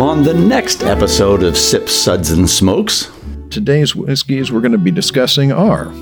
on 0.00 0.22
the 0.22 0.34
next 0.34 0.82
episode 0.82 1.42
of 1.42 1.56
Sip 1.56 1.88
Suds, 1.88 2.32
and 2.32 2.48
Smokes. 2.48 3.10
Today's 3.50 3.94
whiskeys 3.94 4.50
we're 4.50 4.60
going 4.60 4.72
to 4.72 4.78
be 4.78 4.90
discussing 4.90 5.52
are 5.52 5.92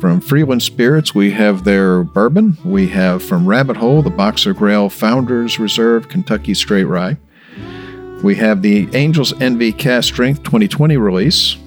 from 0.00 0.22
Freeland 0.22 0.62
Spirits, 0.62 1.14
we 1.14 1.30
have 1.32 1.64
their 1.64 2.02
bourbon. 2.02 2.56
We 2.64 2.88
have 2.88 3.22
from 3.22 3.46
Rabbit 3.46 3.76
Hole, 3.76 4.00
the 4.00 4.10
Boxergrail 4.10 4.90
Founders 4.92 5.58
Reserve 5.58 6.08
Kentucky 6.08 6.54
Straight 6.54 6.84
Rye. 6.84 7.18
We 8.22 8.34
have 8.36 8.62
the 8.62 8.88
Angels 8.94 9.38
Envy 9.42 9.72
Cask 9.72 10.08
Strength 10.08 10.42
2020 10.44 10.96
release. 10.96 11.58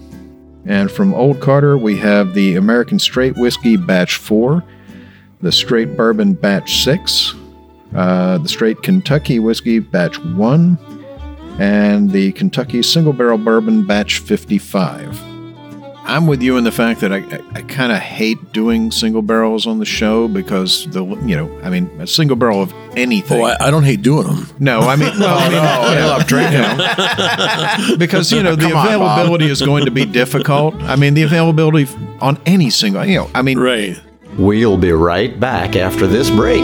And 0.65 0.89
from 0.89 1.13
Old 1.13 1.41
Carter, 1.41 1.77
we 1.77 1.95
have 1.97 2.33
the 2.33 2.55
American 2.55 2.97
Straight 2.97 3.37
Whiskey 3.37 3.77
Batch 3.77 4.15
4, 4.15 4.63
the 5.41 5.51
Straight 5.51 5.95
Bourbon 5.95 6.33
Batch 6.33 6.83
6, 6.83 7.35
uh, 7.93 8.39
the 8.39 8.49
Straight 8.49 8.81
Kentucky 8.81 9.37
Whiskey 9.37 9.77
Batch 9.77 10.17
1, 10.19 10.92
and 11.59 12.11
the 12.11 12.31
Kentucky 12.33 12.81
Single 12.83 13.13
Barrel 13.13 13.37
Bourbon 13.37 13.85
Batch 13.85 14.19
55. 14.19 15.21
I'm 16.05 16.27
with 16.27 16.41
you 16.41 16.57
in 16.57 16.65
the 16.65 16.71
fact 16.71 16.99
that 16.99 17.13
I, 17.13 17.19
I, 17.19 17.39
I 17.55 17.61
kind 17.61 17.91
of 17.93 17.97
hate 17.97 18.51
doing 18.51 18.91
single 18.91 19.21
barrels 19.21 19.65
on 19.65 19.79
the 19.79 19.85
show 19.85 20.27
because 20.27 20.85
the 20.87 21.05
you 21.05 21.35
know 21.35 21.49
I 21.63 21.69
mean 21.69 21.89
a 22.01 22.07
single 22.07 22.35
barrel 22.35 22.61
of 22.61 22.73
anything. 22.97 23.41
Oh, 23.41 23.45
I, 23.45 23.67
I 23.67 23.71
don't 23.71 23.83
hate 23.83 24.01
doing 24.01 24.27
them. 24.27 24.49
no, 24.59 24.81
I 24.81 24.97
mean 24.97 25.17
well, 25.17 25.37
I 25.39 25.47
mean, 25.49 25.59
I 25.59 26.05
love 26.05 26.25
drinking 26.27 26.59
them 26.59 27.97
because 27.97 28.33
you 28.33 28.43
know 28.43 28.55
the 28.55 28.63
Come 28.63 28.75
on, 28.75 28.85
availability 28.85 29.45
is 29.45 29.61
going 29.61 29.85
to 29.85 29.91
be 29.91 30.03
difficult. 30.03 30.75
I 30.83 30.97
mean 30.97 31.13
the 31.13 31.23
availability 31.23 31.87
on 32.19 32.37
any 32.45 32.69
single 32.69 33.05
you 33.05 33.19
know 33.19 33.29
I 33.33 33.41
mean 33.41 33.57
Right. 33.57 33.97
We'll 34.37 34.77
be 34.77 34.91
right 34.91 35.39
back 35.39 35.75
after 35.77 36.05
this 36.07 36.29
break. 36.29 36.63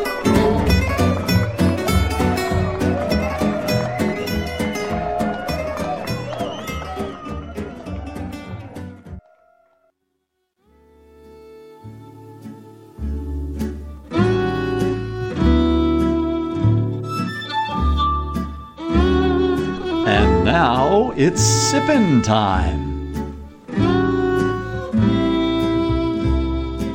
It's 21.09 21.41
sippin' 21.41 22.23
time. 22.23 23.01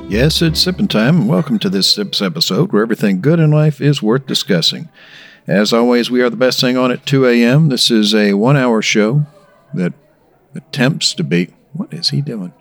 Yes, 0.09 0.41
it's 0.41 0.61
sipping 0.61 0.87
time. 0.87 1.23
and 1.23 1.29
Welcome 1.29 1.59
to 1.59 1.69
this 1.69 1.93
Sips 1.93 2.23
episode 2.23 2.73
where 2.73 2.83
everything 2.83 3.21
good 3.21 3.41
in 3.41 3.51
life 3.51 3.81
is 3.81 4.01
worth 4.01 4.27
discussing. 4.27 4.89
As 5.49 5.73
always, 5.73 6.11
we 6.11 6.23
are 6.23 6.31
the 6.31 6.37
best 6.37 6.61
thing 6.61 6.77
on 6.77 6.93
at 6.93 7.05
2 7.05 7.27
a.m. 7.27 7.69
This 7.69 7.91
is 7.91 8.15
a 8.15 8.35
one 8.35 8.57
hour 8.57 8.81
show 8.81 9.27
that 9.75 9.93
attempts 10.55 11.13
to 11.15 11.25
be. 11.25 11.53
What 11.73 11.93
is 11.93 12.11
he 12.11 12.21
doing? 12.21 12.53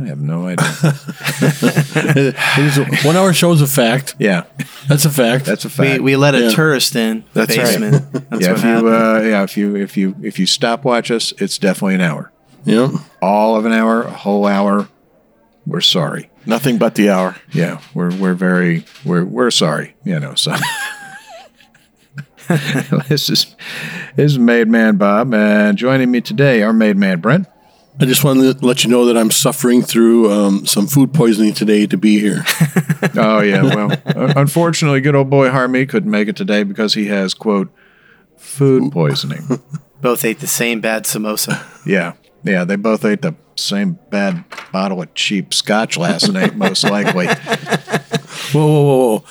I 0.00 0.06
have 0.06 0.20
no 0.20 0.46
idea. 0.46 0.66
It 1.40 2.58
is 2.58 2.78
a- 2.78 2.84
one 3.06 3.16
hour 3.16 3.32
show 3.32 3.52
is 3.52 3.60
a 3.62 3.66
fact. 3.66 4.14
yeah, 4.18 4.44
That's 4.88 5.04
a 5.04 5.10
fact. 5.10 5.44
that's 5.44 5.64
a 5.64 5.70
fact. 5.70 6.02
we 6.02 6.14
let 6.16 6.34
a 6.34 6.40
Yeah. 6.44 6.50
tourist 6.50 6.94
in 6.96 7.24
the 7.32 7.40
That's 7.46 7.56
right. 7.58 7.66
basement. 7.66 8.12
That's 8.30 8.42
yeah, 8.44 8.48
what 8.50 8.58
if 8.58 8.62
you 8.64 8.68
happened. 8.70 8.88
uh, 8.88 9.20
yeah, 9.28 9.42
if 9.42 9.56
you 9.56 9.76
if 9.76 9.96
you 9.96 10.14
if 10.22 10.38
you 10.38 10.46
stopwatch 10.46 11.10
us, 11.10 11.32
it's 11.38 11.58
definitely 11.58 11.96
an 11.96 12.00
hour. 12.02 12.30
Yep. 12.64 12.90
All 13.22 13.56
of 13.56 13.64
an 13.66 13.72
hour, 13.72 14.02
a 14.02 14.10
whole 14.10 14.46
hour. 14.46 14.88
We're 15.66 15.80
sorry. 15.80 16.30
Nothing 16.46 16.78
but 16.78 16.94
the 16.94 17.10
hour. 17.10 17.36
Yeah, 17.52 17.80
we're 17.94 18.14
we're 18.16 18.34
very 18.34 18.84
we're 19.04 19.24
we're 19.24 19.50
sorry. 19.50 19.96
You 20.04 20.18
know, 20.20 20.34
so 20.34 20.54
this 23.08 23.28
is 23.28 23.54
this 24.16 24.32
is 24.32 24.38
Made 24.38 24.68
Man 24.68 24.96
Bob, 24.96 25.34
and 25.34 25.76
joining 25.76 26.10
me 26.10 26.20
today, 26.20 26.62
our 26.62 26.72
Made 26.72 26.96
Man 26.96 27.20
Brent. 27.20 27.46
I 28.00 28.04
just 28.04 28.22
wanted 28.22 28.60
to 28.60 28.64
let 28.66 28.84
you 28.84 28.90
know 28.90 29.06
that 29.06 29.16
I'm 29.16 29.30
suffering 29.30 29.82
through 29.82 30.30
um, 30.30 30.66
some 30.66 30.86
food 30.86 31.12
poisoning 31.12 31.52
today 31.52 31.86
to 31.86 31.96
be 31.96 32.18
here. 32.18 32.44
Oh 33.14 33.40
yeah, 33.40 33.62
well, 33.62 33.96
unfortunately, 34.36 35.00
good 35.00 35.14
old 35.14 35.30
boy 35.30 35.50
Harmy 35.50 35.86
couldn't 35.86 36.10
make 36.10 36.26
it 36.26 36.34
today 36.34 36.64
because 36.64 36.94
he 36.94 37.06
has 37.06 37.32
quote 37.32 37.72
food 38.36 38.90
poisoning. 38.92 39.60
Both 40.00 40.24
ate 40.24 40.40
the 40.40 40.48
same 40.48 40.80
bad 40.80 41.04
samosa. 41.04 41.64
yeah, 41.86 42.14
yeah, 42.42 42.64
they 42.64 42.74
both 42.76 43.04
ate 43.04 43.22
the 43.22 43.34
same 43.54 43.98
bad 44.10 44.44
bottle 44.72 45.00
of 45.02 45.14
cheap 45.14 45.54
scotch 45.54 45.96
last 45.96 46.28
night, 46.32 46.56
most 46.56 46.82
likely. 46.84 47.26
Whoa, 48.52 48.66
whoa, 48.66 48.82
whoa, 48.82 49.08
whoa. 49.18 49.24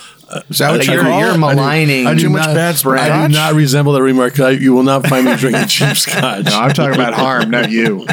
Is 0.50 0.58
that 0.58 0.72
what 0.72 0.86
You're, 0.86 1.08
you're 1.08 1.38
maligning. 1.38 2.06
I 2.06 2.14
do 2.14 2.22
Too 2.22 2.30
much 2.30 2.48
not, 2.48 2.56
bad 2.56 2.86
I 2.86 3.28
do 3.28 3.34
not 3.34 3.54
resemble 3.54 3.94
that 3.94 4.02
remark. 4.02 4.40
I, 4.40 4.52
you 4.52 4.74
will 4.74 4.84
not 4.84 5.08
find 5.08 5.26
me 5.26 5.36
drinking 5.38 5.68
cheap 5.68 5.96
scotch. 5.96 6.46
No, 6.46 6.60
I'm 6.60 6.72
talking 6.72 6.96
about 6.96 7.14
harm, 7.14 7.50
not 7.50 7.72
you. 7.72 8.06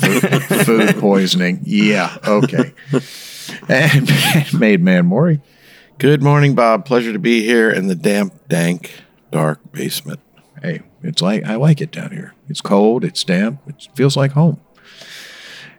food, 0.00 0.42
food 0.66 0.96
poisoning. 0.96 1.60
Yeah, 1.64 2.16
okay. 2.26 2.74
And 3.68 4.10
Made 4.58 4.82
Man 4.82 5.06
Maury. 5.06 5.40
Good 5.98 6.22
morning, 6.22 6.54
Bob. 6.54 6.84
Pleasure 6.84 7.12
to 7.12 7.18
be 7.18 7.42
here 7.42 7.70
in 7.70 7.86
the 7.86 7.94
damp, 7.94 8.48
dank, 8.48 8.92
dark 9.30 9.60
basement. 9.72 10.20
Hey, 10.60 10.82
it's 11.02 11.22
like 11.22 11.44
I 11.44 11.56
like 11.56 11.80
it 11.80 11.90
down 11.90 12.10
here. 12.10 12.34
It's 12.48 12.60
cold, 12.60 13.04
it's 13.04 13.24
damp, 13.24 13.60
it 13.66 13.88
feels 13.94 14.16
like 14.16 14.32
home. 14.32 14.60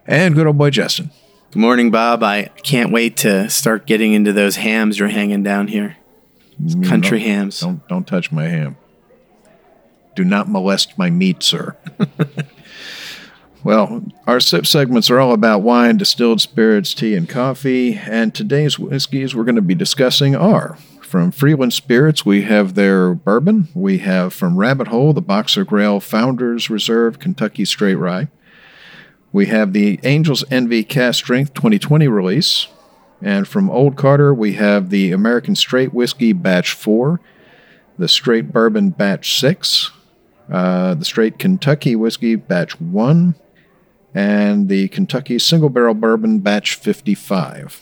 And 0.06 0.34
good 0.34 0.46
old 0.46 0.58
boy 0.58 0.70
Justin. 0.70 1.10
Good 1.50 1.60
morning, 1.60 1.90
Bob. 1.90 2.22
I 2.22 2.50
can't 2.62 2.92
wait 2.92 3.16
to 3.18 3.48
start 3.48 3.86
getting 3.86 4.12
into 4.12 4.34
those 4.34 4.56
hams 4.56 4.98
you're 4.98 5.08
hanging 5.08 5.42
down 5.42 5.68
here. 5.68 5.96
Country 6.84 7.20
don't, 7.20 7.28
hams. 7.28 7.60
Don't 7.60 7.88
don't 7.88 8.06
touch 8.06 8.30
my 8.30 8.48
ham. 8.48 8.76
Do 10.14 10.24
not 10.24 10.48
molest 10.50 10.98
my 10.98 11.08
meat, 11.08 11.42
sir. 11.42 11.74
well, 13.64 14.04
our 14.26 14.40
sip 14.40 14.66
segments 14.66 15.08
are 15.08 15.20
all 15.20 15.32
about 15.32 15.62
wine, 15.62 15.96
distilled 15.96 16.42
spirits, 16.42 16.92
tea, 16.92 17.14
and 17.14 17.26
coffee. 17.26 17.94
And 17.94 18.34
today's 18.34 18.78
whiskeys 18.78 19.34
we're 19.34 19.44
going 19.44 19.56
to 19.56 19.62
be 19.62 19.74
discussing 19.74 20.36
are 20.36 20.76
from 21.08 21.30
Freeland 21.30 21.72
Spirits, 21.72 22.26
we 22.26 22.42
have 22.42 22.74
their 22.74 23.14
bourbon. 23.14 23.68
We 23.74 23.98
have 23.98 24.34
from 24.34 24.58
Rabbit 24.58 24.88
Hole, 24.88 25.14
the 25.14 25.22
Boxergrail 25.22 26.02
Founders 26.02 26.68
Reserve 26.68 27.18
Kentucky 27.18 27.64
Straight 27.64 27.94
Rye. 27.94 28.28
We 29.38 29.46
have 29.46 29.72
the 29.72 30.00
Angels 30.02 30.42
Envy 30.50 30.82
Cask 30.82 31.20
Strength 31.20 31.54
2020 31.54 32.08
release. 32.08 32.66
And 33.22 33.46
from 33.46 33.70
Old 33.70 33.94
Carter, 33.94 34.34
we 34.34 34.54
have 34.54 34.90
the 34.90 35.12
American 35.12 35.54
Straight 35.54 35.94
Whiskey 35.94 36.32
Batch 36.32 36.72
4, 36.72 37.20
the 37.96 38.08
Straight 38.08 38.50
Bourbon 38.52 38.90
Batch 38.90 39.38
6, 39.38 39.92
uh, 40.50 40.94
the 40.94 41.04
Straight 41.04 41.38
Kentucky 41.38 41.94
Whiskey 41.94 42.34
Batch 42.34 42.80
1, 42.80 43.36
and 44.12 44.68
the 44.68 44.88
Kentucky 44.88 45.38
Single 45.38 45.68
Barrel 45.68 45.94
Bourbon 45.94 46.40
Batch 46.40 46.74
55. 46.74 47.80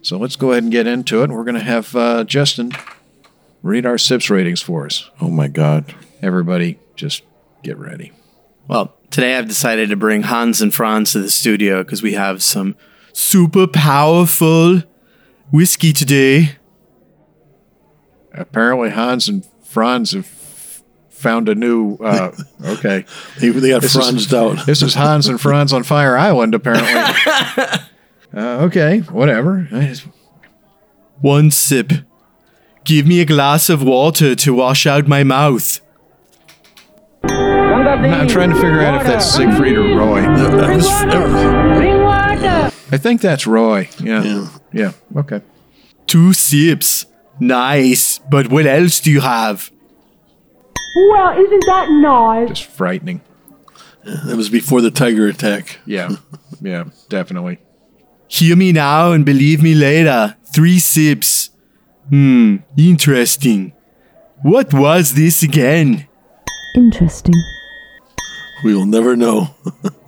So 0.00 0.16
let's 0.16 0.36
go 0.36 0.52
ahead 0.52 0.62
and 0.62 0.72
get 0.72 0.86
into 0.86 1.22
it. 1.22 1.28
We're 1.28 1.44
going 1.44 1.56
to 1.56 1.60
have 1.60 1.94
uh, 1.94 2.24
Justin 2.24 2.72
read 3.62 3.84
our 3.84 3.98
SIPS 3.98 4.30
ratings 4.30 4.62
for 4.62 4.86
us. 4.86 5.10
Oh 5.20 5.28
my 5.28 5.48
God. 5.48 5.94
Everybody, 6.22 6.78
just 6.96 7.22
get 7.62 7.76
ready. 7.76 8.12
Well, 8.66 8.97
today 9.10 9.36
I've 9.36 9.48
decided 9.48 9.88
to 9.90 9.96
bring 9.96 10.22
Hans 10.22 10.60
and 10.60 10.72
Franz 10.74 11.12
to 11.12 11.20
the 11.20 11.30
studio 11.30 11.82
because 11.82 12.02
we 12.02 12.12
have 12.14 12.42
some 12.42 12.76
super 13.12 13.66
powerful 13.66 14.82
whiskey 15.50 15.92
today. 15.92 16.56
Apparently, 18.32 18.90
Hans 18.90 19.28
and 19.28 19.46
Franz 19.64 20.12
have 20.12 20.26
found 21.10 21.48
a 21.48 21.54
new. 21.54 21.96
Uh, 21.96 22.32
okay. 22.64 23.04
They, 23.40 23.48
they 23.50 23.70
got 23.70 23.82
This 23.82 23.96
is- 23.96 24.32
out. 24.34 24.58
This 24.66 24.82
is 24.82 24.94
Hans 24.94 25.26
and 25.28 25.40
Franz 25.40 25.72
on 25.72 25.82
Fire 25.82 26.16
Island, 26.16 26.54
apparently. 26.54 26.92
uh, 28.34 28.64
okay, 28.66 29.00
whatever. 29.00 29.66
Just- 29.70 30.06
One 31.20 31.50
sip. 31.50 31.92
Give 32.84 33.06
me 33.06 33.20
a 33.20 33.26
glass 33.26 33.68
of 33.68 33.82
water 33.82 34.34
to 34.34 34.54
wash 34.54 34.86
out 34.86 35.06
my 35.08 35.22
mouth. 35.24 35.80
I'm, 37.98 38.12
I'm 38.22 38.28
trying 38.28 38.50
to 38.50 38.56
figure 38.56 38.80
out 38.80 39.00
if 39.00 39.06
that's 39.06 39.26
Siegfried 39.26 39.76
or 39.76 39.96
Roy. 39.96 40.22
That 40.58 40.74
was- 40.76 40.88
I 42.90 42.96
think 42.96 43.20
that's 43.20 43.46
Roy. 43.46 43.88
Yeah. 44.00 44.22
Yeah. 44.22 44.48
Yeah. 44.72 44.92
Okay. 45.16 45.42
Two 46.06 46.32
sips. 46.32 47.06
Nice. 47.40 48.18
But 48.30 48.50
what 48.50 48.66
else 48.66 49.00
do 49.00 49.10
you 49.10 49.20
have? 49.20 49.70
Well, 51.10 51.38
isn't 51.38 51.64
that 51.66 51.88
nice? 51.90 52.48
Just 52.48 52.64
frightening. 52.70 53.20
That 54.04 54.36
was 54.36 54.48
before 54.48 54.80
the 54.80 54.90
tiger 54.90 55.26
attack. 55.26 55.80
Yeah. 55.84 56.16
yeah, 56.62 56.84
definitely. 57.08 57.58
Hear 58.28 58.56
me 58.56 58.72
now 58.72 59.12
and 59.12 59.24
believe 59.24 59.62
me 59.62 59.74
later. 59.74 60.36
Three 60.54 60.78
sips. 60.78 61.50
Hmm, 62.08 62.56
interesting. 62.76 63.74
What 64.42 64.72
was 64.72 65.14
this 65.14 65.42
again? 65.42 66.08
Interesting. 66.74 67.34
We 68.64 68.74
will 68.74 68.86
never 68.86 69.16
know. 69.16 69.54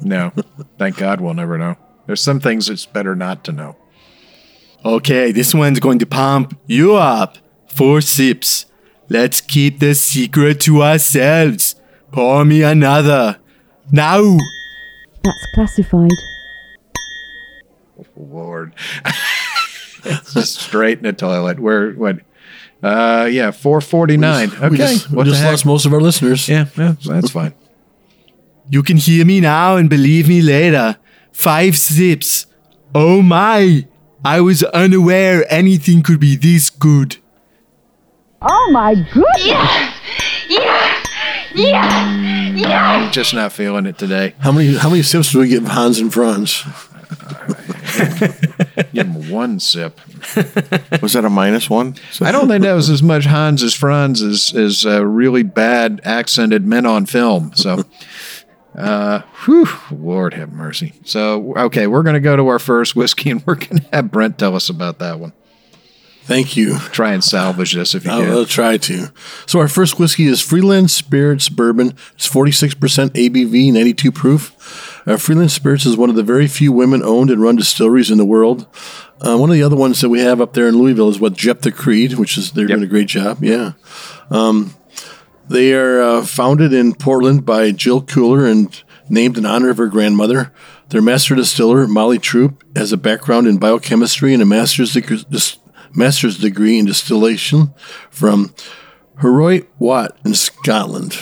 No. 0.00 0.32
Thank 0.79 0.97
God 0.97 1.20
we'll 1.20 1.35
never 1.35 1.58
know. 1.58 1.76
There's 2.06 2.20
some 2.20 2.41
things 2.41 2.69
it's 2.69 2.87
better 2.87 3.14
not 3.14 3.44
to 3.44 3.52
know. 3.52 3.76
Okay, 4.85 5.31
this 5.31 5.55
one's 5.55 5.79
going 5.79 5.99
to 5.99 6.06
pump 6.06 6.58
you 6.67 6.94
up. 6.94 7.38
Four 7.69 8.00
sips. 8.00 8.67
Let's 9.08 9.41
keep 9.41 9.79
the 9.79 9.94
secret 9.94 10.61
to 10.61 10.82
ourselves. 10.82 11.76
Pour 12.12 12.44
me 12.44 12.62
another. 12.62 13.38
Now. 13.93 14.38
That's 15.23 15.46
classified. 15.55 16.11
Lord. 18.17 18.75
just 20.32 20.61
straight 20.61 20.99
in 20.99 21.05
the 21.05 21.12
toilet. 21.12 21.61
Where 21.61 21.93
what 21.93 22.20
uh 22.82 23.29
yeah, 23.31 23.50
four 23.50 23.81
forty 23.81 24.17
nine. 24.17 24.50
Okay. 24.50 24.69
We 24.69 24.76
just, 24.76 25.11
we 25.11 25.25
just 25.25 25.44
lost 25.44 25.67
most 25.67 25.87
of 25.87 25.93
our 25.93 26.00
listeners. 26.00 26.49
Yeah, 26.49 26.67
yeah, 26.76 26.94
that's 27.05 27.31
fine. 27.31 27.55
You 28.70 28.84
can 28.84 28.96
hear 28.99 29.26
me 29.26 29.40
now 29.40 29.76
and 29.76 29.90
believe 29.90 30.28
me 30.28 30.40
later. 30.40 30.96
Five 31.32 31.76
sips. 31.76 32.46
Oh 32.94 33.20
my! 33.20 33.87
I 34.25 34.40
was 34.40 34.62
unaware 34.62 35.44
anything 35.52 36.02
could 36.02 36.20
be 36.20 36.37
this 36.37 36.70
good. 36.70 37.17
Oh 38.40 38.70
my 38.72 38.94
goodness! 38.94 39.90
I'm 42.64 43.11
just 43.11 43.34
not 43.34 43.52
feeling 43.52 43.87
it 43.87 43.99
today. 43.99 44.34
How 44.38 44.52
many 44.52 44.76
how 44.76 44.88
many 44.88 45.02
sips 45.02 45.32
do 45.32 45.40
we 45.40 45.49
give 45.49 45.67
Hans 45.67 45.99
and 45.99 46.12
Franz? 46.12 46.64
Give 48.93 49.06
him 49.06 49.31
one 49.31 49.58
sip. 49.61 50.00
Was 51.02 51.12
that 51.14 51.25
a 51.25 51.31
minus 51.31 51.69
one? 51.69 51.96
I 52.20 52.31
don't 52.32 52.49
think 52.49 52.62
that 52.62 52.72
was 52.72 52.88
as 52.88 53.02
much 53.02 53.25
Hans 53.25 53.62
as 53.62 53.75
Franz 53.75 54.22
as 54.22 54.55
as 54.55 54.87
uh, 54.87 55.05
really 55.05 55.43
bad 55.43 56.00
accented 56.05 56.64
men 56.67 56.87
on 56.87 57.06
film. 57.06 57.52
So, 57.55 57.84
uh, 58.75 59.20
whew, 59.44 59.69
Lord 59.90 60.34
have 60.34 60.52
mercy. 60.52 60.94
So, 61.05 61.55
okay, 61.56 61.87
we're 61.87 62.02
going 62.02 62.14
to 62.14 62.20
go 62.20 62.37
to 62.37 62.49
our 62.49 62.58
first 62.58 62.94
whiskey, 62.94 63.31
and 63.31 63.44
we're 63.46 63.56
going 63.56 63.78
to 63.78 63.88
have 63.93 64.11
Brent 64.11 64.38
tell 64.38 64.55
us 64.55 64.69
about 64.69 64.99
that 64.99 65.19
one. 65.19 65.32
Thank 66.31 66.56
you. 66.56 66.78
Try 66.78 67.12
and 67.12 67.25
salvage 67.25 67.72
this 67.72 67.93
if 67.94 68.05
you 68.05 68.11
I'll, 68.12 68.20
can. 68.20 68.31
I'll 68.31 68.46
try 68.46 68.76
to. 68.76 69.08
So 69.46 69.58
our 69.58 69.67
first 69.67 69.99
whiskey 69.99 70.26
is 70.26 70.40
Freeland 70.40 70.90
Spirits 70.90 71.49
Bourbon. 71.49 71.94
It's 72.14 72.28
46% 72.28 72.75
ABV, 72.76 73.72
92 73.72 74.12
proof. 74.12 75.02
Uh, 75.08 75.17
Freeland 75.17 75.50
Spirits 75.50 75.87
is 75.87 75.96
one 75.96 76.08
of 76.08 76.14
the 76.14 76.22
very 76.22 76.46
few 76.46 76.70
women-owned 76.70 77.31
and 77.31 77.43
run 77.43 77.56
distilleries 77.56 78.12
in 78.12 78.19
the 78.19 78.25
world. 78.25 78.69
Uh, 79.20 79.37
one 79.38 79.50
of 79.50 79.55
the 79.55 79.62
other 79.62 79.75
ones 79.75 80.00
that 80.02 80.08
we 80.08 80.20
have 80.20 80.40
up 80.40 80.52
there 80.52 80.69
in 80.69 80.78
Louisville 80.78 81.08
is 81.08 81.19
what 81.19 81.32
Jeptha 81.32 81.75
Creed, 81.75 82.12
which 82.12 82.38
is 82.38 82.52
they're 82.52 82.67
doing 82.67 82.84
a 82.84 82.87
great 82.87 83.08
job. 83.08 83.43
Yeah. 83.43 83.72
Um, 84.31 84.76
they 85.50 85.75
are 85.75 86.00
uh, 86.00 86.25
founded 86.25 86.73
in 86.73 86.94
Portland 86.94 87.44
by 87.44 87.73
Jill 87.73 88.02
Kuehler 88.02 88.50
and 88.50 88.82
named 89.08 89.37
in 89.37 89.44
honor 89.44 89.70
of 89.70 89.79
her 89.79 89.88
grandmother. 89.88 90.52
Their 90.91 91.02
master 91.02 91.35
distiller, 91.35 91.87
Molly 91.88 92.19
Troupe, 92.19 92.62
has 92.76 92.93
a 92.93 92.97
background 92.97 93.49
in 93.49 93.58
biochemistry 93.58 94.32
and 94.32 94.43
a 94.43 94.47
master's 94.47 94.93
degree, 94.93 95.25
dis- 95.29 95.58
master's 95.93 96.38
degree 96.38 96.79
in 96.79 96.87
distillation 96.87 97.75
from 98.11 98.55
Heroy 99.20 99.64
Watt 99.79 100.17
in 100.25 100.35
Scotland. 100.35 101.17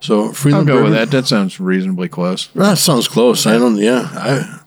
So 0.00 0.24
I'll 0.24 0.32
Freeland 0.32 0.66
go 0.66 0.84
with 0.84 0.92
that. 0.92 1.10
That 1.10 1.26
sounds 1.26 1.60
reasonably 1.60 2.08
close. 2.08 2.48
That 2.48 2.78
sounds 2.78 3.08
close. 3.08 3.46
I 3.46 3.58
don't. 3.58 3.76
Yeah, 3.76 4.08
I 4.12 4.60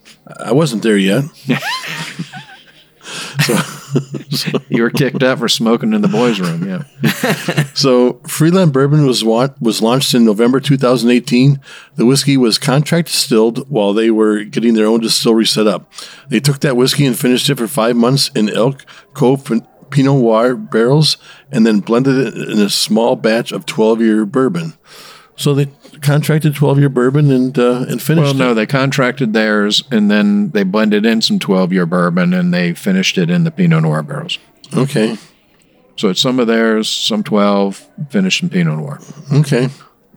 I 0.45 0.51
wasn't 0.51 0.83
there 0.83 0.97
yet. 0.97 1.23
You 4.69 4.83
were 4.83 4.89
kicked 4.89 5.23
out 5.23 5.39
for 5.39 5.47
smoking 5.47 5.93
in 5.93 6.01
the 6.01 6.07
boys' 6.07 6.39
room. 6.39 6.67
Yeah. 6.67 7.63
So 7.73 8.13
Freeland 8.27 8.73
Bourbon 8.73 9.05
was 9.05 9.23
wa- 9.23 9.49
was 9.61 9.81
launched 9.81 10.13
in 10.15 10.25
November 10.25 10.59
2018. 10.59 11.59
The 11.95 12.05
whiskey 12.05 12.35
was 12.35 12.57
contract 12.57 13.07
distilled 13.09 13.69
while 13.69 13.93
they 13.93 14.09
were 14.09 14.43
getting 14.43 14.73
their 14.73 14.87
own 14.87 14.99
distillery 15.01 15.45
set 15.45 15.67
up. 15.67 15.91
They 16.29 16.39
took 16.39 16.59
that 16.61 16.75
whiskey 16.75 17.05
and 17.05 17.17
finished 17.17 17.49
it 17.49 17.57
for 17.57 17.67
five 17.67 17.95
months 17.95 18.31
in 18.35 18.49
Elk 18.49 18.83
Cove 19.13 19.45
Pinot 19.45 19.67
Noir 20.15 20.55
barrels, 20.55 21.17
and 21.51 21.65
then 21.65 21.79
blended 21.81 22.15
it 22.27 22.49
in 22.49 22.59
a 22.59 22.69
small 22.69 23.15
batch 23.15 23.51
of 23.51 23.65
12 23.65 24.01
year 24.01 24.25
bourbon. 24.25 24.73
So 25.35 25.53
they 25.53 25.65
contracted 26.01 26.55
12 26.55 26.79
year 26.79 26.89
bourbon 26.89 27.31
and 27.31 27.57
uh, 27.57 27.85
and 27.89 28.01
finished. 28.01 28.23
Well, 28.25 28.33
no, 28.33 28.51
it. 28.51 28.55
they 28.55 28.65
contracted 28.65 29.33
theirs, 29.33 29.83
and 29.91 30.09
then 30.11 30.51
they 30.51 30.63
blended 30.63 31.05
in 31.05 31.21
some 31.21 31.39
twelve-year 31.39 31.85
bourbon, 31.85 32.33
and 32.33 32.53
they 32.53 32.73
finished 32.73 33.17
it 33.17 33.29
in 33.29 33.43
the 33.43 33.51
Pinot 33.51 33.83
Noir 33.83 34.03
barrels. 34.03 34.37
Okay, 34.75 35.17
So 35.97 36.09
it's 36.09 36.21
some 36.21 36.39
of 36.39 36.47
theirs, 36.47 36.89
some 36.89 37.23
twelve, 37.23 37.87
finished 38.09 38.43
in 38.43 38.49
Pinot 38.49 38.77
Noir. 38.77 38.99
okay. 39.33 39.69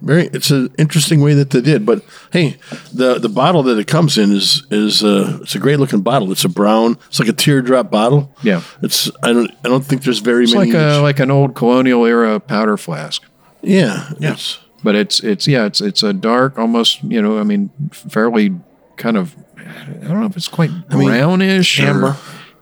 Very. 0.03 0.29
It's 0.33 0.51
an 0.51 0.73
interesting 0.79 1.21
way 1.21 1.35
that 1.35 1.51
they 1.51 1.61
did, 1.61 1.85
but 1.85 2.03
hey, 2.33 2.57
the 2.91 3.19
the 3.19 3.29
bottle 3.29 3.63
that 3.65 3.77
it 3.79 3.87
comes 3.87 4.17
in 4.17 4.33
is 4.33 4.67
is 4.71 5.05
uh, 5.05 5.41
it's 5.43 5.55
a 5.55 5.59
great 5.59 5.79
looking 5.79 6.01
bottle. 6.01 6.33
It's 6.33 6.43
a 6.43 6.49
brown. 6.49 6.97
It's 7.09 7.21
like 7.21 7.29
a 7.29 7.35
teardrop 7.35 7.91
bottle. 7.91 8.35
Yeah. 8.43 8.63
It's 8.83 9.11
I 9.23 9.35
don't 9.35 9.51
I 9.63 9.69
don't 9.69 9.85
think 9.85 10.03
there's 10.05 10.21
very 10.21 10.45
It's 10.45 10.55
many. 10.55 10.73
like 10.73 10.81
a 10.81 11.01
like 11.03 11.21
an 11.21 11.31
old 11.31 11.55
colonial 11.55 12.07
era 12.07 12.41
powder 12.41 12.79
flask. 12.79 13.23
yeah. 13.61 14.11
Yes. 14.19 14.59
But 14.83 14.95
it's 14.95 15.21
it's 15.21 15.47
yeah 15.47 15.67
it's 15.67 15.81
it's 15.81 16.03
a 16.03 16.13
dark 16.13 16.59
almost 16.59 17.03
you 17.05 17.21
know 17.21 17.39
I 17.39 17.43
mean 17.43 17.71
fairly 17.93 18.55
kind 18.97 19.17
of 19.17 19.37
I 19.57 20.07
don't 20.07 20.21
know 20.21 20.27
if 20.27 20.37
it's 20.37 20.49
quite 20.49 20.71
mean, 20.91 21.09
brownish 21.09 21.81
or 21.81 21.87
amber. 21.87 22.17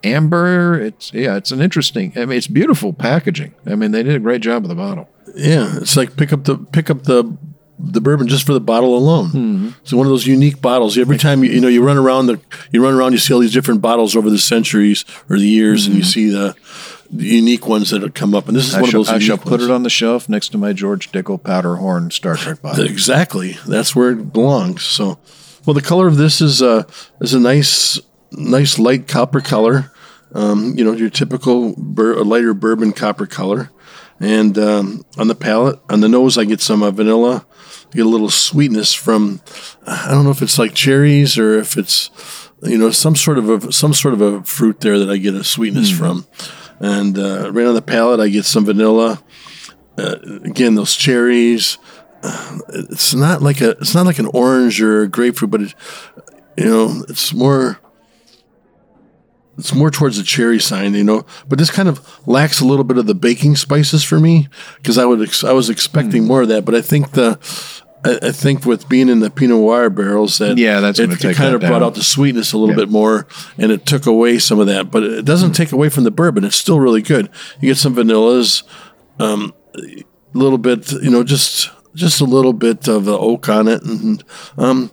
amber 0.05 0.81
it's 0.81 1.13
yeah 1.13 1.37
it's 1.37 1.51
an 1.51 1.61
interesting 1.61 2.13
I 2.17 2.25
mean 2.27 2.39
it's 2.39 2.47
beautiful 2.47 2.93
packaging 2.93 3.55
I 3.67 3.75
mean 3.75 3.93
they 3.93 4.03
did 4.03 4.15
a 4.15 4.21
great 4.21 4.43
job 4.43 4.63
with 4.63 4.71
the 4.71 4.77
bottle 4.77 5.09
Yeah. 5.35 5.77
It's 5.77 5.97
like 5.97 6.17
pick 6.17 6.33
up 6.33 6.45
the 6.45 6.59
pick 6.59 6.91
up 6.91 7.05
the 7.05 7.37
the 7.79 8.01
bourbon 8.01 8.27
just 8.27 8.45
for 8.45 8.53
the 8.53 8.61
bottle 8.61 8.97
alone. 8.97 9.29
Mm-hmm. 9.29 9.69
It's 9.83 9.93
one 9.93 10.07
of 10.07 10.11
those 10.11 10.27
unique 10.27 10.61
bottles. 10.61 10.99
Every 10.99 11.17
time 11.17 11.45
you 11.45 11.51
you 11.51 11.61
know 11.61 11.69
you 11.69 11.83
run 11.85 11.97
around 11.97 12.27
the 12.27 12.41
you 12.73 12.83
run 12.83 12.95
around 12.95 13.13
you 13.13 13.19
see 13.19 13.33
all 13.33 13.41
these 13.41 13.53
different 13.53 13.81
bottles 13.81 14.17
over 14.17 14.31
the 14.31 14.39
centuries 14.39 15.05
or 15.31 15.39
the 15.39 15.47
years, 15.47 15.87
and 15.87 15.95
you 15.95 16.03
mm-hmm. 16.03 16.09
see 16.09 16.29
the, 16.29 16.57
the 16.98 16.98
unique 17.11 17.67
ones 17.67 17.91
that 17.91 18.03
have 18.03 18.15
come 18.15 18.35
up. 18.35 18.49
And 18.49 18.57
this 18.57 18.69
is 18.69 18.75
I 18.75 18.81
one 18.83 18.91
shall, 18.91 19.01
of 19.01 19.07
those. 19.07 19.17
I 19.17 19.19
shall 19.19 19.39
put 19.39 19.53
ones. 19.53 19.65
it 19.65 19.71
on 19.71 19.83
the 19.83 19.91
shelf 19.91 20.29
next 20.29 20.51
to 20.51 20.59
my 20.59 20.73
George 20.73 21.11
Dickel 21.13 21.43
powder 21.43 21.77
horn 21.77 22.11
Star 22.11 22.37
Trek 22.37 22.63
bottle 22.63 22.85
Exactly. 22.85 23.57
That's 23.67 23.95
where 23.97 24.11
it 24.11 24.33
belongs. 24.33 24.83
So, 24.83 25.19
well, 25.67 25.75
the 25.75 25.83
color 25.83 26.07
of 26.07 26.17
this 26.17 26.41
is 26.41 26.63
uh, 26.63 26.85
is 27.21 27.35
a 27.35 27.41
nice, 27.41 27.99
nice 28.33 28.79
light 28.79 29.09
copper 29.09 29.41
color. 29.41 29.93
Um, 30.35 30.75
you 30.77 30.85
know, 30.85 30.93
your 30.93 31.09
typical 31.09 31.75
bur- 31.77 32.23
lighter 32.23 32.53
bourbon 32.55 32.93
copper 32.93 33.27
color. 33.27 33.71
And 34.21 34.59
um, 34.59 35.05
on 35.17 35.29
the 35.29 35.35
palate, 35.35 35.79
on 35.89 36.01
the 36.01 36.09
nose, 36.09 36.37
I 36.37 36.45
get 36.45 36.61
some 36.61 36.83
uh, 36.83 36.91
vanilla. 36.91 37.47
I 37.93 37.97
get 37.97 38.05
a 38.05 38.09
little 38.09 38.31
sweetness 38.31 38.93
from. 38.93 39.41
I 39.87 40.11
don't 40.11 40.25
know 40.25 40.31
if 40.31 40.43
it's 40.43 40.59
like 40.59 40.75
cherries 40.75 41.39
or 41.39 41.57
if 41.59 41.77
it's, 41.77 42.11
you 42.63 42.77
know, 42.77 42.91
some 42.91 43.15
sort 43.17 43.39
of 43.39 43.49
a 43.49 43.73
some 43.73 43.95
sort 43.95 44.15
of 44.15 44.21
a 44.21 44.43
fruit 44.43 44.81
there 44.81 44.99
that 44.99 45.09
I 45.09 45.17
get 45.19 45.35
a 45.35 45.45
sweetness 45.45 45.91
from. 45.97 46.27
And 46.81 47.19
uh, 47.19 47.51
right 47.53 47.67
on 47.67 47.75
the 47.75 47.83
palate, 47.83 48.21
I 48.21 48.29
get 48.29 48.45
some 48.45 48.65
vanilla. 48.65 49.23
Uh, 49.97 50.17
again, 50.45 50.75
those 50.77 50.95
cherries 50.95 51.79
it's 52.71 53.15
not 53.15 53.43
like 53.43 53.61
a 53.61 53.71
it's 53.71 53.95
not 53.95 54.07
like 54.07 54.19
an 54.19 54.27
orange 54.35 54.81
or 54.81 55.03
a 55.03 55.09
grapefruit, 55.09 55.51
but 55.51 55.61
it, 55.63 55.75
you 56.57 56.65
know, 56.65 57.05
it's 57.09 57.33
more 57.33 57.79
it's 59.57 59.75
more 59.75 59.91
towards 59.91 60.17
the 60.17 60.23
cherry 60.25 60.59
side, 60.61 60.93
you 60.93 61.05
know. 61.05 61.25
But 61.49 61.59
this 61.59 61.71
kind 61.71 61.89
of 61.89 62.01
lacks 62.27 62.61
a 62.61 62.65
little 62.65 62.85
bit 62.85 62.99
of 62.99 63.07
the 63.07 63.15
baking 63.15 63.57
spices 63.57 64.05
for 64.05 64.21
me 64.21 64.49
because 64.77 64.99
I 64.99 65.05
would 65.05 65.23
ex- 65.23 65.45
I 65.45 65.53
was 65.53 65.71
expecting 65.71 66.23
Hmm. 66.23 66.29
more 66.29 66.43
of 66.43 66.49
that, 66.49 66.65
but 66.65 66.75
I 66.75 66.81
think 66.81 67.13
the 67.13 67.39
I, 68.05 68.19
I 68.23 68.33
think 68.33 68.65
with 68.65 68.89
being 68.89 69.09
in 69.09 69.21
the 69.21 69.31
Pinot 69.31 69.57
Noir 69.59 69.91
barrels 69.91 70.39
that 70.39 70.57
Yeah, 70.57 70.81
that's 70.81 70.99
it, 70.99 71.11
it 71.25 71.35
kind 71.37 71.55
of 71.55 71.61
brought 71.61 71.83
out 71.83 71.95
the 71.95 72.03
sweetness 72.05 72.53
a 72.53 72.59
little 72.59 72.75
Yeah. 72.75 72.83
bit 72.85 72.91
more, 72.91 73.27
and 73.59 73.73
it 73.73 73.87
took 73.87 74.07
away 74.07 74.39
some 74.39 74.61
of 74.61 74.67
that. 74.69 74.91
But 74.91 75.03
it 75.03 75.25
doesn't 75.25 75.53
take 75.53 75.73
away 75.73 75.89
from 75.89 76.05
the 76.05 76.11
bourbon; 76.11 76.45
it's 76.45 76.57
still 76.57 76.79
really 76.81 77.03
good. 77.03 77.29
You 77.61 77.71
get 77.71 77.77
some 77.77 77.95
vanillas, 77.97 78.63
um, 79.19 79.53
a 79.77 80.05
little 80.33 80.59
bit, 80.59 80.93
you 80.93 81.11
know, 81.11 81.25
just 81.25 81.71
just 81.95 82.21
a 82.21 82.25
little 82.25 82.53
bit 82.53 82.87
of 82.87 83.05
the 83.05 83.19
oak 83.19 83.49
on 83.49 83.67
it, 83.67 83.83
and 83.83 84.23
um, 84.57 84.91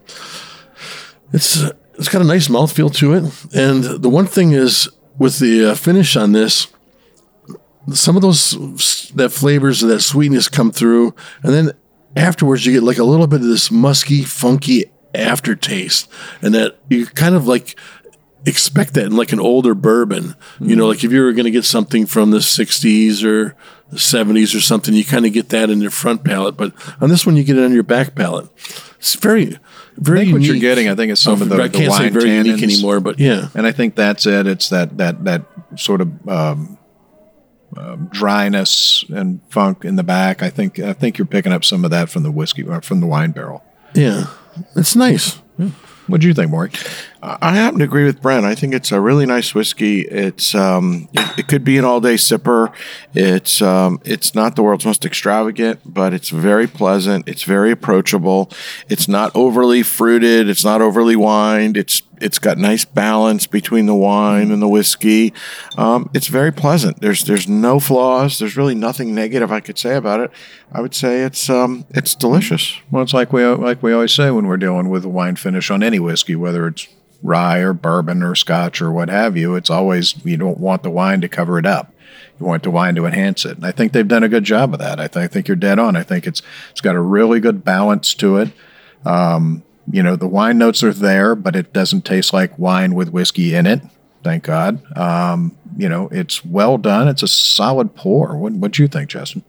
it's 1.34 1.64
it's 1.98 2.10
got 2.10 2.22
a 2.22 2.26
nice 2.26 2.48
mouthfeel 2.48 2.94
to 2.96 3.14
it. 3.14 3.24
And 3.54 3.84
the 4.02 4.10
one 4.10 4.26
thing 4.26 4.52
is 4.52 4.90
with 5.18 5.40
the 5.40 5.72
uh, 5.72 5.76
finish 5.76 6.16
on 6.16 6.32
this, 6.32 6.68
some 7.94 8.16
of 8.16 8.22
those 8.22 9.12
that 9.16 9.30
flavors 9.30 9.84
and 9.84 9.92
that 9.92 10.02
sweetness 10.02 10.50
come 10.50 10.72
through, 10.72 11.14
and 11.44 11.54
then 11.54 11.72
afterwards 12.16 12.66
you 12.66 12.74
get 12.74 12.84
like 12.84 12.98
a 12.98 13.04
little 13.04 13.28
bit 13.28 13.42
of 13.42 13.48
this 13.48 13.72
musky, 13.72 14.24
funky 14.24 14.86
aftertaste, 15.14 16.10
and 16.42 16.54
that 16.54 16.78
you 16.90 17.06
kind 17.06 17.36
of 17.36 17.48
like 17.48 17.78
expect 18.46 18.94
that 18.94 19.06
in 19.06 19.16
like 19.16 19.32
an 19.32 19.40
older 19.40 19.74
bourbon. 19.74 20.36
You 20.60 20.76
know, 20.76 20.88
like 20.88 21.04
if 21.04 21.12
you 21.12 21.22
were 21.24 21.34
going 21.34 21.46
to 21.46 21.52
get 21.52 21.66
something 21.66 22.06
from 22.06 22.32
the 22.32 22.38
60s 22.40 23.24
or 23.24 23.56
the 23.90 23.98
70s 23.98 24.56
or 24.56 24.62
something, 24.62 24.94
you 24.94 25.04
kind 25.04 25.26
of 25.26 25.34
get 25.34 25.50
that 25.50 25.70
in 25.70 25.82
your 25.82 25.92
front 25.92 26.24
palate. 26.24 26.58
But 26.58 26.74
on 27.02 27.10
this 27.10 27.26
one, 27.26 27.36
you 27.36 27.44
get 27.44 27.58
it 27.58 27.64
on 27.64 27.74
your 27.74 27.84
back 27.84 28.16
palate. 28.16 28.50
It's 28.98 29.16
very, 29.16 29.58
very 29.98 30.22
I 30.22 30.24
think 30.26 30.34
what 30.34 30.42
you're 30.44 30.60
getting, 30.60 30.90
I 30.90 30.96
think, 30.96 31.12
is 31.12 31.20
some 31.20 31.42
of 31.42 31.50
the, 31.50 31.56
I 31.56 31.68
the 31.68 31.78
can't 31.78 31.94
say 31.94 32.00
wine 32.06 32.14
very 32.14 32.30
unique 32.30 32.56
tannins. 32.56 32.64
anymore, 32.64 33.00
but 33.00 33.20
yeah. 33.20 33.50
And 33.56 33.66
I 33.66 33.72
think 33.72 33.96
that's 33.96 34.26
it. 34.26 34.48
It's 34.48 34.70
that 34.70 34.98
that 34.98 35.24
that 35.26 35.46
sort 35.76 36.02
of 36.02 36.28
um, 36.28 36.78
um, 37.78 38.10
dryness 38.12 39.04
and 39.10 39.42
funk 39.50 39.86
in 39.86 39.96
the 39.96 40.04
back. 40.04 40.42
I 40.42 40.50
think 40.50 40.80
I 40.80 40.94
think 40.94 41.18
you're 41.18 41.26
picking 41.26 41.52
up 41.52 41.64
some 41.66 41.84
of 41.86 41.92
that 41.92 42.10
from 42.10 42.24
the 42.24 42.32
whiskey 42.32 42.64
or 42.64 42.82
from 42.82 43.00
the 43.00 43.08
wine 43.08 43.32
barrel. 43.32 43.64
Yeah. 43.94 44.28
It's 44.76 44.96
nice. 44.96 45.42
What 46.08 46.22
do 46.22 46.28
you 46.28 46.34
think, 46.34 46.52
Maury? 46.52 46.72
I 47.42 47.56
happen 47.56 47.80
to 47.80 47.86
agree 47.86 48.06
with 48.06 48.22
Brent. 48.22 48.46
I 48.46 48.54
think 48.54 48.74
it's 48.74 48.92
a 48.92 49.02
really 49.02 49.26
nice 49.26 49.56
whiskey. 49.56 50.02
It's 50.02 50.54
um, 50.54 51.10
it, 51.14 51.40
it 51.40 51.48
could 51.48 51.64
be 51.64 51.78
an 51.78 51.86
all 51.86 52.00
day 52.00 52.16
sipper. 52.16 52.72
It's 53.16 53.62
um, 53.64 54.00
it's 54.06 54.36
not 54.36 54.56
the 54.56 54.62
world's 54.62 54.86
most 54.86 55.06
extravagant, 55.06 55.82
but 55.86 56.14
it's 56.14 56.30
very 56.30 56.68
pleasant. 56.68 57.28
It's 57.28 57.44
very 57.44 57.72
approachable. 57.72 58.52
It's 58.90 59.08
not 59.08 59.32
overly 59.34 59.82
fruited. 59.82 60.48
It's 60.48 60.64
not 60.64 60.82
overly 60.82 61.16
wined. 61.16 61.78
It's 61.78 62.04
it's 62.22 62.38
got 62.38 62.60
nice 62.60 62.86
balance 62.86 63.48
between 63.48 63.88
the 63.88 63.96
wine 63.96 64.52
and 64.52 64.62
the 64.62 64.68
whiskey. 64.68 65.34
Um, 65.78 66.10
it's 66.14 66.28
very 66.28 66.52
pleasant. 66.52 67.02
There's 67.02 67.24
there's 67.24 67.48
no 67.48 67.80
flaws. 67.80 68.38
There's 68.38 68.56
really 68.56 68.76
nothing 68.76 69.16
negative 69.16 69.52
I 69.52 69.62
could 69.62 69.80
say 69.80 69.96
about 69.96 70.20
it. 70.20 70.32
I 70.72 70.82
would 70.82 70.94
say 70.94 71.24
it's 71.24 71.50
um, 71.50 71.86
it's 71.90 72.14
delicious. 72.14 72.78
Well, 72.92 73.02
it's 73.02 73.14
like 73.14 73.34
we 73.34 73.44
like 73.46 73.82
we 73.82 73.94
always 73.94 74.14
say 74.14 74.30
when 74.30 74.46
we're 74.46 74.58
dealing 74.58 74.90
with 74.90 75.06
a 75.06 75.10
wine 75.10 75.38
finish 75.38 75.72
on 75.72 75.82
any 75.82 75.98
whiskey, 76.00 76.36
whether 76.36 76.68
it's 76.68 76.88
rye 77.24 77.60
or 77.60 77.74
bourbon 77.74 78.24
or 78.24 78.36
scotch 78.36 78.82
or 78.82 78.92
what 78.92 79.10
have 79.10 79.36
you. 79.38 79.56
It's 79.56 79.70
always 79.70 80.16
you 80.26 80.38
don't 80.38 80.60
want 80.60 80.84
the 80.84 80.90
wine 80.90 81.22
to 81.22 81.30
cover 81.30 81.58
it 81.58 81.66
up. 81.66 81.94
You 82.40 82.46
want 82.46 82.64
the 82.64 82.72
wine 82.72 82.96
to 82.96 83.06
enhance 83.06 83.46
it, 83.46 83.58
and 83.58 83.66
I 83.66 83.72
think 83.72 83.94
they've 83.94 84.08
done 84.08 84.24
a 84.24 84.30
good 84.30 84.44
job 84.44 84.74
of 84.74 84.80
that. 84.80 85.00
I, 85.00 85.08
th- 85.08 85.24
I 85.24 85.28
think 85.28 85.48
you're 85.48 85.56
dead 85.56 85.80
on. 85.80 85.96
I 85.96 86.04
think 86.04 86.28
it's 86.28 86.42
it's 86.72 86.82
got 86.82 86.96
a 86.96 87.02
really 87.02 87.40
good 87.40 87.64
balance 87.64 88.14
to 88.16 88.38
it. 88.38 88.50
Um, 89.06 89.64
you 89.90 90.04
know, 90.04 90.16
the 90.16 90.28
wine 90.28 90.58
notes 90.58 90.84
are 90.84 90.94
there, 90.94 91.36
but 91.36 91.56
it 91.56 91.72
doesn't 91.72 92.06
taste 92.06 92.34
like 92.34 92.58
wine 92.58 92.96
with 92.96 93.10
whiskey 93.10 93.56
in 93.56 93.66
it. 93.66 93.82
Thank 94.24 94.44
God. 94.44 94.82
Um, 94.98 95.56
you 95.78 95.88
know, 95.88 96.10
it's 96.12 96.44
well 96.44 96.78
done. 96.78 97.08
It's 97.08 97.22
a 97.22 97.28
solid 97.28 97.96
pour. 97.96 98.36
What 98.36 98.72
do 98.72 98.82
you 98.82 98.88
think, 98.88 99.10
Justin? 99.10 99.44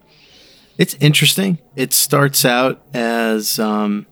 It's 0.76 0.94
interesting. 1.00 1.58
It 1.74 1.94
starts 1.94 2.44
out 2.44 2.82
as 2.92 3.58
um, 3.58 4.06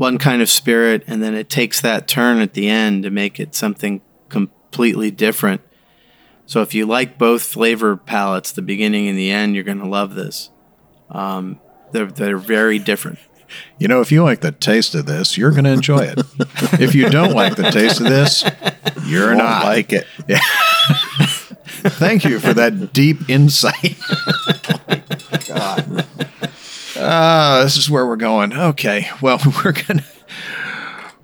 one 0.00 0.16
kind 0.16 0.40
of 0.40 0.48
spirit, 0.48 1.04
and 1.06 1.22
then 1.22 1.34
it 1.34 1.50
takes 1.50 1.78
that 1.82 2.08
turn 2.08 2.38
at 2.38 2.54
the 2.54 2.70
end 2.70 3.02
to 3.02 3.10
make 3.10 3.38
it 3.38 3.54
something 3.54 4.00
completely 4.30 5.10
different. 5.10 5.60
So 6.46 6.62
if 6.62 6.72
you 6.72 6.86
like 6.86 7.18
both 7.18 7.42
flavor 7.42 7.98
palettes, 7.98 8.50
the 8.50 8.62
beginning 8.62 9.08
and 9.08 9.18
the 9.18 9.30
end, 9.30 9.54
you're 9.54 9.62
going 9.62 9.78
to 9.78 9.86
love 9.86 10.14
this. 10.14 10.48
Um, 11.10 11.60
they're 11.92 12.06
they're 12.06 12.38
very 12.38 12.78
different. 12.78 13.18
You 13.78 13.88
know, 13.88 14.00
if 14.00 14.10
you 14.10 14.22
like 14.22 14.40
the 14.40 14.52
taste 14.52 14.94
of 14.94 15.04
this, 15.04 15.36
you're 15.36 15.50
going 15.50 15.64
to 15.64 15.72
enjoy 15.72 16.04
it. 16.04 16.18
if 16.80 16.94
you 16.94 17.10
don't 17.10 17.34
like 17.34 17.56
the 17.56 17.70
taste 17.70 18.00
of 18.00 18.06
this, 18.06 18.42
you're 19.04 19.36
Won't 19.36 19.38
not. 19.38 19.64
like 19.64 19.92
it. 19.92 20.06
Thank 21.98 22.24
you 22.24 22.40
for 22.40 22.54
that 22.54 22.94
deep 22.94 23.28
insight. 23.28 23.98
God. 25.46 26.06
Uh, 27.00 27.64
this 27.64 27.76
is 27.76 27.88
where 27.88 28.06
we're 28.06 28.16
going. 28.16 28.52
Okay. 28.52 29.08
Well, 29.22 29.40
we're 29.64 29.72
gonna 29.72 30.04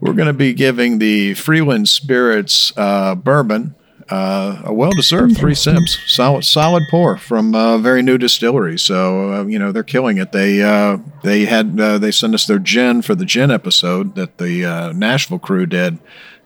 we're 0.01 0.15
gonna 0.15 0.33
be 0.33 0.55
giving 0.55 0.99
the 0.99 1.35
Freeland 1.35 1.89
Spirits 1.89 2.73
uh, 2.77 3.15
bourbon 3.15 3.75
uh, 4.09 4.63
a 4.65 4.73
well-deserved 4.73 5.37
three 5.37 5.55
sips. 5.55 5.99
Solid, 6.07 6.45
solid 6.45 6.85
pour 6.91 7.17
from 7.17 7.55
a 7.55 7.79
very 7.79 8.03
new 8.03 8.19
distillery. 8.19 8.79
So 8.79 9.33
uh, 9.33 9.45
you 9.47 9.59
know 9.59 9.73
they're 9.73 9.83
killing 9.83 10.19
it. 10.19 10.33
They 10.33 10.63
uh, 10.63 10.99
they 11.23 11.45
had 11.45 11.79
uh, 11.81 11.99
they 11.99 12.11
sent 12.11 12.35
us 12.35 12.47
their 12.47 12.59
gin 12.59 13.03
for 13.03 13.15
the 13.15 13.25
gin 13.25 13.51
episode 13.51 14.15
that 14.15 14.39
the 14.39 14.65
uh, 14.65 14.93
Nashville 14.93 15.39
crew 15.39 15.67
did 15.67 15.99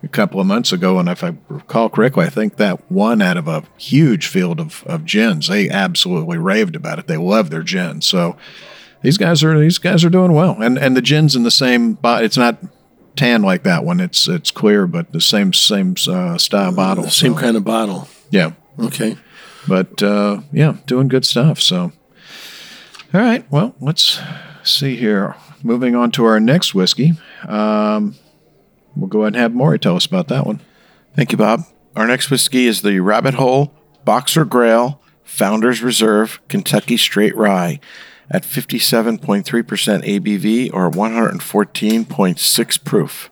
a 0.03 0.09
couple 0.09 0.41
of 0.41 0.47
months 0.47 0.73
ago, 0.73 0.99
and 0.99 1.09
if 1.09 1.23
I 1.23 1.37
recall 1.49 1.91
correctly, 1.91 2.25
I 2.25 2.31
think 2.31 2.57
that 2.57 2.91
one 2.91 3.21
out 3.21 3.37
of 3.37 3.47
a 3.47 3.65
huge 3.77 4.27
field 4.27 4.59
of, 4.59 4.83
of 4.87 5.05
gins. 5.05 5.49
They 5.49 5.69
absolutely 5.69 6.39
raved 6.39 6.75
about 6.75 6.99
it. 6.99 7.07
They 7.07 7.19
love 7.19 7.51
their 7.51 7.63
gin. 7.63 8.01
So 8.01 8.37
these 9.03 9.19
guys 9.19 9.43
are 9.45 9.59
these 9.59 9.79
guys 9.79 10.05
are 10.05 10.11
doing 10.11 10.33
well, 10.33 10.61
and 10.61 10.79
and 10.79 10.97
the 10.97 11.03
gin's 11.03 11.35
in 11.37 11.43
the 11.43 11.51
same. 11.51 11.95
bo- 11.95 12.17
It's 12.23 12.37
not 12.37 12.59
tan 13.17 13.43
like 13.43 13.63
that 13.65 13.85
one. 13.85 14.01
It's 14.01 14.29
it's 14.29 14.51
clear, 14.51 14.87
but 14.87 15.13
the 15.13 15.21
same 15.21 15.53
same 15.53 15.95
uh, 16.09 16.39
style 16.39 16.75
bottle. 16.75 17.05
The 17.05 17.11
same 17.11 17.35
So, 17.35 17.41
kind 17.41 17.57
of 17.57 17.65
bottle. 17.65 18.09
yeah. 18.31 18.53
Okay. 18.79 19.17
But 19.69 20.03
uh, 20.03 20.41
yeah, 20.53 20.77
doing 20.87 21.09
good 21.09 21.25
stuff. 21.27 21.61
So, 21.61 21.93
all 23.13 23.21
right. 23.21 23.45
Well, 23.51 23.75
let's 23.81 24.19
see 24.63 24.97
here. 24.97 25.35
Moving 25.63 25.95
on 25.95 26.11
to 26.13 26.25
our 26.25 26.41
next 26.41 26.75
whiskey. 26.75 27.13
Um, 27.47 28.15
we'll 28.97 29.09
go 29.09 29.21
ahead 29.23 29.35
and 29.35 29.37
have 29.37 29.55
Maury 29.55 29.79
tell 29.79 29.97
us 29.97 30.07
about 30.07 30.29
that 30.29 30.47
one. 30.47 30.61
Thank 31.15 31.33
you, 31.33 31.37
Bob. 31.39 31.65
Our 31.95 32.07
next 32.07 32.31
whiskey 32.31 32.67
is 32.67 32.81
the 32.83 33.01
Rabbit 33.01 33.35
Hole 33.35 33.75
Boxer 34.07 34.47
Grail 34.47 35.03
Founders 35.25 35.83
Reserve 35.83 36.41
Kentucky 36.49 36.97
Straight 36.97 37.37
Rye 37.37 37.81
at 38.31 38.45
57.3% 38.45 39.45
ABV 39.45 40.73
or 40.73 40.91
114.6 40.91 42.85
proof. 42.85 43.31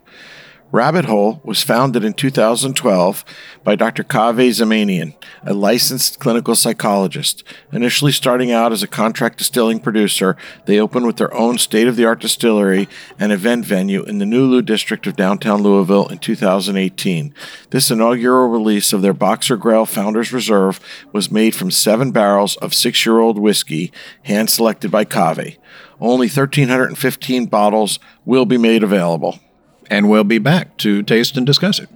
Rabbit 0.71 1.07
Hole 1.07 1.41
was 1.45 1.63
founded 1.63 2.05
in 2.05 2.13
2012 2.13 3.25
by 3.65 3.75
Dr. 3.75 4.05
Kaveh 4.05 4.51
Zamanian, 4.51 5.15
a 5.43 5.55
licensed 5.55 6.21
clinical 6.21 6.55
psychologist. 6.55 7.43
Initially 7.73 8.13
starting 8.13 8.53
out 8.53 8.71
as 8.71 8.83
a 8.83 8.87
contract 8.87 9.39
distilling 9.39 9.81
producer, 9.81 10.37
they 10.67 10.79
opened 10.79 11.07
with 11.07 11.17
their 11.17 11.33
own 11.33 11.57
state 11.57 11.89
of 11.89 11.97
the 11.97 12.05
art 12.05 12.21
distillery 12.21 12.87
and 13.19 13.33
event 13.33 13.65
venue 13.65 14.03
in 14.03 14.19
the 14.19 14.27
Nulu 14.27 14.63
district 14.63 15.07
of 15.07 15.17
downtown 15.17 15.63
Louisville 15.63 16.07
in 16.09 16.19
2018. 16.19 17.33
This 17.71 17.91
inaugural 17.91 18.51
release 18.51 18.93
of 18.93 19.01
their 19.01 19.15
Boxergrail 19.15 19.89
Founders 19.89 20.35
Reserve 20.35 20.81
was 21.13 21.33
made 21.33 21.55
from 21.55 21.71
seven 21.71 22.11
barrels 22.11 22.57
of 22.57 22.75
six 22.75 23.07
year 23.07 23.21
old 23.21 23.39
whiskey, 23.39 23.91
hand 24.25 24.51
selected 24.51 24.91
by 24.91 25.07
Kaveh. 25.07 25.57
Only 25.99 26.27
1,315 26.27 27.47
bottles 27.47 27.99
will 28.27 28.45
be 28.45 28.59
made 28.59 28.83
available. 28.83 29.41
And 29.89 30.09
we'll 30.09 30.25
be 30.25 30.39
back 30.39 30.77
to 30.79 31.03
taste 31.03 31.37
and 31.37 31.47
discuss 31.47 31.79
it. 31.79 31.89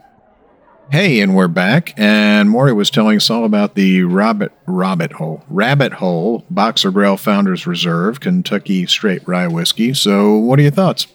Hey, 0.90 1.20
and 1.20 1.34
we're 1.34 1.48
back. 1.48 1.94
And 1.96 2.50
Maury 2.50 2.72
was 2.72 2.90
telling 2.90 3.16
us 3.16 3.30
all 3.30 3.44
about 3.44 3.74
the 3.76 4.02
Rabbit 4.02 4.52
Rabbit 4.66 5.12
Hole 5.12 5.42
Rabbit 5.48 5.94
Hole 5.94 6.44
Boxergrail 6.52 7.18
Founders 7.18 7.66
Reserve 7.66 8.20
Kentucky 8.20 8.86
Straight 8.86 9.26
Rye 9.26 9.48
Whiskey. 9.48 9.94
So, 9.94 10.36
what 10.36 10.58
are 10.58 10.62
your 10.62 10.70
thoughts? 10.70 11.06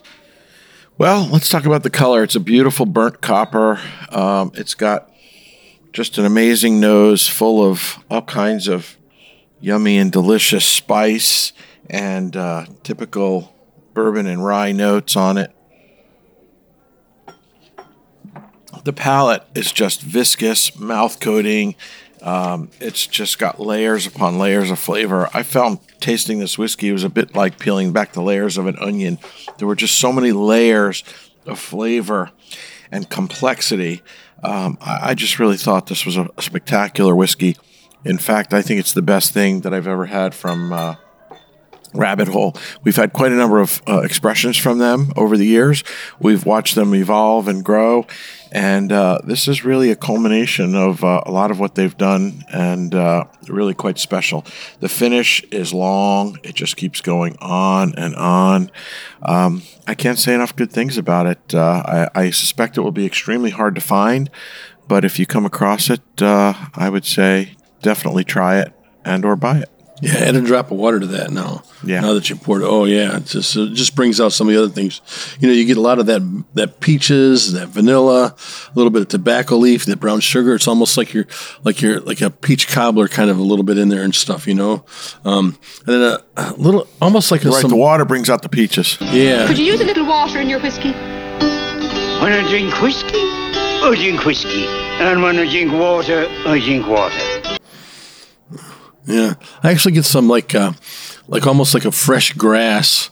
Well, 0.97 1.27
let's 1.31 1.47
talk 1.47 1.65
about 1.65 1.83
the 1.83 1.91
color. 1.91 2.23
It's 2.23 2.35
a 2.35 2.39
beautiful 2.39 2.87
burnt 2.87 3.21
copper. 3.21 3.79
Um, 4.09 4.51
it's 4.55 4.73
got 4.73 5.11
just 5.93 6.17
an 6.17 6.25
amazing 6.25 6.79
nose 6.79 7.27
full 7.27 7.63
of 7.63 8.03
all 8.09 8.23
kinds 8.23 8.67
of 8.67 8.97
yummy 9.59 9.99
and 9.99 10.11
delicious 10.11 10.65
spice 10.65 11.53
and 11.87 12.35
uh, 12.35 12.65
typical 12.81 13.53
bourbon 13.93 14.25
and 14.25 14.43
rye 14.43 14.71
notes 14.71 15.15
on 15.15 15.37
it. 15.37 15.53
The 18.83 18.93
palate 18.93 19.43
is 19.55 19.71
just 19.71 20.01
viscous, 20.01 20.77
mouth 20.79 21.19
coating. 21.19 21.75
Um, 22.21 22.69
it's 22.79 23.05
just 23.07 23.39
got 23.39 23.59
layers 23.59 24.07
upon 24.07 24.39
layers 24.39 24.71
of 24.71 24.79
flavor. 24.79 25.29
I 25.33 25.43
found 25.43 25.79
tasting 25.99 26.39
this 26.39 26.57
whiskey 26.57 26.91
was 26.91 27.03
a 27.03 27.09
bit 27.09 27.35
like 27.35 27.59
peeling 27.59 27.93
back 27.93 28.13
the 28.13 28.21
layers 28.21 28.57
of 28.57 28.65
an 28.65 28.77
onion. 28.79 29.19
There 29.57 29.67
were 29.67 29.75
just 29.75 29.99
so 29.99 30.11
many 30.11 30.31
layers 30.31 31.03
of 31.45 31.59
flavor 31.59 32.31
and 32.91 33.09
complexity. 33.09 34.01
Um, 34.43 34.77
I, 34.81 35.11
I 35.11 35.13
just 35.13 35.39
really 35.39 35.57
thought 35.57 35.87
this 35.87 36.05
was 36.05 36.17
a, 36.17 36.29
a 36.37 36.41
spectacular 36.41 37.15
whiskey. 37.15 37.55
In 38.03 38.17
fact, 38.17 38.53
I 38.53 38.61
think 38.61 38.79
it's 38.79 38.93
the 38.93 39.01
best 39.01 39.33
thing 39.33 39.61
that 39.61 39.73
I've 39.73 39.87
ever 39.87 40.05
had 40.05 40.33
from 40.33 40.71
uh, 40.73 40.95
Rabbit 41.93 42.27
Hole. 42.27 42.55
We've 42.83 42.95
had 42.95 43.13
quite 43.13 43.31
a 43.31 43.35
number 43.35 43.59
of 43.59 43.81
uh, 43.87 44.01
expressions 44.01 44.57
from 44.57 44.77
them 44.77 45.11
over 45.15 45.37
the 45.37 45.45
years. 45.45 45.83
We've 46.19 46.45
watched 46.45 46.75
them 46.75 46.93
evolve 46.95 47.47
and 47.47 47.63
grow, 47.63 48.05
and 48.51 48.91
uh, 48.91 49.19
this 49.23 49.47
is 49.47 49.63
really 49.63 49.91
a 49.91 49.95
culmination 49.95 50.75
of 50.75 51.03
uh, 51.03 51.21
a 51.25 51.31
lot 51.31 51.51
of 51.51 51.59
what 51.59 51.75
they've 51.75 51.97
done, 51.97 52.43
and 52.51 52.93
uh, 52.93 53.25
really 53.47 53.73
quite 53.73 53.97
special. 53.99 54.45
The 54.79 54.89
finish 54.89 55.43
is 55.51 55.73
long; 55.73 56.39
it 56.43 56.55
just 56.55 56.77
keeps 56.77 57.01
going 57.01 57.37
on 57.39 57.95
and 57.95 58.15
on. 58.15 58.71
Um, 59.21 59.63
I 59.87 59.95
can't 59.95 60.19
say 60.19 60.33
enough 60.33 60.55
good 60.55 60.71
things 60.71 60.97
about 60.97 61.27
it. 61.27 61.53
Uh, 61.53 62.07
I, 62.15 62.21
I 62.23 62.29
suspect 62.31 62.77
it 62.77 62.81
will 62.81 62.91
be 62.91 63.05
extremely 63.05 63.51
hard 63.51 63.75
to 63.75 63.81
find, 63.81 64.29
but 64.87 65.05
if 65.05 65.19
you 65.19 65.25
come 65.25 65.45
across 65.45 65.89
it, 65.89 66.01
uh, 66.21 66.53
I 66.73 66.89
would 66.89 67.05
say 67.05 67.55
definitely 67.81 68.23
try 68.23 68.59
it 68.59 68.73
and 69.03 69.23
or 69.25 69.35
buy 69.35 69.59
it. 69.59 69.76
Yeah, 70.01 70.13
add 70.17 70.35
a 70.35 70.41
drop 70.41 70.69
of 70.69 70.77
water 70.77 70.99
to 70.99 71.07
that 71.07 71.31
now. 71.31 71.63
Yeah. 71.83 72.01
Now 72.01 72.13
that 72.13 72.29
you 72.29 72.35
poured 72.35 72.61
it, 72.61 72.67
oh 72.67 72.85
yeah, 72.85 73.17
it 73.17 73.25
just 73.25 73.55
it 73.55 73.73
just 73.73 73.95
brings 73.95 74.21
out 74.21 74.31
some 74.31 74.47
of 74.47 74.53
the 74.53 74.61
other 74.61 74.71
things. 74.71 75.01
You 75.39 75.47
know, 75.47 75.53
you 75.53 75.65
get 75.65 75.77
a 75.77 75.81
lot 75.81 75.97
of 75.97 76.05
that 76.05 76.21
that 76.53 76.79
peaches, 76.81 77.53
that 77.53 77.69
vanilla, 77.69 78.35
a 78.35 78.71
little 78.75 78.91
bit 78.91 79.01
of 79.01 79.07
tobacco 79.07 79.55
leaf, 79.57 79.85
that 79.85 79.99
brown 79.99 80.19
sugar. 80.19 80.53
It's 80.53 80.67
almost 80.67 80.97
like 80.97 81.13
you're 81.13 81.25
like 81.63 81.81
you're 81.81 81.99
like 82.01 82.21
a 82.21 82.29
peach 82.29 82.67
cobbler 82.67 83.07
kind 83.07 83.29
of 83.31 83.39
a 83.39 83.43
little 83.43 83.63
bit 83.65 83.77
in 83.79 83.89
there 83.89 84.03
and 84.03 84.13
stuff. 84.13 84.45
You 84.47 84.53
know, 84.53 84.85
um, 85.25 85.57
and 85.87 85.95
then 85.95 86.01
a, 86.01 86.19
a 86.35 86.53
little 86.57 86.87
almost 87.01 87.31
like 87.31 87.43
a 87.43 87.49
Right, 87.49 87.61
some, 87.61 87.71
the 87.71 87.75
water 87.77 88.05
brings 88.05 88.29
out 88.29 88.43
the 88.43 88.49
peaches. 88.49 88.97
yeah. 89.01 89.47
Could 89.47 89.57
you 89.57 89.65
use 89.65 89.81
a 89.81 89.85
little 89.85 90.05
water 90.05 90.39
in 90.39 90.47
your 90.49 90.59
whiskey? 90.59 90.91
When 92.21 92.33
I 92.33 92.47
drink 92.49 92.79
whiskey, 92.81 93.13
I 93.15 93.93
drink 93.95 94.25
whiskey. 94.25 94.65
And 94.99 95.21
when 95.21 95.37
I 95.37 95.49
drink 95.49 95.71
water, 95.71 96.27
I 96.45 96.59
drink 96.59 96.87
water. 96.87 97.56
Yeah, 99.07 99.35
I 99.63 99.71
actually 99.71 99.93
get 99.93 100.05
some 100.05 100.27
like 100.27 100.53
uh, 100.53 100.73
like 101.27 101.47
almost 101.47 101.73
like 101.73 101.85
a 101.85 101.91
fresh 101.91 102.33
grass 102.33 103.09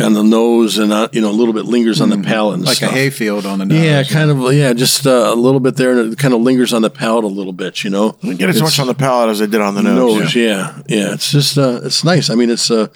on 0.00 0.12
the 0.12 0.24
nose, 0.24 0.76
and 0.76 0.92
uh, 0.92 1.08
you 1.12 1.20
know 1.20 1.30
a 1.30 1.32
little 1.32 1.54
bit 1.54 1.64
lingers 1.66 2.00
on 2.00 2.10
the 2.10 2.18
palate, 2.18 2.54
and 2.56 2.64
Like 2.64 2.78
stuff. 2.78 2.90
a 2.90 2.94
hayfield 2.94 3.46
on 3.46 3.60
the 3.60 3.64
nose. 3.64 3.78
Yeah, 3.80 4.02
kind 4.02 4.28
of. 4.30 4.52
Yeah, 4.52 4.72
just 4.72 5.06
uh, 5.06 5.30
a 5.32 5.36
little 5.36 5.60
bit 5.60 5.76
there, 5.76 5.92
and 5.98 6.12
it 6.12 6.18
kind 6.18 6.34
of 6.34 6.40
lingers 6.40 6.72
on 6.72 6.82
the 6.82 6.90
palate 6.90 7.24
a 7.24 7.28
little 7.28 7.52
bit. 7.52 7.84
You 7.84 7.90
know, 7.90 8.16
I 8.22 8.26
didn't 8.26 8.38
get 8.40 8.48
as 8.50 8.60
much 8.60 8.78
on 8.80 8.86
the 8.88 8.94
palate 8.94 9.30
as 9.30 9.40
I 9.40 9.46
did 9.46 9.60
on 9.60 9.74
the 9.76 9.82
nose. 9.82 10.20
nose. 10.20 10.34
Yeah. 10.34 10.76
yeah, 10.88 11.14
It's 11.14 11.30
just 11.30 11.56
uh, 11.56 11.80
it's 11.84 12.02
nice. 12.04 12.28
I 12.28 12.34
mean, 12.34 12.50
it's 12.50 12.70
uh, 12.72 12.88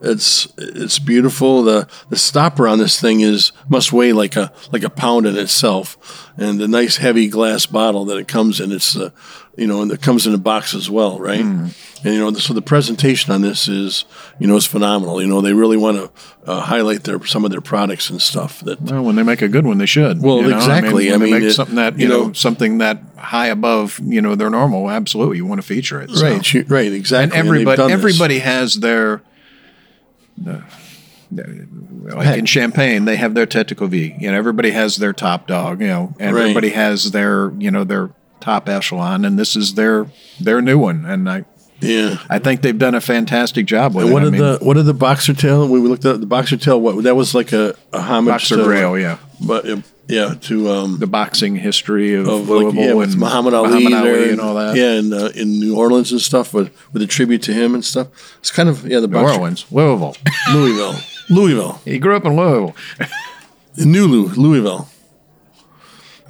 it's 0.00 0.46
it's 0.56 0.98
beautiful. 1.00 1.64
The 1.64 1.88
the 2.08 2.16
stopper 2.16 2.68
on 2.68 2.78
this 2.78 3.00
thing 3.00 3.20
is 3.20 3.50
must 3.68 3.92
weigh 3.92 4.12
like 4.12 4.36
a 4.36 4.52
like 4.72 4.84
a 4.84 4.90
pound 4.90 5.26
in 5.26 5.36
itself, 5.36 6.23
and 6.36 6.58
the 6.58 6.66
nice 6.68 6.96
heavy 6.96 7.28
glass 7.28 7.66
bottle 7.66 8.04
that 8.06 8.16
it 8.16 8.28
comes 8.28 8.60
in. 8.60 8.72
It's 8.72 8.96
uh, 8.96 9.10
you 9.56 9.66
know, 9.66 9.82
and 9.82 9.92
it 9.92 10.02
comes 10.02 10.26
in 10.26 10.34
a 10.34 10.38
box 10.38 10.74
as 10.74 10.90
well, 10.90 11.18
right? 11.18 11.40
Hmm. 11.42 11.66
And 12.04 12.14
you 12.14 12.18
know, 12.18 12.32
so 12.34 12.52
the 12.52 12.60
presentation 12.62 13.32
on 13.32 13.40
this 13.42 13.68
is 13.68 14.04
you 14.38 14.46
know 14.46 14.56
is 14.56 14.66
phenomenal. 14.66 15.22
You 15.22 15.28
know, 15.28 15.40
they 15.40 15.52
really 15.52 15.76
want 15.76 15.96
to 15.98 16.50
uh, 16.50 16.60
highlight 16.60 17.04
their 17.04 17.24
some 17.24 17.44
of 17.44 17.50
their 17.50 17.60
products 17.60 18.10
and 18.10 18.20
stuff 18.20 18.60
that 18.60 18.80
Well, 18.80 19.04
when 19.04 19.16
they 19.16 19.22
make 19.22 19.42
a 19.42 19.48
good 19.48 19.64
one, 19.64 19.78
they 19.78 19.86
should. 19.86 20.20
Well, 20.22 20.42
you 20.42 20.48
know? 20.50 20.56
exactly. 20.56 21.08
I 21.08 21.12
they 21.12 21.24
mean, 21.24 21.30
make 21.34 21.42
it- 21.44 21.52
something 21.52 21.76
that 21.76 21.98
you 21.98 22.02
you 22.04 22.08
know, 22.08 22.26
know- 22.26 22.32
something 22.32 22.78
that 22.78 23.00
high 23.16 23.46
above 23.46 24.00
you 24.02 24.20
know 24.20 24.34
their 24.34 24.50
normal. 24.50 24.90
Absolutely, 24.90 25.36
you 25.36 25.46
want 25.46 25.60
to 25.60 25.66
feature 25.66 26.00
it. 26.02 26.10
so. 26.10 26.26
right, 26.26 26.70
right, 26.70 26.92
exactly. 26.92 27.38
And 27.38 27.46
everybody, 27.46 27.82
this. 27.82 27.92
everybody 27.92 28.38
has 28.40 28.74
their. 28.74 29.22
Uh, 30.46 30.60
like 31.30 32.38
in 32.38 32.46
Champagne, 32.46 33.04
they 33.04 33.16
have 33.16 33.34
their 33.34 33.46
Tete 33.46 33.68
de. 33.76 34.16
You 34.18 34.30
know, 34.30 34.36
everybody 34.36 34.70
has 34.70 34.96
their 34.96 35.12
top 35.12 35.46
dog. 35.46 35.80
You 35.80 35.88
know, 35.88 36.14
and 36.18 36.34
Right. 36.34 36.42
everybody 36.42 36.70
has 36.70 37.10
their 37.12 37.52
you 37.58 37.70
know 37.70 37.84
their 37.84 38.10
top 38.40 38.68
echelon, 38.68 39.24
and 39.24 39.38
this 39.38 39.56
is 39.56 39.74
their 39.74 40.06
their 40.40 40.60
new 40.60 40.78
one. 40.78 41.04
And 41.06 41.28
I 41.28 41.44
yeah. 41.80 42.16
I 42.30 42.38
think 42.38 42.62
they've 42.62 42.78
done 42.78 42.94
a 42.94 43.00
fantastic 43.00 43.66
job 43.66 43.94
with 43.94 44.04
And 44.04 44.10
it. 44.10 44.14
what 44.14 44.22
I 44.22 44.24
did 44.26 44.32
mean, 44.32 44.40
the 44.42 44.58
what 44.62 44.74
did 44.74 44.86
the 44.86 44.94
boxer 44.94 45.34
tail? 45.34 45.68
We 45.68 45.78
looked 45.80 46.04
at 46.04 46.20
the 46.20 46.26
boxer 46.26 46.56
tail. 46.56 46.80
What 46.80 47.02
that 47.04 47.16
was 47.16 47.34
like 47.34 47.52
a, 47.52 47.74
a 47.92 48.00
homage 48.00 48.32
Boxer 48.32 48.56
to 48.56 48.64
Grail, 48.64 48.98
yeah. 48.98 49.18
but 49.44 49.64
yeah, 50.06 50.34
to 50.42 50.68
um, 50.68 50.98
the 50.98 51.06
boxing 51.06 51.56
history 51.56 52.14
of, 52.14 52.28
of 52.28 52.48
Louisville 52.48 52.66
like, 52.72 52.88
yeah, 52.88 52.92
with 52.92 53.12
and 53.12 53.20
Muhammad 53.20 53.54
Ali, 53.54 53.86
there 53.88 54.30
and 54.30 54.40
all 54.40 54.54
that. 54.54 54.76
Yeah, 54.76 54.92
and 54.98 55.14
uh, 55.14 55.30
in 55.34 55.58
New 55.60 55.76
Orleans 55.76 56.12
and 56.12 56.20
stuff 56.20 56.52
with 56.52 56.70
with 56.92 57.00
a 57.02 57.06
tribute 57.06 57.42
to 57.44 57.54
him 57.54 57.74
and 57.74 57.84
stuff. 57.84 58.08
It's 58.38 58.50
kind 58.50 58.68
of 58.68 58.86
yeah, 58.86 59.00
the 59.00 59.08
New 59.08 59.14
boxer, 59.14 59.38
Orleans, 59.38 59.64
Louisville. 59.70 60.16
Louisville, 60.52 60.96
Louisville, 61.30 61.80
he 61.84 61.98
grew 61.98 62.16
up 62.16 62.24
in 62.24 62.36
Louisville. 62.36 62.74
In 63.76 63.90
New 63.90 64.06
Lou, 64.06 64.28
Louisville. 64.28 64.88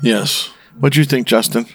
Yes. 0.02 0.50
What'd 0.78 0.96
you 0.96 1.04
think, 1.04 1.26
Justin? 1.26 1.66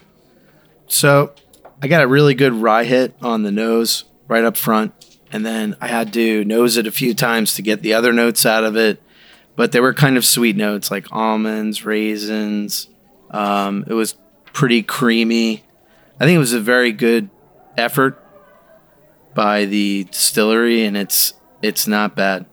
So 0.88 1.34
I 1.82 1.88
got 1.88 2.04
a 2.04 2.08
really 2.08 2.34
good 2.34 2.54
rye 2.54 2.84
hit 2.84 3.16
on 3.22 3.44
the 3.44 3.52
nose 3.52 4.06
right 4.28 4.44
up 4.44 4.58
front. 4.58 4.94
And 5.32 5.46
then 5.46 5.76
I 5.80 5.88
had 5.88 6.12
to 6.14 6.44
nose 6.44 6.78
it 6.78 6.88
a 6.88 6.92
few 6.92 7.14
times 7.14 7.54
to 7.56 7.62
get 7.62 7.82
the 7.82 7.94
other 7.94 8.12
notes 8.12 8.46
out 8.46 8.64
of 8.64 8.76
it. 8.76 9.02
But 9.56 9.72
they 9.72 9.80
were 9.80 9.94
kind 9.94 10.18
of 10.18 10.26
sweet 10.26 10.56
notes 10.56 10.90
like 10.90 11.12
almonds, 11.12 11.86
raisins. 11.86 12.90
Um, 13.30 13.84
it 13.88 13.94
was 13.94 14.16
pretty 14.54 14.82
creamy. 14.82 15.64
I 16.20 16.26
think 16.26 16.36
it 16.36 16.40
was 16.40 16.54
a 16.54 16.60
very 16.60 16.92
good 16.92 17.30
effort 17.78 18.24
by 19.36 19.66
the 19.66 20.06
distillery, 20.06 20.84
and 20.84 20.98
it's 20.98 21.34
it's 21.62 21.88
not 21.88 22.16
bad. 22.16 22.46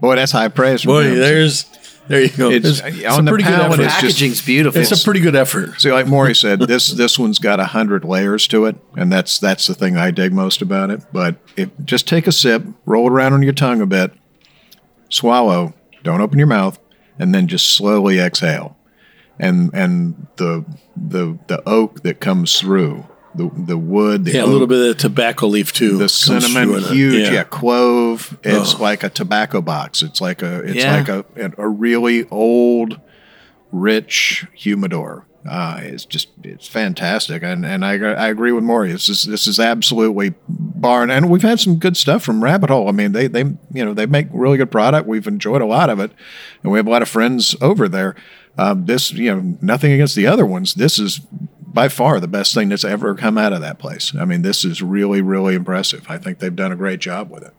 Boy, 0.00 0.16
that's 0.16 0.32
high 0.32 0.48
praise. 0.48 0.82
from 0.82 0.92
Boy, 0.92 1.04
him. 1.04 1.18
there's 1.18 1.64
there 2.08 2.22
you 2.22 2.28
go. 2.30 2.50
It's- 2.50 2.80
It's, 2.84 3.06
on 3.06 3.24
the 3.24 3.30
a 3.30 3.34
pretty 3.34 3.44
good 3.44 3.60
effort. 3.60 3.80
it's 3.80 3.92
just- 3.92 4.00
Packaging's 4.00 4.44
beautiful. 4.44 4.80
It's 4.80 4.90
a 4.90 5.04
pretty 5.04 5.20
good 5.20 5.36
effort. 5.36 5.80
See, 5.80 5.92
like 5.92 6.06
Maury 6.06 6.34
said, 6.34 6.60
this 6.60 6.88
this 6.88 7.18
one's 7.18 7.38
got 7.38 7.60
a 7.60 7.66
hundred 7.66 8.04
layers 8.04 8.48
to 8.48 8.64
it, 8.66 8.76
and 8.96 9.12
that's 9.12 9.38
that's 9.38 9.66
the 9.66 9.74
thing 9.74 9.96
I 9.96 10.10
dig 10.10 10.32
most 10.32 10.62
about 10.62 10.90
it. 10.90 11.02
But 11.12 11.36
if 11.56 11.68
just 11.84 12.08
take 12.08 12.26
a 12.26 12.32
sip, 12.32 12.64
roll 12.86 13.06
it 13.06 13.12
around 13.12 13.34
on 13.34 13.42
your 13.42 13.52
tongue 13.52 13.80
a 13.80 13.86
bit, 13.86 14.12
swallow, 15.08 15.74
don't 16.02 16.20
open 16.20 16.38
your 16.38 16.48
mouth, 16.48 16.78
and 17.18 17.34
then 17.34 17.46
just 17.46 17.68
slowly 17.68 18.18
exhale, 18.18 18.76
and 19.38 19.70
and 19.74 20.26
the 20.36 20.64
the 20.96 21.38
the 21.46 21.62
oak 21.68 22.02
that 22.02 22.20
comes 22.20 22.58
through, 22.58 23.06
the 23.34 23.50
the 23.56 23.78
wood, 23.78 24.24
the 24.24 24.32
Yeah, 24.32 24.44
a 24.44 24.46
little 24.46 24.66
bit 24.66 24.90
of 24.90 24.96
tobacco 24.98 25.46
leaf 25.46 25.72
too. 25.72 25.98
the 25.98 26.08
cinnamon, 26.08 26.64
through 26.68 26.76
in 26.78 26.84
it. 26.84 26.90
huge, 26.90 27.28
yeah. 27.30 27.44
clove. 27.44 28.38
It's 28.42 28.74
Oh. 28.74 28.82
like 28.82 29.02
a 29.04 29.08
tobacco 29.10 29.60
box. 29.60 30.02
It's 30.02 30.20
like 30.20 30.42
a, 30.42 30.60
it's 30.64 30.74
Yeah. 30.84 30.96
like 30.96 31.08
a, 31.08 31.24
a 31.58 31.68
really 31.68 32.26
old, 32.30 33.00
rich 33.72 34.46
humidor. 34.54 35.26
Uh, 35.48 35.78
it's 35.82 36.04
just, 36.04 36.28
it's 36.42 36.68
fantastic, 36.68 37.42
and 37.42 37.64
and 37.64 37.82
I, 37.82 37.92
I 37.94 38.28
agree 38.28 38.52
with 38.52 38.62
Maury. 38.62 38.92
This 38.92 39.08
is 39.08 39.22
this 39.22 39.46
is 39.46 39.58
absolutely 39.58 40.34
barn, 40.48 41.10
and 41.10 41.30
we've 41.30 41.40
had 41.40 41.58
some 41.58 41.76
good 41.76 41.96
stuff 41.96 42.22
from 42.22 42.44
Rabbit 42.44 42.68
Hole. 42.68 42.88
I 42.88 42.92
mean, 42.92 43.12
they 43.12 43.26
they 43.26 43.44
you 43.72 43.84
know 43.84 43.94
they 43.94 44.04
make 44.04 44.26
really 44.32 44.58
good 44.58 44.70
product. 44.70 45.08
We've 45.08 45.26
enjoyed 45.26 45.62
a 45.62 45.66
lot 45.66 45.88
of 45.88 45.98
it, 45.98 46.10
and 46.62 46.70
we 46.70 46.78
have 46.78 46.86
a 46.86 46.90
lot 46.90 47.00
of 47.00 47.08
friends 47.08 47.56
over 47.62 47.88
there. 47.88 48.14
Um, 48.58 48.84
this 48.84 49.12
you 49.12 49.34
know 49.34 49.56
nothing 49.62 49.92
against 49.92 50.14
the 50.14 50.26
other 50.26 50.44
ones. 50.44 50.74
This 50.74 50.98
is 50.98 51.22
by 51.72 51.88
far 51.88 52.20
the 52.20 52.28
best 52.28 52.54
thing 52.54 52.68
that's 52.68 52.84
ever 52.84 53.14
come 53.14 53.38
out 53.38 53.52
of 53.52 53.60
that 53.60 53.78
place. 53.78 54.12
I 54.18 54.24
mean, 54.24 54.42
this 54.42 54.64
is 54.64 54.82
really, 54.82 55.22
really 55.22 55.54
impressive. 55.54 56.04
I 56.08 56.18
think 56.18 56.38
they've 56.38 56.54
done 56.54 56.72
a 56.72 56.76
great 56.76 57.00
job 57.00 57.30
with 57.30 57.44
it. 57.44 57.54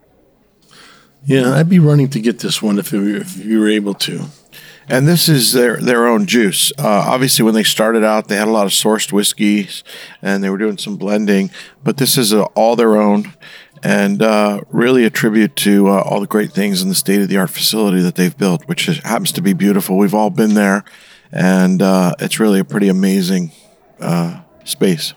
Yeah, 1.26 1.54
I'd 1.54 1.69
be 1.69 1.80
running 1.80 2.10
to 2.10 2.19
get 2.19 2.39
this 2.39 2.62
one 2.62 2.80
if 2.80 2.91
you, 2.91 3.17
if 3.17 3.38
you 3.38 3.60
were 3.60 3.69
able 3.69 3.93
to. 3.95 4.26
And 4.89 5.08
this 5.08 5.30
is 5.30 5.54
their 5.54 5.78
their 5.78 6.08
own 6.08 6.26
juice. 6.26 6.71
Uh, 6.78 7.06
obviously, 7.08 7.45
when 7.45 7.54
they 7.54 7.63
started 7.63 8.04
out, 8.04 8.28
they 8.28 8.36
had 8.36 8.47
a 8.47 8.52
lot 8.52 8.65
of 8.65 8.71
sourced 8.71 9.13
whiskeys, 9.13 9.84
and 10.21 10.43
they 10.43 10.50
were 10.50 10.58
doing 10.58 10.78
some 10.78 10.97
blending. 10.97 11.52
But 11.84 11.97
this 11.97 12.17
is 12.17 12.34
uh 12.34 12.43
all 12.56 12.76
their 12.76 12.97
own, 12.97 13.34
and 13.84 14.21
uh, 14.21 14.62
really 14.69 15.06
a 15.06 15.10
tribute 15.10 15.56
to 15.58 15.88
uh, 15.88 16.02
all 16.02 16.19
the 16.19 16.28
great 16.28 16.52
things 16.52 16.82
in 16.82 16.89
the 16.89 16.95
state 16.95 17.21
of 17.21 17.30
the 17.30 17.38
art 17.38 17.52
facility 17.52 18.02
that 18.02 18.15
they've 18.15 18.38
built, 18.38 18.67
which 18.67 18.89
is, 18.89 18.97
happens 19.04 19.32
to 19.34 19.41
be 19.41 19.54
beautiful. 19.54 19.97
We've 19.97 20.15
all 20.15 20.32
been 20.32 20.56
there, 20.56 20.84
and 21.32 21.82
uh, 21.82 22.15
it's 22.19 22.39
really 22.39 22.60
a 22.60 22.65
pretty 22.65 22.89
amazing 22.89 23.52
uh, 24.02 24.42
space. 24.64 25.14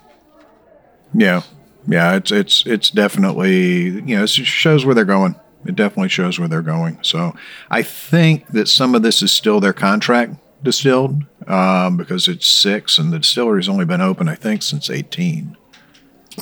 Yeah, 1.12 1.42
yeah, 1.86 2.16
it's 2.16 2.32
it's 2.32 2.66
it's 2.66 2.90
definitely 2.90 3.84
you 3.84 4.16
know 4.16 4.24
it 4.24 4.30
shows 4.30 4.84
where 4.84 4.94
they're 4.94 5.04
going. 5.04 5.36
It 5.66 5.76
definitely 5.76 6.10
shows 6.10 6.38
where 6.38 6.48
they're 6.48 6.62
going. 6.62 6.98
So 7.02 7.34
I 7.70 7.82
think 7.82 8.48
that 8.48 8.68
some 8.68 8.94
of 8.94 9.02
this 9.02 9.22
is 9.22 9.32
still 9.32 9.60
their 9.60 9.72
contract 9.72 10.34
distilled 10.62 11.24
um, 11.46 11.96
because 11.96 12.28
it's 12.28 12.46
six, 12.46 12.98
and 12.98 13.12
the 13.12 13.18
distillery's 13.18 13.68
only 13.68 13.84
been 13.84 14.00
open 14.00 14.28
I 14.28 14.34
think 14.34 14.62
since 14.62 14.90
eighteen. 14.90 15.56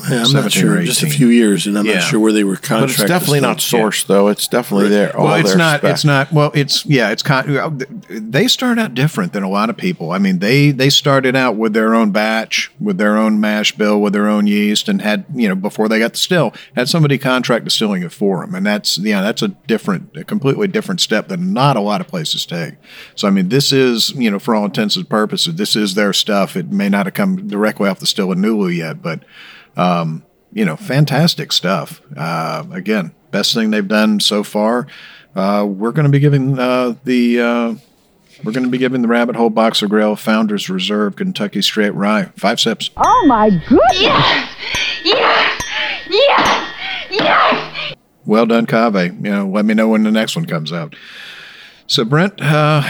Yeah, 0.09 0.25
I'm 0.25 0.33
not 0.33 0.51
sure. 0.53 0.83
Just 0.83 1.03
a 1.03 1.07
few 1.07 1.29
years, 1.29 1.67
and 1.67 1.79
I'm 1.79 1.85
Yeah. 1.87 1.95
not 1.95 2.05
sure 2.05 2.19
where 2.19 2.33
they 2.33 2.45
were 2.45 2.55
But 2.55 2.63
contracted. 2.63 3.01
it's 3.01 3.09
definitely 3.11 3.41
not 3.41 3.61
still. 3.61 3.81
sourced, 3.81 4.07
though. 4.07 4.29
It's 4.29 4.49
definitely 4.49 4.89
there. 4.89 5.15
all 5.17 5.27
well, 5.27 5.35
it's 5.37 5.55
not. 5.55 5.81
spec. 5.81 5.93
It's 5.93 6.05
not. 6.05 6.33
Well, 6.33 6.51
it's 6.55 6.87
yeah. 6.87 7.11
It's 7.11 7.23
con- 7.23 7.79
they 8.09 8.49
start 8.49 8.79
out 8.79 8.95
different 8.95 9.33
than 9.33 9.43
a 9.43 9.49
lot 9.51 9.69
of 9.71 9.77
people. 9.77 10.11
I 10.13 10.19
mean, 10.19 10.39
they 10.39 10.71
they 10.71 10.89
started 10.91 11.37
out 11.37 11.57
with 11.57 11.73
their 11.75 11.95
own 11.95 12.11
batch, 12.11 12.71
with 12.81 12.97
their 12.99 13.17
own 13.19 13.41
mash 13.41 13.73
bill, 13.73 14.01
with 14.01 14.13
their 14.15 14.29
own 14.29 14.47
yeast, 14.47 14.89
and 14.89 15.03
had 15.03 15.25
you 15.35 15.49
know 15.49 15.55
before 15.55 15.89
they 15.89 15.99
got 15.99 16.13
the 16.13 16.19
still 16.19 16.55
had 16.75 16.89
somebody 16.89 17.19
contract 17.19 17.65
distilling 17.65 18.03
it 18.03 18.13
for 18.13 18.41
them, 18.45 18.55
and 18.55 18.65
that's 18.65 18.99
yeah, 18.99 19.21
that's 19.21 19.43
a 19.43 19.49
different, 19.49 20.17
a 20.17 20.25
completely 20.25 20.69
different 20.69 21.01
step 21.01 21.29
that 21.29 21.39
not 21.41 21.77
a 21.77 21.81
lot 21.81 22.01
of 22.01 22.09
places 22.09 22.47
take. 22.47 22.75
So 23.15 23.29
I 23.29 23.31
mean, 23.31 23.51
this 23.51 23.73
is 23.73 24.11
you 24.17 24.31
know 24.31 24.39
for 24.39 24.55
all 24.55 24.65
intents 24.65 24.97
and 24.97 25.09
purposes, 25.09 25.55
this 25.57 25.77
is 25.77 25.95
their 25.95 26.13
stuff. 26.13 26.57
It 26.57 26.73
may 26.73 26.89
not 26.89 27.07
have 27.07 27.15
come 27.15 27.47
directly 27.49 27.89
off 27.89 27.99
the 27.99 28.07
still 28.07 28.33
in 28.33 28.39
Nulu 28.41 28.75
yet, 28.75 29.03
but 29.03 29.21
um, 29.77 30.23
you 30.53 30.65
know, 30.65 30.77
fantastic 30.77 31.53
stuff. 31.53 32.01
Uh, 32.17 32.65
again, 32.73 33.13
best 33.31 33.55
thing 33.55 33.71
they've 33.71 33.87
done 33.89 34.21
so 34.21 34.43
far. 34.43 34.87
Uh, 35.35 35.65
we're 35.67 35.93
going 35.93 36.05
to 36.05 36.11
be 36.13 36.19
giving 36.19 36.59
uh, 36.59 36.95
the 37.05 37.41
uh, 37.41 37.75
we're 38.45 38.53
going 38.53 38.65
to 38.65 38.71
be 38.71 38.79
giving 38.79 39.01
the 39.03 39.09
Rabbit 39.09 39.37
Hole 39.37 39.51
Boxergrail 39.51 40.19
Founders 40.19 40.69
Reserve 40.69 41.17
Kentucky 41.17 41.63
Straight 41.63 41.95
Rye 41.95 42.25
five 42.37 42.61
sips. 42.61 42.91
Oh 42.97 43.25
my 43.27 43.49
goodness! 43.51 44.01
Yes! 44.01 44.49
Yes! 45.05 45.63
Yes! 46.11 46.75
Yes! 47.11 47.95
Well 48.27 48.47
done, 48.47 48.67
Kaveh. 48.67 49.15
You 49.25 49.31
know, 49.31 49.49
let 49.49 49.65
me 49.65 49.75
know 49.75 49.89
when 49.89 50.03
the 50.03 50.11
next 50.11 50.37
one 50.37 50.45
comes 50.47 50.73
out. 50.73 50.95
So, 51.87 52.05
Brent, 52.05 52.41
uh, 52.41 52.83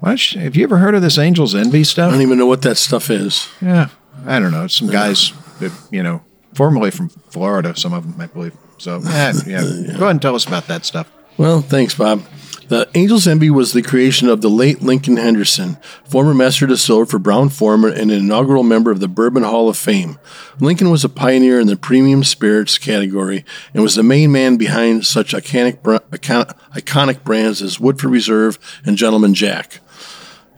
why 0.00 0.10
don't 0.10 0.32
you- 0.34 0.40
have 0.40 0.56
you 0.56 0.64
ever 0.64 0.78
heard 0.78 0.94
of 0.94 1.02
this 1.02 1.18
Angels 1.18 1.54
Envy 1.54 1.84
stuff? 1.84 2.08
I 2.10 2.12
don't 2.14 2.22
even 2.22 2.38
know 2.38 2.46
what 2.46 2.62
that 2.62 2.76
stuff 2.76 3.10
is. 3.10 3.48
Yeah, 3.60 3.88
I 4.26 4.38
don't 4.38 4.50
know. 4.50 4.64
It's 4.64 4.76
Some 4.76 4.88
guys 4.90 5.32
that 5.62 5.72
you 5.90 6.02
know, 6.02 6.22
formerly 6.54 6.90
from 6.90 7.08
Florida. 7.08 7.76
Some 7.76 7.92
of 7.92 8.04
them, 8.04 8.20
I 8.20 8.26
believe. 8.26 8.56
So 8.78 9.00
yeah, 9.02 9.32
yeah. 9.46 9.60
Go 9.62 10.04
ahead 10.04 10.10
and 10.10 10.22
tell 10.22 10.34
us 10.34 10.46
about 10.46 10.66
that 10.66 10.84
stuff. 10.84 11.10
Well, 11.38 11.62
thanks, 11.62 11.94
Bob. 11.94 12.22
The 12.68 12.88
Angel's 12.94 13.26
Envy 13.26 13.50
was 13.50 13.72
the 13.72 13.82
creation 13.82 14.30
of 14.30 14.40
the 14.40 14.48
late 14.48 14.80
Lincoln 14.80 15.18
Henderson, 15.18 15.76
former 16.08 16.32
master 16.32 16.66
distiller 16.66 17.04
for 17.04 17.18
Brown 17.18 17.50
Forman 17.50 17.92
and 17.92 18.10
an 18.10 18.18
inaugural 18.18 18.62
member 18.62 18.90
of 18.90 18.98
the 18.98 19.08
Bourbon 19.08 19.42
Hall 19.42 19.68
of 19.68 19.76
Fame. 19.76 20.18
Lincoln 20.58 20.90
was 20.90 21.04
a 21.04 21.10
pioneer 21.10 21.60
in 21.60 21.66
the 21.66 21.76
premium 21.76 22.24
spirits 22.24 22.78
category 22.78 23.44
and 23.74 23.82
was 23.82 23.94
the 23.94 24.02
main 24.02 24.32
man 24.32 24.56
behind 24.56 25.06
such 25.06 25.34
iconic, 25.34 25.82
iconic 25.82 27.24
brands 27.24 27.60
as 27.60 27.78
Woodford 27.78 28.10
Reserve 28.10 28.58
and 28.86 28.96
Gentleman 28.96 29.34
Jack. 29.34 29.80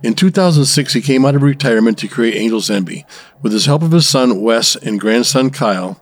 In 0.05 0.13
2006, 0.13 0.93
he 0.93 1.01
came 1.01 1.25
out 1.25 1.35
of 1.35 1.41
retirement 1.41 1.97
to 1.97 2.09
create 2.09 2.37
Angel's 2.37 2.69
Envy. 2.69 3.07
With 3.41 3.55
his 3.55 3.65
help 3.65 3.81
of 3.81 3.93
his 3.93 4.07
son 4.07 4.43
Wes 4.43 4.77
and 4.77 5.01
grandson 5.01 5.49
Kyle, 5.49 5.99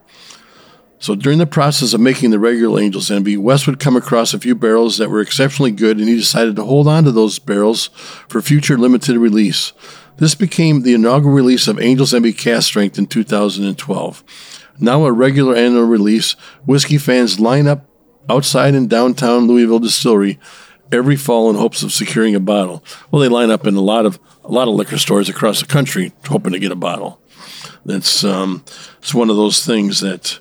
so 0.98 1.14
during 1.14 1.38
the 1.38 1.46
process 1.46 1.94
of 1.94 2.00
making 2.00 2.30
the 2.30 2.40
regular 2.40 2.80
Angel's 2.80 3.12
Envy, 3.12 3.36
Wes 3.36 3.64
would 3.64 3.78
come 3.78 3.94
across 3.94 4.34
a 4.34 4.40
few 4.40 4.56
barrels 4.56 4.98
that 4.98 5.08
were 5.08 5.20
exceptionally 5.20 5.70
good, 5.70 5.98
and 5.98 6.08
he 6.08 6.16
decided 6.16 6.56
to 6.56 6.64
hold 6.64 6.88
on 6.88 7.04
to 7.04 7.12
those 7.12 7.38
barrels 7.38 7.90
for 8.26 8.42
future 8.42 8.76
limited 8.76 9.16
release. 9.16 9.72
This 10.16 10.34
became 10.34 10.82
the 10.82 10.94
inaugural 10.94 11.32
release 11.32 11.68
of 11.68 11.78
Angel's 11.78 12.12
Envy 12.12 12.32
Cask 12.32 12.66
Strength 12.66 12.98
in 12.98 13.06
2012. 13.06 14.24
Now 14.80 15.04
a 15.04 15.12
regular 15.12 15.54
annual 15.54 15.84
release, 15.84 16.32
whiskey 16.66 16.98
fans 16.98 17.38
line 17.38 17.68
up 17.68 17.86
outside 18.28 18.74
in 18.74 18.88
downtown 18.88 19.46
Louisville 19.46 19.78
Distillery 19.78 20.40
every 20.92 21.16
fall 21.16 21.50
in 21.50 21.56
hopes 21.56 21.82
of 21.82 21.92
securing 21.92 22.34
a 22.34 22.40
bottle. 22.40 22.84
Well, 23.10 23.20
they 23.20 23.28
line 23.28 23.50
up 23.50 23.66
in 23.66 23.74
a 23.74 23.80
lot 23.80 24.06
of 24.06 24.20
a 24.44 24.52
lot 24.52 24.68
of 24.68 24.74
liquor 24.74 24.98
stores 24.98 25.28
across 25.28 25.60
the 25.60 25.66
country 25.66 26.12
hoping 26.28 26.52
to 26.52 26.58
get 26.58 26.70
a 26.70 26.76
bottle. 26.76 27.20
That's 27.84 28.22
um, 28.22 28.64
it's 28.98 29.14
one 29.14 29.30
of 29.30 29.36
those 29.36 29.64
things 29.64 30.00
that 30.00 30.38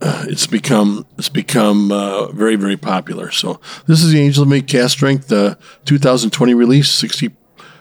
uh, 0.00 0.24
it's 0.28 0.46
become 0.46 1.06
it's 1.16 1.28
become 1.28 1.92
uh, 1.92 2.26
very 2.32 2.56
very 2.56 2.76
popular. 2.76 3.30
So 3.30 3.60
this 3.86 4.02
is 4.02 4.12
the 4.12 4.20
Angel's 4.20 4.46
Envy 4.46 4.62
Cask 4.62 4.96
Strength 4.96 5.32
uh, 5.32 5.54
2020 5.84 6.54
release, 6.54 6.90
60.2% 7.00 7.30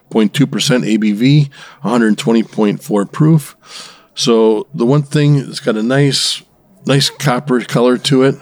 ABV, 0.10 1.50
120.4 1.84 3.12
proof. 3.12 3.98
So 4.14 4.68
the 4.74 4.86
one 4.86 5.04
thing 5.04 5.38
it's 5.38 5.60
got 5.60 5.76
a 5.78 5.84
nice 5.84 6.44
nice 6.86 7.10
copper 7.10 7.62
color 7.62 7.98
to 7.98 8.24
it. 8.24 8.36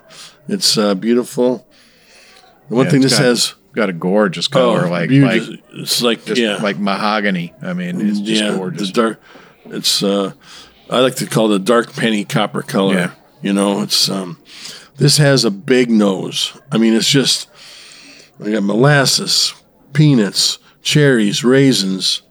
It's 0.47 0.78
uh, 0.78 0.95
beautiful. 0.95 1.69
The 2.70 2.76
one 2.76 2.86
Yeah, 2.86 2.92
thing 2.92 3.02
this 3.02 3.18
got- 3.18 3.26
has 3.26 3.56
got 3.74 3.90
a 3.90 3.94
gorgeous 3.94 4.48
color, 4.48 4.86
oh, 4.86 4.90
like 4.90 5.10
beautiful. 5.10 5.54
like 5.54 5.64
it's 5.74 6.02
like 6.02 6.26
just 6.26 6.40
yeah 6.42 6.56
like 6.58 6.78
mahogany. 6.80 7.54
I 7.62 7.74
mean, 7.74 8.02
it's 8.02 8.20
just 8.20 8.42
yeah, 8.44 8.56
gorgeous. 8.56 8.88
The 8.88 8.94
dark. 8.94 9.22
It's 9.66 10.02
uh, 10.04 10.34
I 10.90 11.00
like 11.02 11.16
to 11.18 11.26
call 11.28 11.52
it 11.52 11.56
a 11.56 11.60
dark 11.64 11.94
penny 11.94 12.26
copper 12.26 12.62
color. 12.62 12.94
Yeah. 12.96 13.12
You 13.42 13.54
know, 13.54 13.82
it's 13.82 14.10
um, 14.10 14.38
this 14.98 15.18
has 15.18 15.46
a 15.46 15.52
big 15.52 15.90
nose. 15.90 16.58
I 16.72 16.78
mean, 16.78 16.94
it's 16.94 17.10
just 17.10 17.48
I 18.44 18.52
got 18.52 18.64
molasses, 18.64 19.54
peanuts, 19.94 20.58
cherries, 20.82 21.44
raisins. 21.44 22.22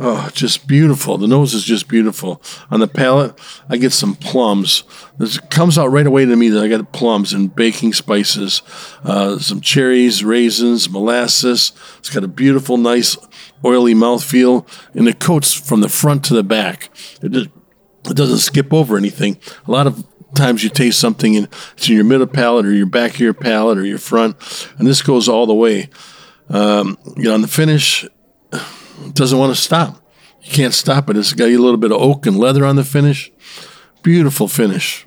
Oh, 0.00 0.30
just 0.32 0.68
beautiful. 0.68 1.18
The 1.18 1.26
nose 1.26 1.54
is 1.54 1.64
just 1.64 1.88
beautiful. 1.88 2.40
On 2.70 2.78
the 2.78 2.86
palate, 2.86 3.36
I 3.68 3.78
get 3.78 3.92
some 3.92 4.14
plums. 4.14 4.84
This 5.18 5.38
comes 5.38 5.76
out 5.76 5.88
right 5.88 6.06
away 6.06 6.24
to 6.24 6.36
me 6.36 6.48
that 6.50 6.62
I 6.62 6.68
got 6.68 6.92
plums 6.92 7.32
and 7.32 7.52
baking 7.52 7.94
spices, 7.94 8.62
uh, 9.02 9.40
some 9.40 9.60
cherries, 9.60 10.22
raisins, 10.22 10.88
molasses. 10.88 11.72
It's 11.98 12.10
got 12.10 12.22
a 12.22 12.28
beautiful, 12.28 12.76
nice, 12.76 13.16
oily 13.64 13.92
mouthfeel, 13.92 14.68
and 14.94 15.08
it 15.08 15.18
coats 15.18 15.52
from 15.52 15.80
the 15.80 15.88
front 15.88 16.24
to 16.26 16.34
the 16.34 16.44
back. 16.44 16.90
It 17.20 17.32
just 17.32 17.48
it 18.08 18.16
doesn't 18.16 18.38
skip 18.38 18.72
over 18.72 18.96
anything. 18.96 19.36
A 19.66 19.70
lot 19.72 19.88
of 19.88 20.06
times 20.36 20.62
you 20.62 20.70
taste 20.70 21.00
something 21.00 21.36
and 21.36 21.48
it's 21.76 21.88
in 21.88 21.96
your 21.96 22.04
middle 22.04 22.28
palate 22.28 22.66
or 22.66 22.72
your 22.72 22.86
back 22.86 23.14
of 23.14 23.20
your 23.20 23.34
palate 23.34 23.78
or 23.78 23.84
your 23.84 23.98
front, 23.98 24.36
and 24.78 24.86
this 24.86 25.02
goes 25.02 25.28
all 25.28 25.46
the 25.46 25.54
way. 25.54 25.90
Um, 26.50 26.96
you 27.16 27.24
know, 27.24 27.34
on 27.34 27.42
the 27.42 27.48
finish, 27.48 28.06
doesn't 29.12 29.38
want 29.38 29.54
to 29.54 29.60
stop. 29.60 30.02
You 30.42 30.52
can't 30.52 30.74
stop 30.74 31.10
it. 31.10 31.16
It's 31.16 31.32
got 31.32 31.48
a 31.48 31.56
little 31.56 31.76
bit 31.76 31.92
of 31.92 32.00
oak 32.00 32.26
and 32.26 32.38
leather 32.38 32.64
on 32.64 32.76
the 32.76 32.84
finish. 32.84 33.32
Beautiful 34.02 34.48
finish. 34.48 35.06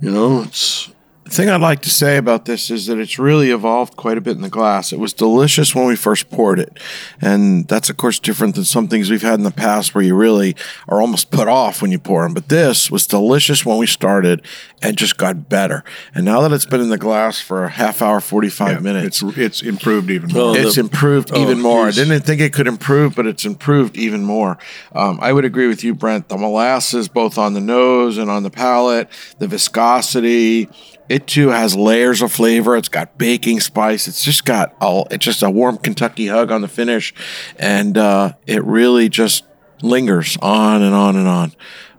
You 0.00 0.10
know, 0.10 0.42
it's 0.42 0.90
The 1.32 1.36
thing 1.36 1.48
I'd 1.48 1.62
like 1.62 1.80
to 1.80 1.90
say 1.90 2.18
about 2.18 2.44
this 2.44 2.70
is 2.70 2.84
that 2.88 2.98
it's 2.98 3.18
really 3.18 3.52
evolved 3.52 3.96
quite 3.96 4.18
a 4.18 4.20
bit 4.20 4.36
in 4.36 4.42
the 4.42 4.50
glass. 4.50 4.92
It 4.92 4.98
was 4.98 5.14
delicious 5.14 5.74
when 5.74 5.86
we 5.86 5.96
first 5.96 6.28
poured 6.28 6.58
it. 6.58 6.78
And 7.22 7.66
that's, 7.68 7.88
of 7.88 7.96
course, 7.96 8.18
different 8.18 8.54
than 8.54 8.64
some 8.64 8.86
things 8.86 9.08
we've 9.10 9.22
had 9.22 9.38
in 9.38 9.42
the 9.42 9.50
past 9.50 9.94
where 9.94 10.04
you 10.04 10.14
really 10.14 10.54
are 10.88 11.00
almost 11.00 11.30
put 11.30 11.48
off 11.48 11.80
when 11.80 11.90
you 11.90 11.98
pour 11.98 12.24
them. 12.24 12.34
But 12.34 12.50
this 12.50 12.90
was 12.90 13.06
delicious 13.06 13.64
when 13.64 13.78
we 13.78 13.86
started 13.86 14.44
and 14.82 14.98
just 14.98 15.16
got 15.16 15.48
better. 15.48 15.84
And 16.14 16.26
now 16.26 16.42
that 16.42 16.52
it's 16.52 16.66
been 16.66 16.82
in 16.82 16.90
the 16.90 16.98
glass 16.98 17.40
for 17.40 17.64
a 17.64 17.70
half 17.70 18.02
hour, 18.02 18.20
45 18.20 18.70
Yeah, 18.70 18.78
minutes, 18.80 19.22
It's 19.22 19.38
it's 19.38 19.62
improved 19.62 20.10
even 20.10 20.30
more. 20.34 20.52
the- 20.54 20.66
it's 20.66 20.76
improved 20.76 21.30
oh, 21.32 21.40
even 21.40 21.62
more. 21.62 21.86
geez. 21.86 21.98
I 21.98 22.04
didn't 22.04 22.26
think 22.26 22.42
it 22.42 22.52
could 22.52 22.66
improve, 22.66 23.14
but 23.14 23.26
it's 23.26 23.46
improved 23.46 23.96
even 23.96 24.22
more. 24.22 24.58
Um, 24.94 25.18
I 25.22 25.32
would 25.32 25.46
agree 25.46 25.66
with 25.68 25.82
you, 25.82 25.94
Brent. 25.94 26.28
The 26.28 26.36
molasses, 26.36 27.08
both 27.08 27.38
on 27.38 27.54
the 27.54 27.60
nose 27.62 28.18
and 28.18 28.30
on 28.30 28.42
the 28.42 28.50
palate, 28.50 29.08
the 29.38 29.48
viscosity. 29.48 30.68
It 31.08 31.26
too 31.26 31.48
has 31.48 31.76
layers 31.76 32.22
of 32.22 32.32
flavor. 32.32 32.76
It's 32.76 32.88
got 32.88 33.18
baking 33.18 33.60
spice. 33.60 34.08
It's 34.08 34.24
just 34.24 34.44
got 34.44 34.74
all. 34.80 35.06
It's 35.10 35.24
just 35.24 35.42
a 35.42 35.50
warm 35.50 35.76
Kentucky 35.78 36.28
hug 36.28 36.50
on 36.50 36.62
the 36.62 36.68
finish, 36.68 37.12
and 37.58 37.98
uh, 37.98 38.32
it 38.46 38.64
really 38.64 39.08
just 39.08 39.44
lingers 39.82 40.36
on 40.40 40.82
and 40.82 40.94
on 40.94 41.16
and 41.16 41.28
on. 41.28 41.52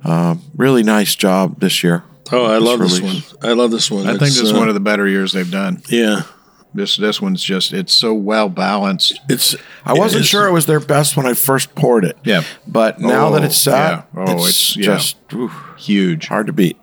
Um, 0.04 0.42
really 0.56 0.84
nice 0.84 1.16
job 1.16 1.60
this 1.60 1.84
year. 1.84 2.04
oh, 2.32 2.46
I 2.46 2.54
This 2.56 2.64
love 2.64 2.80
this 2.80 3.02
one. 3.02 3.50
I 3.50 3.54
love 3.54 3.72
this 3.72 3.92
one. 3.92 4.06
I 4.08 4.12
think 4.12 4.24
It's, 4.24 4.36
this 4.36 4.44
is 4.46 4.54
uh, 4.54 4.58
one 4.58 4.68
of 4.68 4.74
the 4.74 4.80
better 4.80 5.08
years 5.08 5.32
they've 5.34 5.50
done. 5.52 5.82
yeah. 5.90 6.24
This 6.76 6.98
this 6.98 7.22
one's 7.22 7.44
just 7.44 7.72
it's 7.72 7.94
so 7.94 8.16
well 8.16 8.50
balanced. 8.50 9.22
It's 9.30 9.56
I 9.86 9.94
wasn't 9.94 10.22
it's- 10.22 10.30
sure 10.30 10.48
it 10.48 10.52
was 10.52 10.66
their 10.66 10.80
best 10.80 11.16
when 11.16 11.28
I 11.28 11.36
first 11.36 11.76
poured 11.76 12.04
it. 12.04 12.18
Yeah. 12.24 12.42
but 12.68 13.00
now 13.00 13.30
that 13.30 13.44
Oh, 13.44 13.46
it's 13.46 13.58
sat, 13.58 14.08
yeah. 14.16 14.24
Oh, 14.26 14.46
it's, 14.48 14.76
it's- 14.76 14.78
yeah. 14.78 14.84
just 14.96 15.18
oof, 15.36 15.54
Huge. 15.78 16.28
hard 16.30 16.48
to 16.48 16.54
beat. 16.54 16.78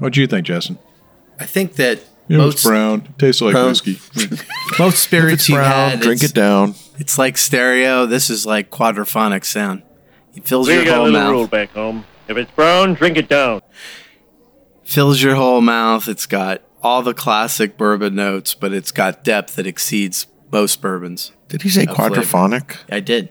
What 0.00 0.14
do 0.14 0.20
you 0.20 0.26
think, 0.26 0.46
Justin? 0.46 0.78
I 1.40 1.46
think 1.46 1.74
that 1.74 1.98
It 2.28 2.36
was 2.36 2.38
most, 2.56 2.64
brown. 2.64 3.14
Tastes 3.18 3.40
like 3.40 3.52
Brown. 3.52 3.68
whiskey. 3.68 3.98
most 4.78 4.98
spirits 5.02 5.48
you 5.48 5.54
Brown, 5.56 5.90
had, 5.90 6.00
drink 6.00 6.22
it's, 6.22 6.32
it 6.32 6.34
down. 6.34 6.74
it's 6.98 7.18
like 7.18 7.36
stereo. 7.38 8.06
This 8.06 8.28
is 8.30 8.44
like 8.46 8.70
quadraphonic 8.70 9.44
sound. 9.44 9.82
It 10.34 10.46
fills 10.46 10.68
We 10.68 10.74
your 10.74 10.84
got 10.84 10.92
a 10.92 10.94
whole 10.96 11.04
little 11.06 11.20
mouth. 11.20 11.30
rule 11.32 11.46
back 11.46 11.70
home. 11.70 12.04
If 12.28 12.36
it's 12.36 12.50
brown, 12.52 12.94
drink 12.94 13.16
it 13.16 13.28
down. 13.28 13.62
fills 14.84 15.22
your 15.22 15.34
whole 15.36 15.60
mouth. 15.60 16.08
It's 16.08 16.26
got 16.26 16.62
all 16.82 17.02
the 17.02 17.14
classic 17.14 17.76
bourbon 17.76 18.14
notes, 18.14 18.54
but 18.54 18.72
it's 18.72 18.92
got 18.92 19.24
depth 19.24 19.56
that 19.56 19.66
exceeds 19.66 20.26
most 20.52 20.80
bourbons. 20.80 21.32
Did 21.48 21.62
he 21.62 21.68
say 21.70 21.86
Of 21.86 21.96
flavor. 21.96 22.16
quadraphonic? 22.16 22.76
I 22.90 23.00
did 23.00 23.30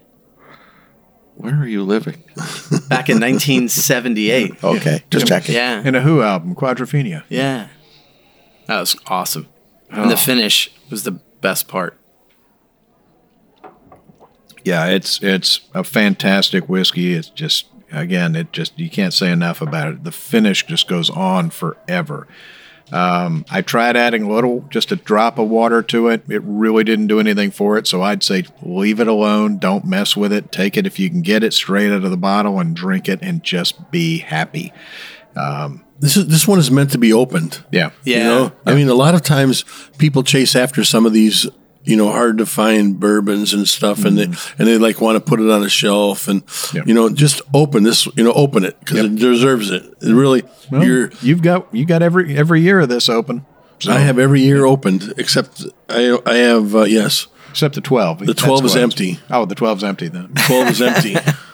Where 1.35 1.55
are 1.55 1.67
you 1.67 1.83
living? 1.83 2.23
back 2.89 3.09
in 3.09 3.19
1978. 3.21 4.63
Okay, 4.63 5.03
just 5.11 5.27
checking. 5.27 5.53
Yeah, 5.55 5.83
In 5.85 5.93
a 5.95 6.01
Who 6.01 6.21
album, 6.21 6.55
Quadrophenia. 6.55 7.23
yeah, 7.29 7.67
that 8.67 8.79
was 8.79 8.95
awesome. 9.07 9.47
And 9.89 10.11
the 10.11 10.17
finish 10.17 10.71
was 10.89 11.03
the 11.03 11.11
best 11.11 11.67
part. 11.67 11.97
Yeah, 14.63 14.87
it's 14.87 15.23
it's 15.23 15.61
a 15.73 15.83
fantastic 15.83 16.67
whiskey. 16.67 17.13
It's 17.13 17.29
just 17.29 17.67
again, 17.91 18.35
it 18.35 18.51
just 18.51 18.77
you 18.77 18.89
can't 18.89 19.13
say 19.13 19.31
enough 19.31 19.61
about 19.61 19.93
it. 19.93 20.03
The 20.03 20.11
finish 20.11 20.65
just 20.65 20.87
goes 20.87 21.09
on 21.09 21.49
forever. 21.49 22.27
Um, 22.91 23.45
I 23.49 23.61
tried 23.61 23.97
adding 23.97 24.23
a 24.23 24.29
little, 24.29 24.65
just 24.69 24.93
a 24.93 24.95
drop 24.95 25.37
of 25.37 25.49
water 25.49 25.83
to 25.83 26.07
it. 26.07 26.23
It 26.29 26.41
really 26.43 26.85
didn't 26.85 27.07
do 27.07 27.19
anything 27.19 27.51
for 27.51 27.77
it. 27.77 27.85
So 27.85 28.01
I'd 28.01 28.23
say 28.23 28.45
leave 28.61 28.99
it 29.01 29.07
alone. 29.07 29.57
Don't 29.57 29.85
mess 29.85 30.15
with 30.15 30.31
it. 30.31 30.51
Take 30.51 30.77
it 30.77 30.87
if 30.87 30.97
you 30.97 31.09
can 31.09 31.21
get 31.21 31.43
it 31.43 31.53
straight 31.53 31.91
out 31.91 32.05
of 32.05 32.11
the 32.11 32.17
bottle 32.17 32.59
and 32.59 32.75
drink 32.75 33.09
it 33.09 33.19
and 33.21 33.43
just 33.43 33.91
be 33.91 34.19
happy. 34.19 34.73
This 35.99 36.17
is 36.17 36.27
this 36.27 36.47
one 36.47 36.59
is 36.59 36.69
meant 36.71 36.91
to 36.91 36.97
be 36.97 37.11
opened. 37.13 37.63
Yeah. 37.71 37.91
Yeah. 38.03 38.17
You 38.17 38.23
know, 38.23 38.51
I 38.65 38.75
mean, 38.75 38.89
a 38.89 38.93
lot 38.93 39.15
of 39.15 39.21
times 39.23 39.63
people 39.97 40.23
chase 40.23 40.55
after 40.55 40.83
some 40.83 41.05
of 41.05 41.13
these, 41.13 41.47
you 41.83 41.95
know, 41.95 42.11
hard 42.11 42.37
to 42.39 42.45
find 42.45 42.99
bourbons 42.99 43.53
and 43.53 43.67
stuff, 43.67 44.05
and 44.05 44.17
they 44.17 44.23
and 44.23 44.67
they 44.67 44.77
like 44.77 45.01
want 45.01 45.15
to 45.15 45.19
put 45.21 45.39
it 45.39 45.49
on 45.49 45.63
a 45.63 45.69
shelf, 45.69 46.27
and 46.27 46.43
Yeah. 46.73 46.83
you 46.85 46.93
know, 46.93 47.09
just 47.09 47.41
open 47.53 47.83
this, 47.83 48.05
you 48.15 48.23
know, 48.23 48.33
open 48.33 48.63
it 48.63 48.79
because 48.79 48.99
it 48.99 49.15
deserves 49.15 49.71
it. 49.71 49.83
It 50.01 50.13
really, 50.13 50.43
Well, 50.71 50.83
you're. 50.83 51.11
you've 51.21 51.41
got 51.41 51.73
you 51.73 51.85
got 51.85 52.01
every 52.03 52.35
every 52.37 52.61
year 52.61 52.79
of 52.81 52.89
this 52.89 53.09
open. 53.09 53.45
So, 53.79 53.91
I 53.91 53.99
have 53.99 54.17
every 54.19 54.41
year 54.41 54.65
opened 54.65 55.13
except 55.17 55.63
I 55.89 56.17
I 56.25 56.35
have 56.37 56.75
uh, 56.75 56.83
yes, 56.85 57.27
except 57.51 57.75
the 57.75 57.81
twelve. 57.81 58.25
The 58.25 58.33
12 58.33 58.65
is 58.65 58.75
empty. 58.75 59.19
Oh, 59.29 59.45
the 59.45 59.53
12 59.55 59.77
is 59.77 59.83
empty 59.83 60.07
then. 60.09 60.29
twelve 60.47 60.69
is 60.69 60.81
empty. 60.81 61.15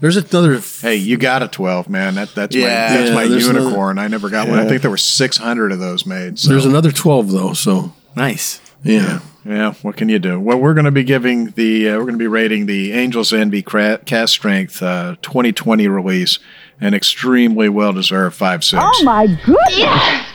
There's 0.00 0.16
another. 0.16 0.60
Hey, 0.60 0.96
you 0.96 1.16
got 1.16 1.42
a 1.42 1.48
12, 1.48 1.88
man. 1.88 2.14
That 2.14 2.34
that's 2.34 2.54
Yeah. 2.54 2.64
my 2.64 2.96
that's 2.96 3.08
Yeah, 3.08 3.14
my 3.14 3.26
there's 3.26 3.46
unicorn. 3.46 3.98
I 3.98 4.08
never 4.08 4.28
got 4.30 4.48
one. 4.48 4.58
I 4.58 4.66
think 4.68 4.82
there 4.82 4.90
were 4.90 4.96
600 4.96 5.72
of 5.72 5.78
those 5.80 6.06
made. 6.06 6.38
So. 6.38 6.50
There's 6.50 6.66
another 6.66 6.92
twelve 6.92 7.30
though. 7.32 7.52
So 7.52 7.92
Nice. 8.16 8.60
Yeah. 8.84 9.20
Yeah, 9.44 9.72
what 9.82 9.96
can 9.96 10.08
you 10.10 10.18
do? 10.18 10.38
Well, 10.38 10.58
we're 10.58 10.74
going 10.74 10.84
to 10.84 10.90
be 10.90 11.04
giving 11.04 11.46
the 11.52 11.88
uh, 11.88 11.92
we're 11.96 12.02
going 12.02 12.12
to 12.14 12.18
be 12.18 12.26
rating 12.26 12.66
the 12.66 12.92
Angels 12.92 13.32
Envy 13.32 13.62
cra- 13.62 13.98
Cask 14.04 14.34
Strength 14.34 14.82
uh, 14.82 15.16
2020 15.22 15.88
release 15.88 16.38
an 16.80 16.92
extremely 16.92 17.68
well 17.70 17.92
deserved 17.94 18.36
five 18.36 18.62
six. 18.62 18.82
Oh 18.84 19.04
my 19.04 19.26
goodness! 19.26 19.78
Yes! 19.78 20.26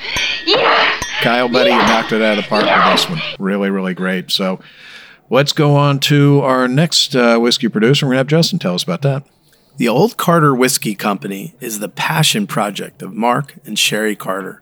Yes! 0.45 1.04
Kyle, 1.21 1.47
buddy, 1.47 1.69
you 1.69 1.78
knocked 1.78 2.12
it 2.12 2.21
out 2.23 2.38
of 2.39 2.43
the 2.45 2.49
park 2.49 2.63
with 2.63 2.91
this 2.97 3.10
one. 3.10 3.21
Really, 3.39 3.69
really 3.69 3.93
great. 3.93 4.32
So, 4.32 4.60
let's 5.30 5.54
go 5.54 5.76
on 5.76 5.99
to 6.02 6.41
our 6.41 6.67
next 6.67 7.15
uh, 7.15 7.38
whiskey 7.38 7.67
producer. 7.69 8.06
We're 8.08 8.13
going 8.13 8.15
to 8.15 8.19
have 8.19 8.28
Justin 8.28 8.58
tell 8.60 8.73
us 8.73 8.84
about 8.84 9.04
that. 9.04 9.23
The 9.77 9.89
Old 9.89 10.17
Carter 10.17 10.53
Whiskey 10.53 10.93
Company 10.93 11.55
is 11.59 11.79
the 11.79 11.89
passion 11.89 12.45
project 12.45 13.01
of 13.01 13.15
Mark 13.15 13.55
and 13.65 13.77
Sherry 13.77 14.15
Carter. 14.15 14.62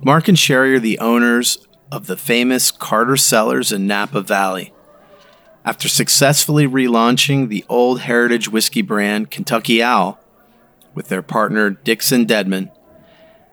Mark 0.00 0.28
and 0.28 0.38
Sherry 0.38 0.76
are 0.76 0.80
the 0.80 1.00
owners 1.00 1.66
of 1.90 2.06
the 2.06 2.16
famous 2.16 2.70
Carter 2.70 3.16
Cellars 3.16 3.72
in 3.72 3.88
Napa 3.88 4.20
Valley. 4.20 4.72
After 5.64 5.88
successfully 5.88 6.64
relaunching 6.64 7.48
the 7.48 7.64
old 7.68 8.02
heritage 8.02 8.48
whiskey 8.48 8.82
brand 8.82 9.32
Kentucky 9.32 9.82
Owl 9.82 10.20
with 10.94 11.08
their 11.08 11.22
partner 11.22 11.70
Dixon 11.70 12.24
Dedman, 12.24 12.70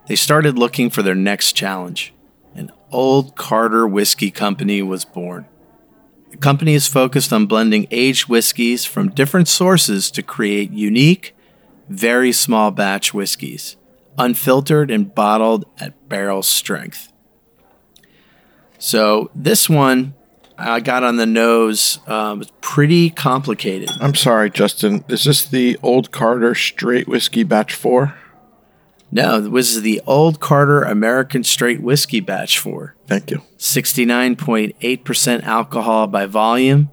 they 0.05 0.15
started 0.15 0.59
looking 0.59 0.91
for 0.91 1.01
their 1.01 1.15
next 1.15 1.53
challenge. 1.53 2.13
An 2.53 2.71
Old 2.91 3.35
Carter 3.35 3.87
Whiskey 3.87 4.29
Company 4.29 4.83
was 4.83 5.05
born. 5.05 5.47
The 6.33 6.39
company 6.39 6.73
is 6.73 6.87
focused 6.87 7.31
on 7.31 7.45
blending 7.45 7.85
aged 7.91 8.27
whiskeys 8.27 8.85
from 8.85 9.11
different 9.11 9.47
sources 9.47 10.09
to 10.09 10.23
create 10.23 10.71
unique, 10.71 11.35
very 11.87 12.31
small 12.31 12.71
batch 12.71 13.13
whiskeys, 13.13 13.77
unfiltered 14.17 14.89
and 14.89 15.13
bottled 15.13 15.65
at 15.79 16.09
barrel 16.09 16.41
strength. 16.41 17.13
So 18.79 19.29
this 19.35 19.69
one 19.69 20.15
I 20.57 20.79
got 20.79 21.03
on 21.03 21.17
the 21.17 21.27
nose 21.27 21.99
um, 22.07 22.39
was 22.39 22.51
pretty 22.61 23.11
complicated. 23.11 23.91
I'm 24.01 24.15
sorry, 24.15 24.49
Justin. 24.49 25.05
Is 25.07 25.25
this 25.25 25.45
the 25.45 25.77
Old 25.83 26.09
Carter 26.09 26.55
Straight 26.55 27.07
Whiskey 27.07 27.43
Batch 27.43 27.75
4? 27.75 28.15
No, 29.13 29.39
this 29.39 29.75
is 29.75 29.83
the 29.83 30.01
Old 30.07 30.39
Carter 30.39 30.81
American 30.81 31.43
Straight 31.43 31.83
Whiskey 31.83 32.19
Batch 32.19 32.57
4. 32.57 32.95
Thank 33.05 33.29
you. 33.29 33.43
69.8% 33.59 35.43
alcohol 35.43 36.07
by 36.07 36.25
volume, 36.25 36.89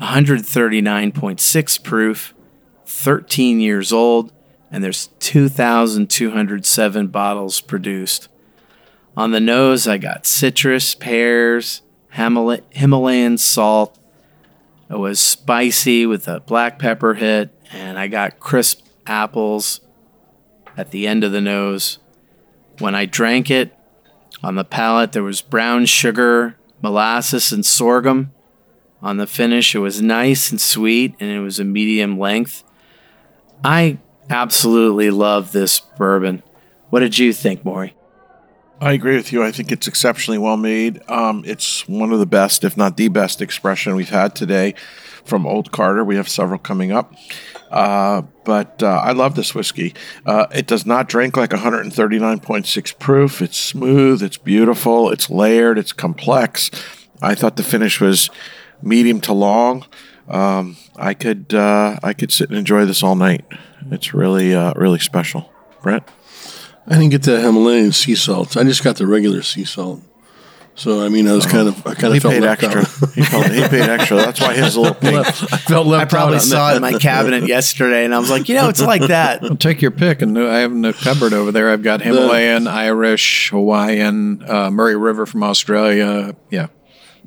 139.6 0.00 1.82
proof, 1.82 2.34
13 2.84 3.58
years 3.58 3.92
old, 3.92 4.32
and 4.70 4.84
there's 4.84 5.08
2,207 5.18 7.08
bottles 7.08 7.60
produced. 7.60 8.28
On 9.16 9.32
the 9.32 9.40
nose, 9.40 9.88
I 9.88 9.98
got 9.98 10.24
citrus, 10.24 10.94
pears, 10.94 11.82
Himal- 12.14 12.62
Himalayan 12.70 13.38
salt. 13.38 13.98
It 14.88 15.00
was 15.00 15.18
spicy 15.18 16.06
with 16.06 16.28
a 16.28 16.38
black 16.38 16.78
pepper 16.78 17.14
hit, 17.14 17.50
and 17.72 17.98
I 17.98 18.06
got 18.06 18.38
crisp 18.38 18.86
apples 19.04 19.80
at 20.76 20.90
the 20.90 21.06
end 21.06 21.24
of 21.24 21.32
the 21.32 21.40
nose. 21.40 21.98
When 22.78 22.94
I 22.94 23.06
drank 23.06 23.50
it, 23.50 23.74
on 24.42 24.54
the 24.54 24.64
palate, 24.64 25.12
there 25.12 25.22
was 25.22 25.40
brown 25.40 25.86
sugar, 25.86 26.56
molasses, 26.82 27.52
and 27.52 27.64
sorghum. 27.64 28.32
On 29.02 29.16
the 29.16 29.26
finish, 29.26 29.74
it 29.74 29.78
was 29.78 30.02
nice 30.02 30.50
and 30.50 30.60
sweet, 30.60 31.14
and 31.20 31.30
it 31.30 31.40
was 31.40 31.58
a 31.58 31.64
medium 31.64 32.18
length. 32.18 32.62
I 33.64 33.98
absolutely 34.28 35.10
love 35.10 35.52
this 35.52 35.80
bourbon. 35.80 36.42
What 36.90 37.00
did 37.00 37.18
you 37.18 37.32
think, 37.32 37.64
Maury? 37.64 37.94
I 38.80 38.92
agree 38.92 39.16
with 39.16 39.32
you. 39.32 39.42
I 39.42 39.52
think 39.52 39.72
it's 39.72 39.88
exceptionally 39.88 40.38
well 40.38 40.58
made. 40.58 41.00
Um, 41.08 41.42
it's 41.46 41.88
one 41.88 42.12
of 42.12 42.18
the 42.18 42.26
best, 42.26 42.62
if 42.62 42.76
not 42.76 42.98
the 42.98 43.08
best, 43.08 43.40
expression 43.40 43.96
we've 43.96 44.10
had 44.10 44.36
today 44.36 44.74
from 45.26 45.46
Old 45.46 45.72
Carter. 45.72 46.04
We 46.04 46.16
have 46.16 46.28
several 46.28 46.58
coming 46.58 46.92
up. 46.92 47.14
Uh, 47.70 48.22
but 48.44 48.82
uh, 48.82 49.00
I 49.02 49.12
love 49.12 49.34
this 49.34 49.54
whiskey. 49.54 49.94
Uh, 50.24 50.46
it 50.54 50.66
does 50.66 50.86
not 50.86 51.08
drink 51.08 51.36
like 51.36 51.50
139.6 51.50 52.98
proof. 52.98 53.42
It's 53.42 53.56
smooth, 53.56 54.22
it's 54.22 54.36
beautiful, 54.36 55.10
it's 55.10 55.28
layered, 55.28 55.78
it's 55.78 55.92
complex. 55.92 56.70
I 57.20 57.34
thought 57.34 57.56
the 57.56 57.62
finish 57.62 58.00
was 58.00 58.30
medium 58.82 59.20
to 59.22 59.32
long. 59.32 59.84
Um, 60.28 60.76
I 60.96 61.14
could 61.14 61.54
uh, 61.54 61.98
I 62.02 62.12
could 62.12 62.32
sit 62.32 62.48
and 62.48 62.58
enjoy 62.58 62.84
this 62.84 63.02
all 63.02 63.16
night. 63.16 63.44
It's 63.90 64.12
really 64.12 64.54
uh, 64.54 64.72
really 64.74 64.98
special. 64.98 65.52
Brent. 65.82 66.04
I 66.88 66.94
didn't 66.94 67.10
get 67.10 67.22
the 67.22 67.40
Himalayan 67.40 67.92
sea 67.92 68.14
salt. 68.14 68.56
I 68.56 68.62
just 68.62 68.84
got 68.84 68.96
the 68.96 69.06
regular 69.06 69.42
sea 69.42 69.64
salt. 69.64 70.02
So 70.78 71.02
I 71.02 71.08
mean, 71.08 71.26
I 71.26 71.32
was 71.32 71.46
kind 71.46 71.68
of 71.68 71.86
I 71.86 71.94
kind 71.94 72.12
He 72.12 72.18
of 72.18 72.22
felt 72.22 72.34
paid 72.34 72.44
extra. 72.44 72.84
he, 73.14 73.22
felt, 73.22 73.46
he 73.50 73.66
paid 73.66 73.88
extra. 73.88 74.18
That's 74.18 74.38
why 74.40 74.54
his 74.54 74.76
little 74.76 74.94
pink. 75.00 75.16
I 75.16 75.22
felt 75.32 75.86
left 75.86 76.12
I 76.12 76.16
probably 76.16 76.36
out 76.36 76.42
saw 76.42 76.72
it 76.72 76.76
in 76.76 76.82
my 76.82 76.92
cabinet 76.98 77.48
yesterday, 77.48 78.04
and 78.04 78.14
I 78.14 78.18
was 78.18 78.28
like, 78.30 78.50
you 78.50 78.54
know, 78.56 78.68
it's 78.68 78.82
like 78.82 79.00
that. 79.08 79.40
Well, 79.40 79.56
take 79.56 79.80
your 79.80 79.90
pick, 79.90 80.20
and 80.20 80.38
I 80.38 80.58
have 80.58 80.72
in 80.72 80.82
the 80.82 80.92
cupboard 80.92 81.32
over 81.32 81.50
there. 81.50 81.70
I've 81.70 81.82
got 81.82 82.02
Himalayan, 82.02 82.68
Irish, 82.68 83.48
Hawaiian, 83.50 84.44
uh, 84.46 84.70
Murray 84.70 84.96
River 84.96 85.24
from 85.24 85.42
Australia. 85.42 86.36
Yeah, 86.50 86.66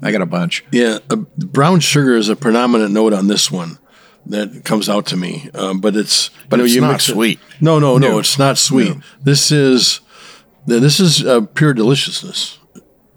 I 0.03 0.11
got 0.11 0.21
a 0.21 0.27
bunch. 0.27 0.63
Yeah, 0.71 0.99
uh, 1.09 1.15
brown 1.15 1.79
sugar 1.79 2.15
is 2.15 2.29
a 2.29 2.35
predominant 2.35 2.91
note 2.93 3.13
on 3.13 3.27
this 3.27 3.49
one 3.49 3.79
that 4.27 4.63
comes 4.63 4.87
out 4.87 5.07
to 5.07 5.17
me. 5.17 5.49
Um, 5.55 5.79
but 5.79 5.95
it's 5.95 6.29
But 6.49 6.57
you 6.57 6.61
know, 6.61 6.65
it's 6.65 6.75
you 6.75 6.81
not 6.81 6.91
mix 6.91 7.09
it- 7.09 7.13
sweet. 7.13 7.39
No, 7.59 7.79
no, 7.79 7.97
no, 7.97 8.19
it's 8.19 8.37
not 8.37 8.59
sweet. 8.59 8.95
This 9.23 9.51
is 9.51 10.01
this 10.67 10.99
is 10.99 11.25
uh, 11.25 11.41
pure 11.55 11.73
deliciousness. 11.73 12.58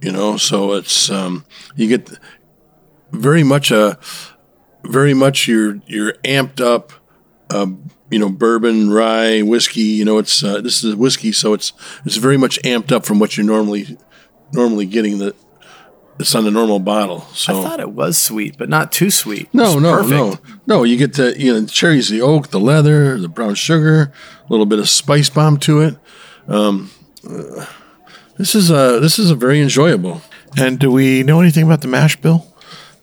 You 0.03 0.11
know, 0.13 0.37
so 0.37 0.73
it's 0.73 1.11
um, 1.11 1.45
you 1.77 1.87
get 1.87 2.11
very 3.13 3.45
much 3.45 3.71
a 3.71 3.99
very 4.85 5.15
much 5.15 5.47
you're 5.47 5.81
you're 5.87 6.15
amped 6.25 6.61
up. 6.61 6.93
Uh, 7.49 7.67
you 8.11 8.19
know, 8.19 8.29
bourbon, 8.29 8.91
rye, 8.91 9.43
whiskey. 9.43 9.81
You 9.81 10.05
know, 10.05 10.19
it's 10.19 10.43
uh, 10.43 10.61
this 10.61 10.83
is 10.83 10.97
whiskey, 10.97 11.33
so 11.33 11.55
it's 11.55 11.73
it's 12.05 12.17
very 12.17 12.37
much 12.37 12.61
amped 12.63 12.91
up 12.93 13.07
from 13.07 13.19
what 13.19 13.37
you're 13.37 13.47
normally 13.47 13.97
normally 14.53 14.87
getting. 14.87 15.19
The 15.19 15.35
it's 16.19 16.35
on 16.35 16.45
the 16.45 16.51
normal 16.51 16.79
bottle. 16.79 17.21
So 17.35 17.59
I 17.59 17.63
thought 17.63 17.81
it 17.81 17.93
was 17.93 18.19
sweet, 18.19 18.57
but 18.59 18.69
not 18.69 18.93
too 18.93 19.11
sweet. 19.11 19.53
no, 19.55 19.79
no, 19.79 20.03
perfect. 20.03 20.11
no, 20.11 20.79
no. 20.79 20.83
You 20.85 20.97
get 20.97 21.15
the 21.15 21.39
you 21.39 21.53
know 21.53 21.61
the 21.61 21.71
cherries, 21.71 22.09
the 22.09 22.21
oak, 22.21 22.49
the 22.49 22.61
leather, 22.61 23.19
the 23.19 23.29
brown 23.29 23.55
sugar, 23.55 24.13
a 24.41 24.51
little 24.51 24.67
bit 24.67 24.79
of 24.79 24.89
spice 24.89 25.31
bomb 25.31 25.59
to 25.59 25.81
it. 25.81 25.97
Um, 26.49 26.91
uh, 27.29 27.67
this 28.43 28.57
is 28.57 28.71
a 28.73 28.99
this 29.01 29.21
is 29.21 29.31
a 29.31 29.37
very 29.37 29.61
enjoyable. 29.61 30.21
And 30.59 30.79
do 30.81 30.91
we 30.91 31.23
know 31.23 31.41
anything 31.41 31.63
about 31.65 31.81
the 31.81 31.89
mash 31.89 32.17
bill? 32.17 32.47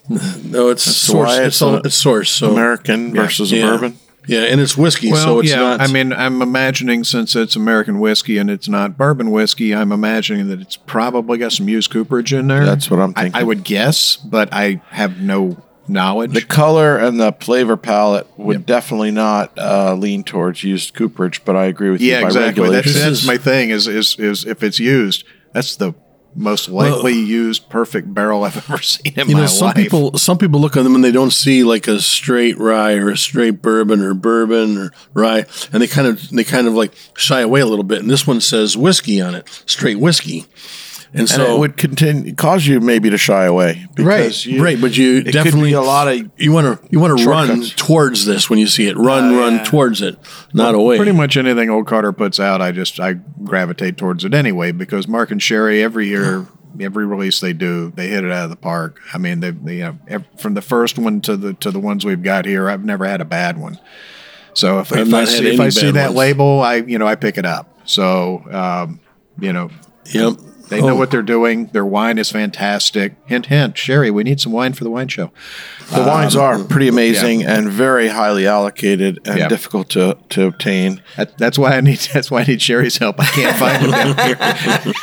No, 0.44 0.70
it's 0.70 0.86
That's 0.86 0.98
source. 0.98 1.28
why 1.28 1.38
It's, 1.38 1.48
it's 1.48 1.62
all, 1.62 1.76
a 1.76 1.82
it's 1.82 1.96
source. 1.96 2.32
So 2.32 2.52
American 2.52 3.14
versus 3.14 3.52
yeah. 3.52 3.68
bourbon. 3.68 3.98
Yeah, 4.28 4.42
and 4.42 4.60
it's 4.60 4.76
whiskey, 4.76 5.12
Well, 5.12 5.24
so 5.24 5.40
it's 5.40 5.50
yeah. 5.52 5.58
not. 5.58 5.82
I 5.82 5.88
mean, 5.88 6.12
I'm 6.14 6.42
imagining 6.42 7.04
since 7.04 7.36
it's 7.36 7.56
American 7.56 8.00
whiskey 8.00 8.38
and 8.38 8.50
it's 8.50 8.68
not 8.68 8.98
bourbon 8.98 9.32
whiskey, 9.32 9.74
I'm 9.74 9.92
imagining 9.92 10.50
that 10.50 10.60
it's 10.62 10.76
probably 10.78 11.38
got 11.38 11.52
some 11.52 11.70
used 11.70 11.90
cooperage 11.92 12.34
in 12.34 12.48
there. 12.48 12.66
That's 12.66 12.90
what 12.92 13.00
I'm 13.00 13.14
I- 13.16 13.22
thinking. 13.24 13.42
I, 13.42 13.44
would 13.44 13.64
guess, 13.64 14.18
but 14.18 14.50
I 14.52 14.82
have 14.90 15.22
no 15.22 15.58
knowledge. 15.90 16.34
The 16.34 16.42
color 16.42 16.98
and 16.98 17.20
the 17.20 17.32
flavor 17.40 17.78
palette 17.78 18.28
would 18.38 18.66
definitely 18.66 19.12
not 19.12 19.58
uh, 19.58 19.96
lean 19.96 20.24
towards 20.24 20.64
used 20.64 20.94
cooperage, 20.94 21.44
but 21.46 21.56
I 21.56 21.66
agree 21.66 21.90
with 21.90 22.02
you. 22.02 22.12
yeah, 22.12 22.26
exactly. 22.26 22.70
That's, 22.70 22.94
that's 22.94 23.26
my 23.26 23.38
thing. 23.38 23.70
Is 23.70 23.88
is 23.88 24.16
is 24.20 24.46
if 24.46 24.64
it's 24.64 24.80
used, 24.80 25.24
that's 25.54 25.76
the 25.76 25.94
most 26.36 26.70
likely 26.70 27.14
used 27.14 27.70
perfect 27.70 28.14
barrel 28.14 28.44
I've 28.44 28.58
ever 28.70 28.82
seen 28.82 29.14
in 29.16 29.30
you 29.30 29.36
my 29.36 29.42
know, 29.42 29.48
some 29.48 29.68
life. 29.68 29.76
people 29.76 30.18
some 30.18 30.38
people 30.38 30.60
look 30.60 30.78
at 30.78 30.84
them 30.84 30.96
and 30.96 31.04
they 31.04 31.12
don't 31.12 31.32
see 31.32 31.64
like 31.64 31.88
a 31.88 32.00
straight 32.00 32.58
rye 32.58 32.94
or 32.94 33.10
a 33.10 33.18
straight 33.18 33.62
bourbon 33.62 34.02
or 34.02 34.14
bourbon 34.14 34.78
or 34.78 34.92
rye, 35.14 35.46
and 35.72 35.82
they 35.82 35.88
kind 35.88 36.08
of 36.08 36.30
they 36.30 36.44
kind 36.44 36.68
of 36.68 36.74
like 36.74 36.94
shy 37.16 37.42
away 37.42 37.62
a 37.62 37.66
little 37.66 37.84
bit. 37.84 38.00
And 38.00 38.10
this 38.10 38.28
one 38.28 38.42
says 38.42 38.78
whiskey 38.78 39.22
on 39.22 39.36
it, 39.36 39.48
straight 39.66 40.00
whiskey, 40.00 40.46
and 41.12 41.22
and 41.22 41.30
so 41.30 41.56
it 41.56 41.60
would 41.60 41.78
continue 41.78 42.36
cause 42.36 42.66
you 42.68 42.80
maybe 42.80 43.10
to 43.10 43.18
shy 43.18 43.46
away. 43.46 43.86
right, 43.98 44.46
you- 44.46 44.64
right. 44.64 44.80
But 44.80 44.96
you 44.98 45.18
it 45.18 45.24
could 45.26 45.34
definitely 45.34 45.70
be 45.72 45.74
a 45.74 45.82
lot 45.82 46.08
of 46.08 46.30
you 46.38 46.52
want 46.52 46.82
to 46.82 46.88
you 46.92 47.00
want 47.00 47.18
to 47.18 47.28
run 47.28 47.62
towards 47.64 48.26
this 48.26 48.50
when 48.50 48.60
you 48.60 48.68
see 48.68 48.88
it. 48.88 48.96
Run, 48.98 49.36
run 49.36 49.64
towards 49.64 50.02
it, 50.02 50.18
not 50.54 50.76
away. 50.76 50.98
Pretty 50.98 51.12
much 51.12 51.36
anything 51.38 51.70
Old 51.70 51.88
Carter 51.88 52.12
puts 52.12 52.40
out, 52.40 52.62
I 52.62 52.72
just 52.72 53.00
I 53.00 53.14
gravitate 53.14 53.98
towards 53.98 54.24
it 54.26 54.34
anyway 54.34 54.72
because 54.72 55.08
Mark 55.08 55.32
and 55.32 55.42
Sherry 55.42 55.82
every 55.82 56.08
year, 56.08 56.46
every 56.80 57.06
release 57.06 57.40
they 57.40 57.54
do, 57.54 57.92
they 57.96 58.08
hit 58.10 58.24
it 58.24 58.32
out 58.32 58.44
of 58.44 58.50
the 58.52 58.56
park. 58.56 59.00
I 59.14 59.18
mean, 59.18 59.40
they, 59.40 59.52
they 59.52 59.78
you 59.78 59.98
know, 60.10 60.24
from 60.38 60.54
the 60.54 60.62
first 60.62 61.00
one 61.00 61.22
to 61.22 61.36
the 61.36 61.54
to 61.56 61.72
the 61.72 61.80
ones 61.80 62.06
we've 62.06 62.22
got 62.24 62.46
here, 62.46 62.70
I've 62.70 62.86
never 62.86 63.06
had 63.06 63.20
a 63.22 63.26
bad 63.26 63.58
one. 63.58 63.80
So 64.54 64.80
if, 64.80 64.92
I've 64.94 65.08
if 65.08 65.14
I 65.14 65.26
see 65.26 65.48
if 65.54 65.60
I 65.60 65.70
see 65.70 65.92
that 65.92 66.08
ones. 66.10 66.18
label, 66.18 66.60
I 66.62 66.76
you 66.76 67.00
know 67.00 67.08
I 67.08 67.16
pick 67.16 67.38
it 67.38 67.46
up. 67.46 67.80
So 67.86 68.44
um, 68.52 69.00
you 69.40 69.54
know, 69.54 69.70
Yep. 70.12 70.34
They 70.70 70.82
know 70.82 70.90
Oh. 70.90 70.96
what 70.96 71.12
they're 71.12 71.22
doing. 71.22 71.66
Their 71.74 71.86
wine 71.86 72.18
is 72.18 72.32
fantastic. 72.32 73.16
Hint, 73.26 73.48
hint. 73.48 73.78
Sherry, 73.78 74.12
we 74.12 74.24
need 74.24 74.40
some 74.40 74.52
wine 74.52 74.74
for 74.74 74.84
the 74.84 74.90
wine 74.92 75.08
show. 75.08 75.32
The 75.92 76.04
wines 76.04 76.36
Um, 76.36 76.42
are 76.44 76.60
pretty 76.64 76.88
amazing 76.88 77.44
and 77.44 77.68
very 77.70 78.10
highly 78.10 78.46
allocated 78.46 79.20
and 79.26 79.40
Yeah. 79.40 79.48
difficult 79.48 79.90
to, 79.90 80.18
to 80.30 80.46
obtain. 80.46 81.02
That, 81.18 81.38
that's 81.40 81.58
why 81.58 81.76
I 81.76 81.82
need. 81.82 82.00
That's 82.14 82.30
why 82.32 82.42
I 82.42 82.44
need 82.46 82.62
Sherry's 82.62 82.98
help. 82.98 83.20
I 83.20 83.26
can't 83.26 83.56
find 83.58 83.84
them 83.84 83.92
down 83.92 84.28
here. 84.28 84.38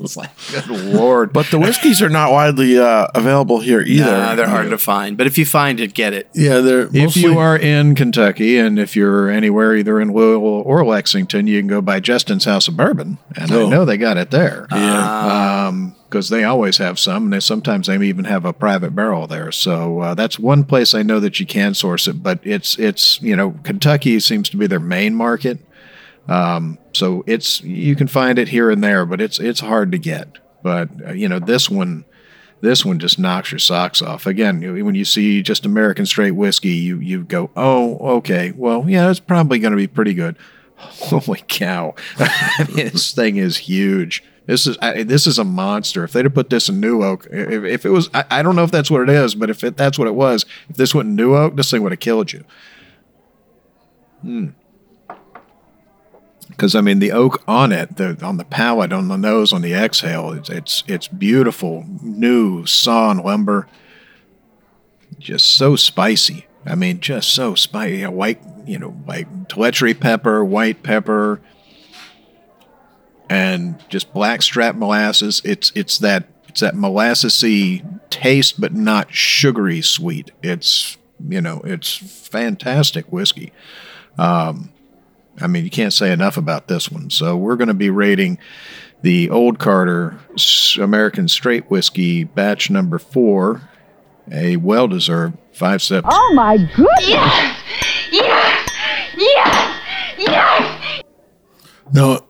it's 0.00 0.16
like, 0.16 0.30
good 0.50 0.66
lord. 0.68 1.32
But 1.32 1.46
the 1.50 1.58
whiskeys 1.58 2.02
are 2.02 2.08
not 2.10 2.30
widely 2.32 2.78
uh, 2.78 3.06
available 3.14 3.60
here 3.60 3.80
either. 3.80 4.04
Nah, 4.10 4.34
they're 4.34 4.48
hard 4.48 4.70
to 4.70 4.78
find. 4.78 5.16
But 5.16 5.26
if 5.26 5.38
you 5.38 5.46
find 5.46 5.80
it, 5.80 5.94
get 5.94 6.12
it. 6.12 6.28
Yeah, 6.34 6.58
they're 6.60 6.88
if 6.94 7.16
you 7.16 7.38
are 7.38 7.56
in 7.56 7.94
Kentucky 7.94 8.58
and 8.58 8.78
if 8.78 8.94
you're 8.96 9.30
anywhere, 9.30 9.74
either 9.76 10.00
in 10.00 10.12
Louisville 10.12 10.62
or 10.66 10.84
Lexington, 10.84 11.46
you 11.46 11.60
can 11.60 11.68
go 11.68 11.80
by 11.80 12.00
Justin's 12.00 12.44
House 12.44 12.68
of 12.68 12.76
Bourbon, 12.76 13.18
and 13.36 13.50
I 13.50 13.54
Oh. 13.54 13.68
know 13.68 13.84
they 13.84 13.96
got 13.96 14.16
it 14.18 14.30
there. 14.30 14.66
Yeah. 14.70 15.13
Because 16.08 16.28
they 16.28 16.44
always 16.44 16.78
have 16.78 16.98
some, 16.98 17.24
and 17.24 17.32
they, 17.32 17.40
sometimes 17.40 17.86
they 17.86 17.96
even 18.00 18.24
have 18.24 18.44
a 18.44 18.52
private 18.52 18.94
barrel 18.94 19.26
there. 19.26 19.50
So 19.52 20.00
uh, 20.00 20.14
that's 20.14 20.38
one 20.38 20.64
place 20.64 20.94
I 20.94 21.02
know 21.02 21.20
that 21.20 21.40
you 21.40 21.46
can 21.46 21.74
source 21.74 22.06
it. 22.06 22.22
But 22.22 22.40
it's 22.42 22.78
it's 22.78 23.20
you 23.20 23.36
know 23.36 23.52
Kentucky 23.64 24.20
seems 24.20 24.48
to 24.50 24.56
be 24.56 24.66
their 24.66 24.80
main 24.80 25.14
market, 25.14 25.58
um, 26.28 26.78
so 26.92 27.24
it's 27.26 27.62
you 27.62 27.96
can 27.96 28.06
find 28.06 28.38
it 28.38 28.48
here 28.48 28.70
and 28.70 28.82
there, 28.82 29.04
but 29.04 29.20
it's 29.20 29.38
it's 29.38 29.60
hard 29.60 29.92
to 29.92 29.98
get. 29.98 30.38
But 30.62 30.88
uh, 31.06 31.12
you 31.12 31.28
know 31.28 31.38
this 31.38 31.68
one. 31.68 32.04
This 32.60 32.82
one 32.82 32.98
just 32.98 33.18
knocks 33.18 33.52
your 33.52 33.58
socks 33.58 34.00
off. 34.00 34.26
Again, 34.26 34.62
when 34.62 34.94
you 34.94 35.04
see 35.04 35.42
just 35.42 35.66
American 35.66 36.06
straight 36.06 36.30
whiskey, 36.30 36.70
you 36.70 36.98
you 36.98 37.22
go, 37.24 37.50
oh, 37.54 37.98
okay, 38.16 38.54
well, 38.56 38.88
yeah, 38.88 39.10
it's 39.10 39.20
probably 39.20 39.58
going 39.58 39.72
to 39.72 39.76
be 39.76 39.86
pretty 39.86 40.14
good. 40.14 40.38
Holy 40.76 41.42
cow! 41.46 41.94
This 42.70 43.12
thing 43.12 43.36
is 43.36 43.58
huge. 43.58 44.22
This 44.46 44.66
is 44.66 44.76
I, 44.82 45.04
this 45.04 45.26
is 45.26 45.38
a 45.38 45.44
monster. 45.44 46.04
If 46.04 46.12
they'd 46.12 46.24
have 46.24 46.34
put 46.34 46.50
this 46.50 46.68
in 46.68 46.78
New 46.78 47.02
Oak, 47.02 47.26
if, 47.30 47.64
if 47.64 47.86
it 47.86 47.90
was, 47.90 48.10
I, 48.12 48.24
I 48.30 48.42
don't 48.42 48.56
know 48.56 48.64
if 48.64 48.70
that's 48.70 48.90
what 48.90 49.00
it 49.00 49.08
is, 49.08 49.34
but 49.34 49.48
if 49.48 49.64
it, 49.64 49.76
that's 49.76 49.98
what 49.98 50.06
it 50.06 50.14
was, 50.14 50.44
if 50.68 50.76
this 50.76 50.94
went 50.94 51.08
in 51.08 51.16
New 51.16 51.34
Oak, 51.34 51.56
this 51.56 51.70
thing 51.70 51.82
would 51.82 51.92
have 51.92 52.00
killed 52.00 52.32
you. 52.32 52.44
Hmm. 54.20 54.48
Because 56.48 56.74
I 56.74 56.82
mean, 56.82 56.98
the 56.98 57.10
oak 57.10 57.42
on 57.48 57.72
it, 57.72 57.96
the 57.96 58.18
on 58.22 58.36
the 58.36 58.44
palate, 58.44 58.92
on 58.92 59.08
the 59.08 59.16
nose, 59.16 59.52
on 59.52 59.62
the 59.62 59.72
exhale, 59.72 60.32
it's 60.32 60.50
it's, 60.50 60.84
it's 60.86 61.08
beautiful, 61.08 61.84
new 62.02 62.66
sawn 62.66 63.18
lumber. 63.18 63.66
Just 65.18 65.52
so 65.52 65.74
spicy. 65.74 66.46
I 66.66 66.74
mean, 66.74 67.00
just 67.00 67.30
so 67.30 67.54
spicy. 67.54 67.98
You 67.98 68.04
know, 68.04 68.10
white, 68.10 68.42
you 68.66 68.78
know, 68.78 68.94
like 69.06 69.48
Tellicherry 69.48 69.98
pepper, 69.98 70.44
white 70.44 70.82
pepper, 70.82 71.40
and 73.28 73.82
just 73.88 74.12
blackstrap 74.12 74.74
molasses. 74.74 75.40
It's 75.44 75.72
it's 75.74 75.98
that 75.98 76.28
it's 76.48 76.60
that 76.60 76.74
molassesy 76.74 78.00
taste, 78.10 78.60
but 78.60 78.72
not 78.74 79.12
sugary 79.14 79.82
sweet. 79.82 80.30
It's 80.42 80.96
you 81.28 81.40
know, 81.40 81.60
it's 81.64 81.96
fantastic 81.96 83.06
whiskey. 83.06 83.52
Um, 84.18 84.72
I 85.40 85.46
mean, 85.46 85.64
you 85.64 85.70
can't 85.70 85.92
say 85.92 86.12
enough 86.12 86.36
about 86.36 86.68
this 86.68 86.90
one. 86.90 87.10
So 87.10 87.36
we're 87.36 87.56
going 87.56 87.68
to 87.68 87.74
be 87.74 87.90
rating 87.90 88.38
the 89.02 89.30
Old 89.30 89.58
Carter 89.58 90.18
American 90.78 91.28
Straight 91.28 91.70
Whiskey 91.70 92.24
batch 92.24 92.70
number 92.70 92.98
four, 92.98 93.68
a 94.30 94.56
well-deserved 94.56 95.36
five 95.52 95.82
sips. 95.82 96.08
Oh 96.10 96.32
my 96.34 96.56
goodness! 96.56 97.08
Yes! 97.08 97.60
Yes! 98.10 98.70
Yes! 99.16 100.14
Yes! 100.18 101.02
No, 101.92 102.24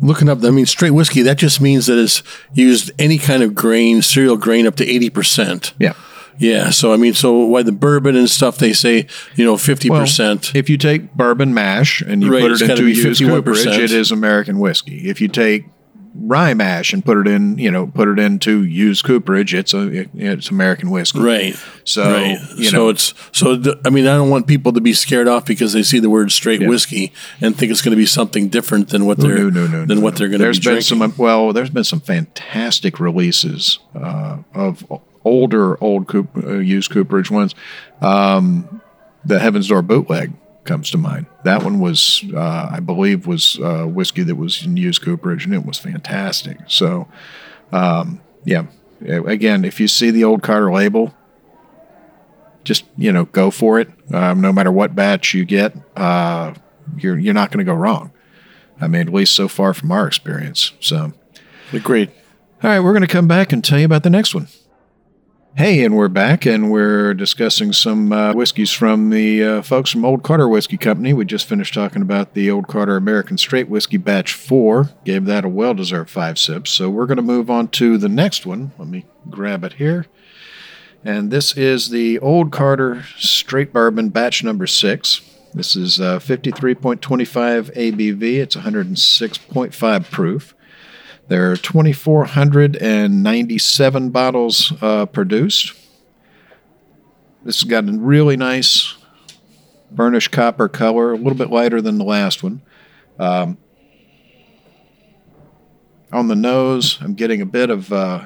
looking 0.00 0.28
up, 0.28 0.42
I 0.44 0.50
mean, 0.50 0.66
straight 0.66 0.90
whiskey, 0.90 1.22
that 1.22 1.38
just 1.38 1.60
means 1.60 1.86
that 1.86 1.98
it's 1.98 2.22
used 2.52 2.90
any 2.98 3.18
kind 3.18 3.42
of 3.42 3.54
grain, 3.54 4.02
cereal 4.02 4.36
grain 4.36 4.66
up 4.66 4.76
to 4.76 4.86
80%. 4.86 5.72
Yeah. 5.78 5.94
Yeah. 6.38 6.70
So, 6.70 6.92
I 6.92 6.96
mean, 6.96 7.14
so 7.14 7.32
why 7.46 7.62
the 7.62 7.72
bourbon 7.72 8.14
and 8.14 8.30
stuff, 8.30 8.58
they 8.58 8.72
say, 8.72 9.06
you 9.34 9.44
know, 9.44 9.54
50%. 9.56 10.54
If 10.54 10.70
you 10.70 10.76
take 10.78 11.12
bourbon 11.14 11.52
mash 11.52 12.00
and 12.00 12.22
you 12.22 12.32
Right, 12.32 12.42
put 12.42 12.52
it 12.52 12.62
into 12.62 12.86
used 12.86 13.20
51%. 13.20 13.28
cooperage, 13.28 13.66
it 13.66 13.92
is 13.92 14.12
American 14.12 14.60
whiskey. 14.60 15.08
If 15.08 15.20
you 15.20 15.28
take 15.28 15.64
rye 16.20 16.54
mash 16.54 16.92
and 16.92 17.04
put 17.04 17.18
it 17.18 17.26
in, 17.26 17.58
you 17.58 17.70
know, 17.70 17.86
put 17.86 18.08
it 18.08 18.18
into 18.18 18.64
used 18.64 19.04
cooperage, 19.04 19.54
it's 19.54 19.72
a 19.72 20.06
it's 20.14 20.50
American 20.50 20.90
whiskey. 20.90 21.20
Right. 21.20 21.56
So 21.84 22.02
right. 22.04 22.38
you 22.56 22.64
so 22.64 22.76
know, 22.76 22.88
it's 22.88 23.14
so. 23.32 23.60
th- 23.60 23.76
I 23.84 23.90
mean, 23.90 24.06
I 24.06 24.16
don't 24.16 24.30
want 24.30 24.46
people 24.46 24.72
to 24.72 24.80
be 24.80 24.92
scared 24.92 25.28
off 25.28 25.46
because 25.46 25.72
they 25.72 25.82
see 25.82 25.98
the 25.98 26.10
word 26.10 26.32
straight 26.32 26.66
whiskey 26.66 27.12
and 27.40 27.56
think 27.56 27.70
it's 27.70 27.82
going 27.82 27.92
to 27.92 27.96
be 27.96 28.06
something 28.06 28.48
different 28.48 28.88
than 28.88 29.06
what 29.06 29.18
they're 29.18 29.50
no, 29.50 29.50
no, 29.50 29.66
no, 29.66 29.86
than 29.86 30.02
what 30.02 30.16
they're 30.16 30.28
going 30.28 30.40
to 30.40 30.46
be 30.46 30.52
been 30.52 30.62
drinking. 30.62 30.82
some 30.82 31.14
well, 31.16 31.52
there's 31.52 31.70
been 31.70 31.84
some 31.84 32.00
fantastic 32.00 33.00
releases 33.00 33.78
uh, 33.94 34.38
of 34.54 34.84
older 35.24 35.82
old 35.82 36.08
Coop, 36.08 36.36
uh, 36.36 36.58
used 36.58 36.90
cooperage 36.90 37.30
ones. 37.30 37.54
Um, 38.00 38.80
the 39.24 39.38
Heaven's 39.38 39.68
Door 39.68 39.82
bootleg 39.82 40.32
comes 40.68 40.90
to 40.90 40.98
mind. 40.98 41.26
That 41.44 41.64
one 41.64 41.80
was, 41.80 42.22
uh, 42.32 42.68
I 42.70 42.78
believe, 42.80 43.26
was 43.26 43.58
uh, 43.58 43.84
whiskey 43.86 44.22
that 44.22 44.36
was 44.36 44.64
in 44.64 44.76
used 44.76 45.02
cooperage, 45.02 45.44
and 45.44 45.54
it 45.54 45.64
was 45.64 45.78
fantastic. 45.78 46.58
So, 46.68 47.08
um, 47.72 48.20
yeah, 48.44 48.66
again, 49.00 49.64
if 49.64 49.80
you 49.80 49.88
see 49.88 50.10
the 50.10 50.24
old 50.24 50.42
Carter 50.42 50.70
label, 50.70 51.14
just 52.64 52.84
you 52.96 53.10
know, 53.10 53.24
go 53.24 53.50
for 53.50 53.80
it. 53.80 53.88
Um, 54.12 54.40
no 54.40 54.52
matter 54.52 54.70
what 54.70 54.94
batch 54.94 55.34
you 55.34 55.44
get, 55.44 55.74
uh, 55.96 56.54
you're 56.96 57.18
you're 57.18 57.34
not 57.34 57.50
going 57.50 57.64
to 57.64 57.70
go 57.70 57.76
wrong. 57.76 58.12
I 58.80 58.86
mean, 58.86 59.08
at 59.08 59.12
least 59.12 59.34
so 59.34 59.48
far 59.48 59.74
from 59.74 59.90
our 59.90 60.06
experience. 60.06 60.72
So, 60.78 61.12
Agreed. 61.72 62.10
all 62.62 62.70
right, 62.70 62.80
we're 62.80 62.92
going 62.92 63.02
to 63.02 63.08
come 63.08 63.26
back 63.26 63.52
and 63.52 63.64
tell 63.64 63.78
you 63.78 63.86
about 63.86 64.04
the 64.04 64.10
next 64.10 64.34
one. 64.34 64.46
Hey, 65.56 65.82
and 65.84 65.96
we're 65.96 66.08
back, 66.08 66.46
and 66.46 66.70
we're 66.70 67.14
discussing 67.14 67.72
some 67.72 68.12
uh, 68.12 68.32
whiskeys 68.32 68.70
from 68.70 69.10
the 69.10 69.42
uh, 69.42 69.62
folks 69.62 69.90
from 69.90 70.04
Old 70.04 70.22
Carter 70.22 70.48
Whiskey 70.48 70.76
Company. 70.76 71.12
We 71.12 71.24
just 71.24 71.46
finished 71.48 71.74
talking 71.74 72.00
about 72.00 72.34
the 72.34 72.48
Old 72.48 72.68
Carter 72.68 72.96
American 72.96 73.38
Straight 73.38 73.68
Whiskey 73.68 73.96
Batch 73.96 74.34
4. 74.34 74.90
Gave 75.04 75.24
that 75.24 75.44
a 75.44 75.48
well 75.48 75.74
deserved 75.74 76.10
five 76.10 76.38
sips. 76.38 76.70
So 76.70 76.88
we're 76.88 77.06
going 77.06 77.16
to 77.16 77.22
move 77.22 77.50
on 77.50 77.68
to 77.68 77.98
the 77.98 78.08
next 78.08 78.46
one. 78.46 78.70
Let 78.78 78.86
me 78.88 79.06
grab 79.28 79.64
it 79.64 79.74
here. 79.74 80.06
And 81.04 81.30
this 81.30 81.56
is 81.56 81.90
the 81.90 82.20
Old 82.20 82.52
Carter 82.52 83.04
Straight 83.16 83.72
Bourbon 83.72 84.10
Batch 84.10 84.44
number 84.44 84.66
6. 84.66 85.20
This 85.54 85.74
is 85.74 86.00
uh, 86.00 86.18
53.25 86.20 87.00
ABV, 87.74 88.22
it's 88.22 88.54
106.5 88.54 90.10
proof. 90.10 90.54
There 91.28 91.52
are 91.52 91.56
2,497 91.56 94.10
bottles 94.10 94.72
uh, 94.80 95.04
produced. 95.04 95.74
This 97.44 97.60
has 97.60 97.68
got 97.68 97.86
a 97.86 97.92
really 97.92 98.38
nice 98.38 98.94
burnished 99.90 100.32
copper 100.32 100.68
color, 100.68 101.12
a 101.12 101.16
little 101.16 101.34
bit 101.34 101.50
lighter 101.50 101.82
than 101.82 101.98
the 101.98 102.04
last 102.04 102.42
one. 102.42 102.62
Um, 103.18 103.58
on 106.10 106.28
the 106.28 106.36
nose, 106.36 106.96
I'm 107.02 107.12
getting 107.12 107.42
a 107.42 107.46
bit 107.46 107.68
of 107.68 107.92
uh, 107.92 108.24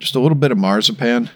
just 0.00 0.16
a 0.16 0.20
little 0.20 0.34
bit 0.34 0.50
of 0.50 0.58
marzipan, 0.58 1.30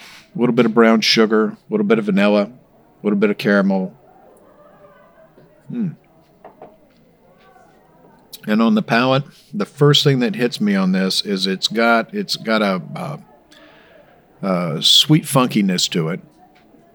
a 0.00 0.38
little 0.38 0.54
bit 0.54 0.64
of 0.64 0.72
brown 0.72 1.02
sugar, 1.02 1.48
a 1.48 1.58
little 1.68 1.84
bit 1.84 1.98
of 1.98 2.06
vanilla, 2.06 2.44
a 2.44 2.52
little 3.02 3.18
bit 3.18 3.28
of 3.28 3.36
caramel, 3.36 3.94
And 8.46 8.62
on 8.62 8.74
the 8.74 8.82
palate, 8.82 9.24
the 9.52 9.66
first 9.66 10.04
thing 10.04 10.20
that 10.20 10.36
hits 10.36 10.60
me 10.60 10.74
on 10.74 10.92
this 10.92 11.22
is 11.22 11.46
it's 11.46 11.68
got 11.68 12.14
it's 12.14 12.36
got 12.36 12.62
a, 12.62 12.82
uh 12.94 13.18
uh 14.42 14.80
sweet 14.80 15.24
funkiness 15.24 15.88
to 15.90 16.08
it, 16.10 16.20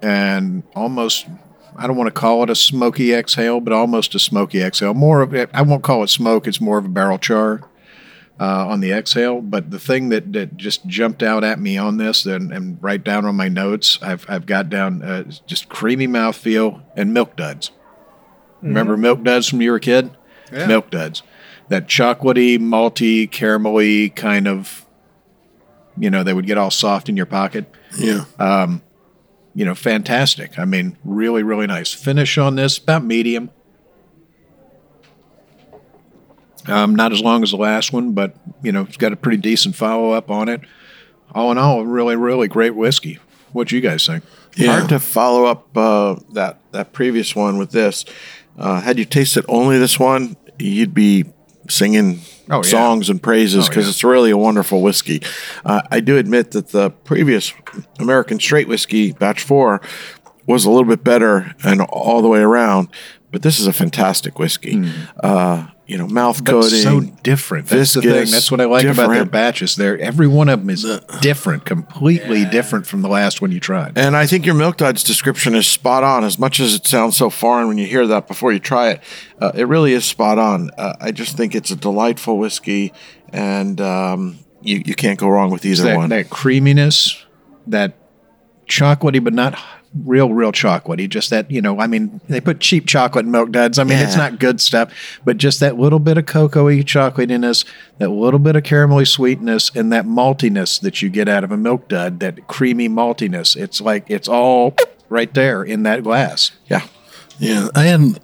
and 0.02 0.64
almost 0.76 1.28
I 1.76 1.88
don't 1.88 1.98
want 1.98 2.08
to 2.08 2.20
call 2.20 2.44
it 2.44 2.50
a 2.50 2.56
smoky 2.56 3.14
exhale, 3.14 3.60
but 3.60 3.74
almost 3.74 4.16
a 4.16 4.20
smoky 4.20 4.62
exhale. 4.62 4.94
More 4.94 5.22
of 5.22 5.34
it, 5.34 5.50
I 5.54 5.62
won't 5.62 5.84
call 5.84 6.04
it 6.04 6.10
smoke; 6.10 6.48
it's 6.48 6.62
more 6.62 6.78
of 6.78 6.86
a 6.86 6.90
barrel 6.90 7.18
char 7.18 7.62
uh, 8.40 8.68
on 8.68 8.80
the 8.80 8.92
exhale. 8.92 9.42
But 9.42 9.72
the 9.72 9.80
thing 9.80 10.10
that, 10.10 10.32
that 10.34 10.58
just 10.58 10.86
jumped 10.86 11.22
out 11.22 11.44
at 11.44 11.60
me 11.60 11.78
on 11.78 11.98
this, 11.98 12.26
and, 12.26 12.52
and 12.52 12.78
right 12.82 13.04
down 13.04 13.26
on 13.26 13.36
my 13.36 13.50
notes, 13.50 14.00
I've 14.02 14.26
I've 14.30 14.46
got 14.46 14.70
down 14.70 15.02
uh, 15.04 15.24
just 15.46 15.70
creamy 15.70 16.08
mouthfeel 16.08 16.82
and 16.96 17.14
milk 17.14 17.36
duds. 17.36 17.72
Remember 18.62 18.96
milk 18.96 19.24
duds 19.24 19.50
from 19.50 19.58
when 19.60 19.66
you 19.66 19.72
were 19.72 19.78
a 19.78 19.82
kid? 19.82 20.12
Milk 20.68 20.92
duds. 20.92 21.24
That 21.72 21.88
chocolatey, 21.88 22.60
malty, 22.60 23.30
caramelly 23.30 24.14
kind 24.14 24.46
of, 24.46 24.86
you 25.98 26.10
know, 26.10 26.22
they 26.22 26.34
would 26.34 26.46
get 26.46 26.58
all 26.58 26.70
soft 26.70 27.08
in 27.08 27.16
your 27.16 27.26
pocket. 27.26 27.74
yeah. 27.98 28.26
You 29.54 29.66
know, 29.66 29.76
fantastic. 29.76 30.58
I 30.58 30.66
mean, 30.66 30.98
really, 31.04 31.44
really 31.44 31.68
nice. 31.68 31.94
Finish 31.94 32.38
on 32.38 32.56
this, 32.56 32.78
about 32.78 33.04
medium. 33.04 33.50
Um, 36.68 36.96
not 36.96 37.12
as 37.12 37.22
long 37.22 37.44
as 37.44 37.52
the 37.52 37.58
last 37.58 37.92
one, 37.92 38.14
but, 38.14 38.36
you 38.64 38.72
know, 38.72 38.84
it's 38.84 38.96
got 38.96 39.12
a 39.12 39.18
pretty 39.18 39.38
decent 39.38 39.76
follow 39.76 40.12
up 40.12 40.32
on 40.32 40.48
it. 40.48 40.62
All 41.34 41.52
in 41.52 41.58
all, 41.58 41.86
really, 41.86 42.16
really 42.16 42.48
great 42.48 42.76
whiskey. 42.76 43.20
What 43.52 43.68
do 43.68 43.76
you 43.76 43.82
guys 43.82 44.06
think? 44.06 44.24
Yeah. 44.56 44.78
Hard 44.78 44.90
to 44.90 45.00
follow 45.00 45.46
up 45.46 45.76
uh, 45.76 46.16
that 46.34 46.60
that 46.72 46.94
previous 46.94 47.36
one 47.36 47.58
with 47.58 47.72
this. 47.72 48.06
Uh, 48.58 48.80
had 48.80 48.98
you 49.00 49.06
tasted 49.06 49.44
only 49.50 49.78
this 49.80 50.00
one, 50.00 50.38
you'd 50.60 50.94
be 50.94 51.26
singing 51.70 52.20
Oh, 52.50 52.58
yeah. 52.58 52.62
songs 52.64 53.10
and 53.10 53.22
praises 53.24 53.66
Oh, 53.66 53.70
because 53.70 53.86
yeah. 53.86 53.92
it's 53.92 54.04
really 54.04 54.30
a 54.32 54.38
wonderful 54.38 54.82
whiskey. 54.82 55.22
Uh, 55.64 55.82
I 55.90 56.02
do 56.02 56.18
admit 56.18 56.52
that 56.52 56.70
the 56.70 56.90
previous 56.90 57.54
American 58.00 58.40
straight 58.42 58.68
whiskey, 58.68 59.14
batch 59.14 59.42
four, 59.42 59.80
was 60.48 60.66
a 60.66 60.70
little 60.70 60.88
bit 60.90 61.02
better 61.04 61.54
and 61.64 61.80
all 61.82 62.22
the 62.22 62.28
way 62.28 62.40
around, 62.42 62.90
but 63.32 63.42
this 63.42 63.60
is 63.60 63.68
a 63.68 63.74
fantastic 63.74 64.38
whiskey. 64.38 64.84
Uh, 65.24 65.68
you 65.92 65.98
know, 65.98 66.08
mouth. 66.08 66.42
But 66.46 66.52
coating. 66.52 66.80
so 66.80 67.02
different. 67.02 67.68
That's 67.68 67.94
the 67.96 68.02
thing. 68.02 68.32
That's 68.32 68.50
what 68.50 68.62
I 68.62 68.66
like 68.66 68.86
about 68.86 69.10
their 69.10 69.26
batches. 69.26 69.76
They're 69.76 70.00
every 70.00 70.26
one 70.26 70.48
of 70.48 70.62
them 70.62 70.70
is 70.70 70.84
different, 71.20 71.66
completely 71.66 72.46
different 72.46 72.88
from 72.88 73.02
the 73.02 73.10
last 73.10 73.42
one 73.42 73.52
you 73.52 73.60
tried. 73.60 73.98
And 73.98 74.16
I 74.16 74.26
think 74.26 74.46
your 74.46 74.56
Milk 74.56 74.78
Duds 74.78 75.04
description 75.04 75.54
is 75.54 75.68
spot 75.68 76.06
on. 76.06 76.24
As 76.24 76.40
much 76.40 76.62
as 76.62 76.74
it 76.76 76.88
sounds 76.88 77.18
so 77.18 77.30
foreign 77.30 77.68
when 77.68 77.78
you 77.78 77.86
hear 77.88 78.08
that 78.08 78.26
before 78.30 78.54
you 78.54 78.60
try 78.60 78.92
it, 78.92 79.04
uh, 79.42 79.52
it 79.54 79.66
really 79.66 79.92
is 79.92 80.06
spot 80.06 80.40
on. 80.40 80.72
Uh, 80.78 80.94
I 81.02 81.12
just 81.12 81.36
think 81.36 81.56
it's 81.56 81.72
a 81.72 81.76
delightful 81.76 82.38
whiskey, 82.38 82.94
and 83.34 83.82
um, 83.82 84.40
you 84.62 84.82
you 84.86 84.96
can't 84.96 85.20
go 85.20 85.28
wrong 85.28 85.52
with 85.52 85.66
either 85.66 85.84
that, 85.84 85.98
one. 85.98 86.10
that 86.10 86.30
creaminess, 86.30 87.22
that 87.68 87.98
chocolatey, 88.66 89.22
but 89.22 89.34
not 89.34 89.60
real, 90.06 90.34
real 90.34 90.52
chocolatey. 90.52 91.10
Just 91.10 91.30
that, 91.32 91.50
you 91.52 91.62
know, 91.62 91.80
I 91.80 91.88
mean, 91.88 92.22
they 92.30 92.40
put 92.42 92.60
cheap 92.60 92.88
chocolate 92.88 93.26
in 93.26 93.32
milk 93.32 93.52
duds. 93.52 93.78
I 93.78 93.84
mean, 93.84 93.98
it's 94.00 94.16
not 94.16 94.40
good 94.40 94.62
stuff, 94.62 94.94
but 95.26 95.38
just 95.38 95.60
that 95.60 95.78
little 95.78 96.00
bit 96.00 96.18
of 96.18 96.26
cocoa-y 96.26 96.76
chocolatiness, 96.84 97.66
that 97.98 98.10
little 98.10 98.40
bit 98.40 98.56
of 98.56 98.64
caramelly 98.64 99.08
sweetness, 99.08 99.72
and 99.76 99.92
that 99.92 100.06
maltiness 100.06 100.80
that 100.82 101.02
you 101.02 101.10
get 101.10 101.28
out 101.28 101.44
of 101.44 101.52
a 101.52 101.58
milk 101.58 101.88
dud, 101.90 102.20
that 102.22 102.48
creamy 102.48 102.88
maltiness. 102.88 103.56
It's 103.56 103.82
like, 103.82 104.06
it's 104.10 104.28
all 104.28 104.76
right 105.10 105.34
there 105.34 105.64
in 105.64 105.84
that 105.84 106.04
glass. 106.04 106.52
yeah, 106.70 106.88
Yeah, 107.40 107.68
I 107.76 107.84
had, 107.84 108.20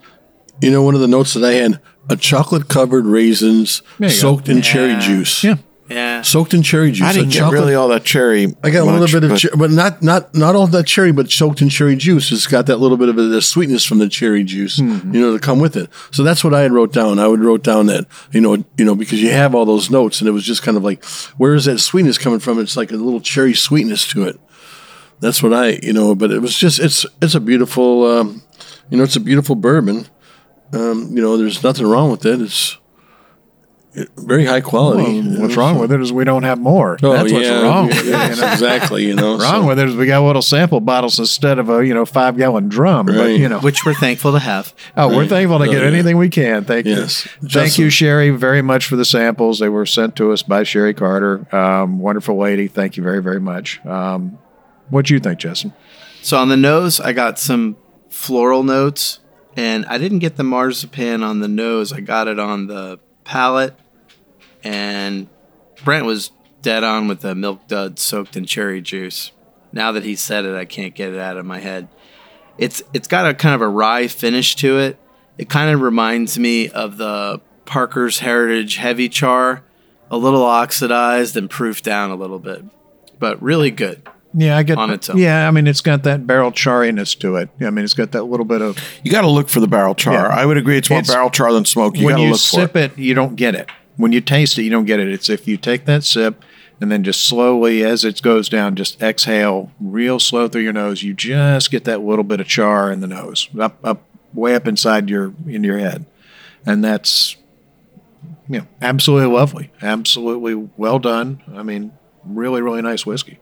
you 0.62 0.72
know, 0.72 0.84
one 0.84 0.96
of 0.96 1.02
the 1.02 1.08
notes 1.08 1.34
that 1.34 1.44
I 1.44 1.54
had 1.54 1.80
a 2.10 2.16
chocolate 2.16 2.70
covered 2.70 3.06
raisins 3.06 3.82
There 4.00 4.08
you 4.10 4.16
go. 4.16 4.20
soaked 4.20 4.48
in 4.48 4.62
cherry 4.62 4.96
juice. 5.02 5.44
Yeah. 5.44 5.56
Yeah. 5.90 6.22
Soaked 6.22 6.54
in 6.54 6.64
cherry 6.64 6.92
juice. 6.92 7.08
I 7.08 7.14
didn't 7.14 7.30
get 7.30 7.40
chocolate- 7.40 7.62
really 7.62 7.76
all 7.76 7.88
that 7.90 8.04
cherry. 8.04 8.54
I 8.64 8.70
got 8.72 8.82
a 8.88 8.92
little 8.92 9.08
bit 9.08 9.24
of, 9.24 9.30
but- 9.32 9.40
cher- 9.40 9.52
but 9.58 9.72
not 9.72 10.02
not 10.04 10.36
not 10.36 10.56
all 10.56 10.68
that 10.68 10.86
cherry, 10.86 11.12
but 11.14 11.32
soaked 11.32 11.62
in 11.62 11.70
cherry 11.70 11.96
juice. 11.96 12.32
It's 12.32 12.46
got 12.48 12.66
that 12.66 12.78
little 12.78 12.98
bit 12.98 13.08
of 13.10 13.16
the 13.16 13.42
sweetness 13.42 13.86
from 13.86 14.00
the 14.00 14.10
cherry 14.10 14.44
juice, 14.44 14.80
Mm-hmm. 14.80 15.14
you 15.16 15.22
know, 15.22 15.34
to 15.34 15.40
come 15.40 15.60
with 15.60 15.78
it. 15.78 15.90
So 16.12 16.24
that's 16.24 16.44
what 16.44 16.54
I 16.54 16.62
had 16.62 16.72
wrote 16.74 16.92
down. 16.92 17.20
I 17.20 17.28
would 17.28 17.40
wrote 17.40 17.64
down 17.64 17.86
that 17.86 18.06
you 18.34 18.42
know, 18.42 18.56
you 18.78 18.84
know, 18.86 18.96
because 18.96 19.22
you 19.22 19.32
have 19.32 19.56
all 19.56 19.66
those 19.66 19.90
notes, 19.90 20.20
and 20.20 20.28
it 20.28 20.32
was 20.34 20.44
just 20.44 20.62
kind 20.62 20.76
of 20.76 20.84
like, 20.84 21.04
where 21.38 21.54
is 21.56 21.66
that 21.66 21.80
sweetness 21.80 22.18
coming 22.18 22.40
from? 22.40 22.60
It's 22.60 22.76
like 22.76 22.92
a 22.92 22.96
little 22.98 23.22
cherry 23.22 23.54
sweetness 23.54 24.08
to 24.10 24.24
it. 24.26 24.40
That's 25.20 25.42
what 25.42 25.54
I, 25.54 25.80
you 25.82 25.94
know, 25.94 26.14
but 26.16 26.32
it 26.32 26.42
was 26.42 26.58
just 26.58 26.80
it's 26.80 27.06
it's 27.22 27.34
a 27.36 27.40
beautiful, 27.40 28.06
um, 28.06 28.44
you 28.90 28.98
know, 28.98 29.04
it's 29.04 29.16
a 29.16 29.20
beautiful 29.22 29.56
bourbon. 29.56 30.08
Um, 30.74 31.12
you 31.16 31.22
know, 31.22 31.38
there's 31.38 31.64
nothing 31.64 31.88
wrong 31.88 32.12
with 32.12 32.26
it. 32.26 32.42
It's 32.42 32.74
it- 32.74 32.78
very 34.18 34.46
high 34.46 34.62
quality. 34.62 35.22
Well, 35.22 35.42
what's 35.42 35.56
wrong 35.56 35.80
with 35.80 35.92
it 35.92 36.00
is 36.02 36.12
we 36.14 36.24
don't 36.24 36.44
have 36.44 36.60
more. 36.60 36.98
Oh, 37.02 37.14
That's 37.14 37.32
what's 37.32 37.46
yeah, 37.46 37.62
wrong. 37.62 37.90
yeah, 37.90 37.96
with 37.96 38.00
it, 38.00 38.06
you 38.06 38.12
know? 38.42 38.52
exactly. 38.54 39.06
You 39.06 39.16
know, 39.16 39.32
Wrong 39.40 39.62
so- 39.64 39.68
with 39.68 39.80
it 39.80 39.90
is 39.90 39.96
we 39.96 40.06
got 40.06 40.26
little 40.26 40.42
sample 40.42 40.80
bottles 40.80 41.18
instead 41.20 41.60
of 41.60 41.70
a 41.70 41.86
you 41.86 41.94
know 41.94 42.06
five 42.06 42.38
gallon 42.38 42.70
drum. 42.70 43.08
But 43.08 43.32
you 43.32 43.50
know, 43.50 43.60
Which 43.60 43.86
we're 43.86 43.94
thankful 43.94 44.34
to 44.34 44.40
have. 44.40 44.74
oh, 44.96 45.16
we're 45.16 45.28
thankful 45.28 45.60
to 45.60 45.66
Oh, 45.66 45.72
get 45.72 45.82
yeah. 45.82 45.88
anything 45.88 46.18
we 46.18 46.30
can. 46.30 46.64
Thank 46.66 46.86
Yes. 46.86 47.26
you, 47.26 47.32
thank 47.42 47.50
Justin. 47.52 47.84
you, 47.86 47.90
Sherry, 47.90 48.30
very 48.32 48.62
much 48.62 48.86
for 48.86 48.96
the 48.96 49.06
samples. 49.06 49.60
They 49.60 49.70
were 49.70 49.86
sent 49.86 50.16
to 50.18 50.32
us 50.32 50.44
by 50.44 50.64
Sherry 50.64 50.94
Carter. 50.94 51.48
Um, 51.56 52.00
wonderful 52.00 52.38
lady. 52.38 52.68
Thank 52.68 52.98
you 52.98 53.04
very 53.04 53.22
very 53.22 53.40
much. 53.40 53.84
Um, 53.86 54.38
what 54.90 55.06
do 55.06 55.14
you 55.14 55.20
think, 55.20 55.40
Justin? 55.40 55.74
So 56.22 56.38
on 56.38 56.50
the 56.50 56.58
nose, 56.58 57.00
I 57.00 57.14
got 57.14 57.40
some 57.40 57.78
floral 58.10 58.64
notes, 58.64 59.20
and 59.56 59.86
I 59.88 59.98
didn't 59.98 60.20
get 60.20 60.36
the 60.38 60.44
marzipan 60.44 61.24
on 61.24 61.40
the 61.40 61.48
nose. 61.48 61.92
I 61.94 62.00
got 62.02 62.28
it 62.28 62.40
on 62.40 62.68
the 62.68 63.00
palate, 63.24 63.76
and 64.68 65.28
Brent 65.84 66.06
was 66.06 66.32
dead 66.62 66.84
on 66.84 67.08
with 67.08 67.22
the 67.22 67.34
milk 67.36 67.68
dud 67.68 68.00
soaked 68.00 68.36
in 68.36 68.46
cherry 68.46 68.82
juice. 68.82 69.32
Now 69.72 69.92
that 69.94 70.04
he 70.04 70.16
said 70.16 70.46
it, 70.46 70.56
I 70.56 70.66
can't 70.66 70.94
get 70.96 71.14
it 71.14 71.20
out 71.20 71.38
of 71.38 71.46
my 71.46 71.60
head. 71.60 71.88
It's 72.58 72.82
it's 72.94 73.08
got 73.08 73.28
a 73.28 73.34
kind 73.34 73.56
of 73.56 73.62
a 73.62 73.68
rye 73.70 74.08
finish 74.08 74.56
to 74.58 74.80
it. 74.80 75.00
It 75.38 75.50
kind 75.50 75.70
of 75.74 75.82
reminds 75.82 76.38
me 76.40 76.70
of 76.70 76.98
the 76.98 77.40
Parker's 77.66 78.20
Heritage 78.20 78.78
Heavy 78.78 79.08
Char, 79.08 79.64
a 80.10 80.18
little 80.18 80.44
oxidized 80.44 81.38
and 81.38 81.50
proofed 81.50 81.84
down 81.84 82.10
a 82.12 82.16
little 82.16 82.40
bit, 82.40 82.64
but 83.20 83.42
really 83.42 83.72
good. 83.72 84.02
Yeah, 84.34 84.58
I 84.58 84.64
get 84.64 84.78
On 84.78 84.90
its 84.92 85.10
own. 85.10 85.18
Yeah, 85.18 85.48
I 85.48 85.52
mean 85.52 85.68
it's 85.68 85.82
got 85.82 86.04
that 86.04 86.28
barrel 86.28 86.52
chariness 86.52 87.18
to 87.20 87.36
it. 87.38 87.50
I 87.62 87.70
mean 87.70 87.86
it's 87.86 87.94
got 87.94 88.12
that 88.12 88.24
little 88.24 88.46
bit 88.46 88.62
of 88.62 88.78
you 89.04 89.12
got 89.12 89.22
to 89.22 89.30
look 89.30 89.48
for 89.50 89.60
the 89.60 89.68
barrel 89.68 89.96
char. 89.96 90.14
Yeah. 90.14 90.28
I 90.28 90.46
would 90.46 90.58
agree. 90.58 90.78
It's 90.78 90.90
more 90.90 91.00
It's- 91.00 91.14
barrel 91.14 91.30
char 91.30 91.54
than 91.54 91.66
smoke. 91.66 91.96
You 91.98 92.10
got 92.10 92.18
to 92.18 92.24
look 92.24 92.40
for 92.40 92.58
When 92.58 92.62
you 92.62 92.68
sip 92.68 92.76
it. 92.76 92.92
it. 92.94 92.98
you 92.98 93.14
don't 93.14 93.36
get 93.36 93.56
it. 93.56 93.70
When 93.98 94.12
you 94.12 94.22
taste 94.22 94.58
it, 94.58 94.64
you 94.64 94.70
don't 94.70 94.86
get 94.86 95.00
it. 95.00 95.10
It's 95.10 95.30
if 95.30 95.48
you 95.48 95.58
take 95.58 95.86
that 95.86 96.04
sip 96.04 96.44
and 96.80 96.92
then 96.92 97.04
just 97.04 97.24
slowly, 97.24 97.84
as 97.84 98.06
it 98.06 98.22
goes 98.22 98.50
down, 98.50 98.76
just 98.76 99.02
exhale 99.02 99.72
real 99.80 100.20
slow 100.20 100.48
through 100.48 100.62
your 100.62 100.74
nose. 100.74 101.04
You 101.04 101.14
just 101.14 101.72
get 101.72 101.84
that 101.86 102.02
little 102.02 102.24
bit 102.24 102.40
of 102.40 102.48
char 102.48 102.92
in 102.92 103.00
the 103.00 103.08
nose, 103.08 103.50
up, 103.60 103.78
up, 103.84 104.04
way 104.34 104.56
up 104.56 104.68
inside 104.68 105.10
your 105.10 105.34
in 105.48 105.64
your 105.64 105.80
head, 105.80 106.06
and 106.66 106.84
that's 106.84 107.36
you 108.48 108.60
know 108.60 108.68
absolutely 108.82 109.34
lovely, 109.34 109.72
absolutely 109.82 110.54
well 110.78 111.00
done. 111.00 111.42
I 111.54 111.64
mean, 111.64 111.94
really, 112.24 112.62
really 112.62 112.84
nice 112.84 113.06
whiskey. 113.06 113.40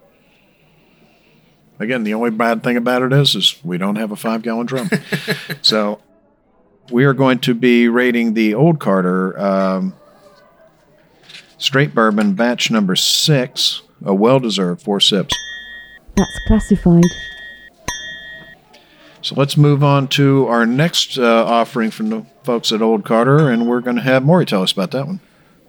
Again, 1.77 2.05
the 2.05 2.13
only 2.13 2.29
bad 2.29 2.63
thing 2.63 2.77
about 2.77 3.01
it 3.01 3.11
is, 3.11 3.35
is 3.35 3.59
we 3.61 3.77
don't 3.77 3.97
have 3.97 4.11
a 4.11 4.15
five 4.15 4.41
gallon 4.43 4.65
drum. 4.65 4.89
so 5.61 5.99
we 6.89 7.03
are 7.03 7.13
going 7.13 7.39
to 7.39 7.53
be 7.53 7.89
rating 7.89 8.33
the 8.33 8.53
Old 8.53 8.79
Carter 8.79 9.37
um, 9.37 9.93
straight 11.57 11.93
bourbon 11.93 12.33
batch 12.33 12.71
number 12.71 12.95
six, 12.95 13.81
a 14.03 14.13
well 14.13 14.39
deserved 14.39 14.81
four 14.81 14.99
sips. 14.99 15.35
That's 16.15 16.39
classified. 16.47 17.03
So 19.21 19.35
let's 19.35 19.57
move 19.57 19.83
on 19.83 20.07
to 20.09 20.45
our 20.47 20.67
next 20.67 21.17
uh, 21.17 21.45
offering 21.45 21.89
from 21.89 22.09
the 22.09 22.25
folks 22.43 22.71
at 22.71 22.81
Old 22.81 23.03
Carter, 23.03 23.49
and 23.49 23.67
we're 23.67 23.81
going 23.81 23.95
to 23.95 24.03
have 24.03 24.23
Maury 24.23 24.45
tell 24.45 24.61
us 24.61 24.71
about 24.71 24.91
that 24.91 25.07
one. 25.07 25.19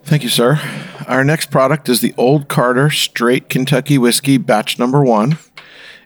Thank 0.03 0.23
you, 0.23 0.29
sir. 0.29 0.59
Our 1.07 1.23
next 1.23 1.49
product 1.49 1.89
is 1.89 2.01
the 2.01 2.13
Old 2.17 2.47
Carter 2.47 2.91
Straight 2.91 3.49
Kentucky 3.49 3.97
Whiskey 3.97 4.37
Batch 4.37 4.77
Number 4.77 5.03
One. 5.03 5.39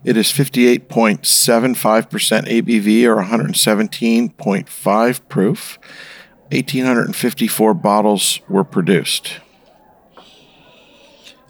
It 0.03 0.17
is 0.17 0.27
58.75% 0.27 2.47
ABV 2.47 3.03
or 3.03 3.17
117.5 3.21 5.29
proof. 5.29 5.77
1,854 6.51 7.73
bottles 7.75 8.39
were 8.49 8.63
produced. 8.63 9.39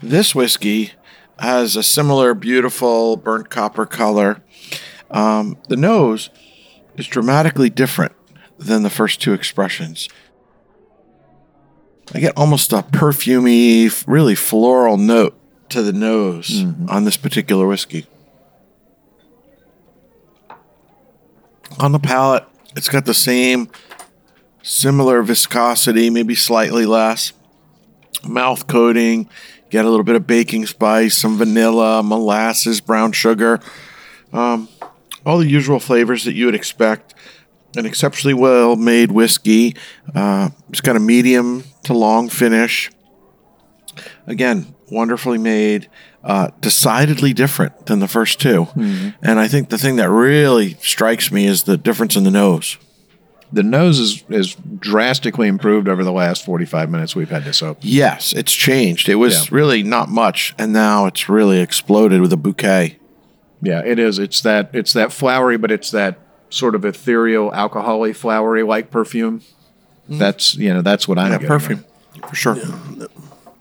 This 0.02 0.34
whiskey 0.34 0.92
has 1.38 1.76
a 1.76 1.82
similar 1.82 2.34
beautiful 2.34 3.16
burnt 3.16 3.50
copper 3.50 3.86
color. 3.86 4.42
Um, 5.10 5.58
the 5.68 5.76
nose 5.76 6.30
is 6.96 7.06
dramatically 7.06 7.70
different 7.70 8.12
than 8.58 8.82
the 8.82 8.90
first 8.90 9.20
two 9.20 9.32
expressions. 9.32 10.08
I 12.14 12.20
get 12.20 12.36
almost 12.36 12.72
a 12.72 12.78
perfumey, 12.82 13.86
f- 13.86 14.04
really 14.06 14.34
floral 14.34 14.96
note 14.96 15.38
to 15.70 15.82
the 15.82 15.92
nose 15.92 16.64
on 16.88 17.04
this 17.04 17.16
particular 17.16 17.66
whiskey. 17.66 18.06
On 21.78 21.92
the 21.92 21.98
palate, 21.98 22.44
it's 22.76 22.88
got 22.88 23.06
the 23.06 23.14
same 23.14 23.70
similar 24.62 25.22
viscosity, 25.22 26.10
maybe 26.10 26.34
slightly 26.34 26.86
less. 26.86 27.32
Mouth 28.24 28.66
coating, 28.66 29.28
get 29.72 29.86
a 29.86 29.88
little 29.88 30.04
bit 30.04 30.14
of 30.14 30.26
baking 30.26 30.66
spice, 30.66 31.16
some 31.16 31.38
vanilla, 31.38 32.02
molasses, 32.02 32.80
brown 32.80 33.10
sugar, 33.10 33.58
um, 34.32 34.68
all 35.24 35.38
the 35.38 35.48
usual 35.48 35.80
flavors 35.80 36.24
that 36.24 36.34
you 36.34 36.44
would 36.44 36.54
expect 36.54 37.14
an 37.74 37.86
exceptionally 37.86 38.34
well 38.34 38.76
made 38.76 39.10
whiskey. 39.10 39.74
Uh, 40.14 40.50
it's 40.68 40.82
got 40.82 40.94
a 40.94 41.00
medium 41.00 41.64
to 41.84 41.94
long 41.94 42.28
finish. 42.28 42.90
Again, 44.26 44.74
wonderfully 44.90 45.38
made, 45.38 45.88
uh, 46.22 46.50
decidedly 46.60 47.32
different 47.32 47.86
than 47.86 47.98
the 47.98 48.08
first 48.08 48.40
2 48.40 48.68
And 49.22 49.40
I 49.40 49.48
think 49.48 49.70
the 49.70 49.78
thing 49.78 49.96
that 49.96 50.10
really 50.10 50.74
strikes 50.80 51.32
me 51.32 51.46
is 51.46 51.62
the 51.62 51.78
difference 51.78 52.14
in 52.14 52.24
the 52.24 52.30
nose. 52.30 52.76
The 53.52 53.62
nose 53.62 53.98
is, 53.98 54.24
is 54.30 54.54
drastically 54.78 55.46
improved 55.46 55.86
over 55.88 56.02
the 56.02 56.12
last 56.12 56.44
45 56.44 56.88
minutes 56.90 57.14
we've 57.14 57.28
had 57.30 57.44
this 57.44 57.62
open. 57.62 57.82
Yes, 57.84 58.32
it's 58.32 58.52
changed. 58.52 59.08
It 59.10 59.16
was 59.16 59.34
Yeah. 59.50 59.56
really 59.56 59.82
not 59.82 60.08
much, 60.08 60.54
and 60.58 60.72
now 60.72 61.04
it's 61.06 61.28
really 61.28 61.60
exploded 61.60 62.20
with 62.22 62.32
a 62.32 62.36
bouquet. 62.38 62.98
Yeah, 63.60 63.82
it 63.84 63.98
is. 63.98 64.18
It's 64.18 64.40
that 64.40 64.70
it's 64.72 64.92
that 64.94 65.12
flowery, 65.12 65.56
but 65.58 65.70
it's 65.70 65.90
that 65.90 66.18
sort 66.50 66.74
of 66.74 66.84
ethereal, 66.84 67.52
alcoholic, 67.54 68.16
flowery 68.16 68.62
like 68.62 68.90
perfume. 68.90 69.40
Mm-hmm. 69.40 70.18
That's 70.18 70.54
you 70.56 70.72
know 70.72 70.82
that's 70.82 71.06
what 71.06 71.18
I'm 71.18 71.30
Yeah, 71.32 71.38
getting. 71.38 71.48
perfume, 71.48 71.84
for 72.28 72.34
sure. 72.34 72.54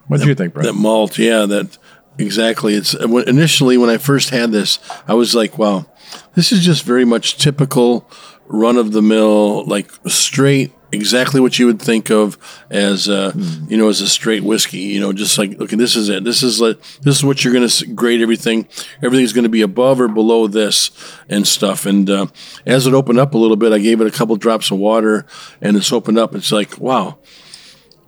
What 0.08 0.22
do 0.22 0.28
you 0.28 0.36
think, 0.36 0.54
Brent? 0.54 0.68
That 0.68 0.74
malt, 0.74 1.18
yeah, 1.18 1.46
that 1.46 1.78
exactly. 2.18 2.74
It's 2.76 2.96
uh, 2.96 3.08
when- 3.08 3.28
initially 3.30 3.78
when 3.78 3.90
I 3.90 3.98
first 3.98 4.30
had 4.30 4.52
this, 4.52 4.80
I 5.08 5.14
was 5.14 5.36
like, 5.36 5.58
wow, 5.58 5.86
this 6.36 6.52
is 6.52 6.64
just 6.66 6.84
very 6.84 7.06
much 7.06 7.38
typical 7.38 8.10
run 8.52 8.78
of 8.78 8.92
the 8.92 9.02
mill, 9.02 9.64
like 9.66 9.90
straight, 10.08 10.74
exactly 10.92 11.40
what 11.40 11.58
you 11.58 11.66
would 11.66 11.82
think 11.82 12.12
of 12.12 12.38
as 12.70 13.08
uh, 13.08 13.32
you 13.68 13.78
know 13.78 13.90
as 13.90 14.02
a 14.02 14.08
straight 14.08 14.44
whiskey. 14.44 14.80
You 14.80 15.00
know, 15.00 15.14
just 15.14 15.38
like 15.38 15.60
okay, 15.60 15.76
this 15.76 15.96
is 15.96 16.10
it. 16.10 16.24
This 16.24 16.44
is 16.44 16.62
like 16.62 16.80
this 17.02 17.18
is 17.18 17.24
what 17.24 17.44
you're 17.44 17.54
going 17.54 17.68
to 17.68 17.86
grade 17.88 18.22
everything. 18.22 18.68
Everything's 19.02 19.34
going 19.34 19.44
to 19.44 19.50
be 19.50 19.62
above 19.62 20.02
or 20.02 20.08
below 20.08 20.48
this 20.48 20.92
and 21.30 21.48
stuff. 21.48 21.86
And 21.86 22.10
uh, 22.10 22.28
as 22.66 22.88
it 22.88 22.94
opened 22.94 23.20
up 23.20 23.34
a 23.34 23.38
little 23.38 23.58
bit, 23.58 23.74
I 23.74 23.80
gave 23.80 24.02
it 24.02 24.08
a 24.08 24.12
couple 24.12 24.36
drops 24.36 24.72
of 24.72 24.78
water, 24.78 25.26
and 25.62 25.78
it's 25.78 25.92
opened 25.92 26.18
up. 26.18 26.36
It's 26.36 26.52
like 26.52 26.78
wow 26.80 27.18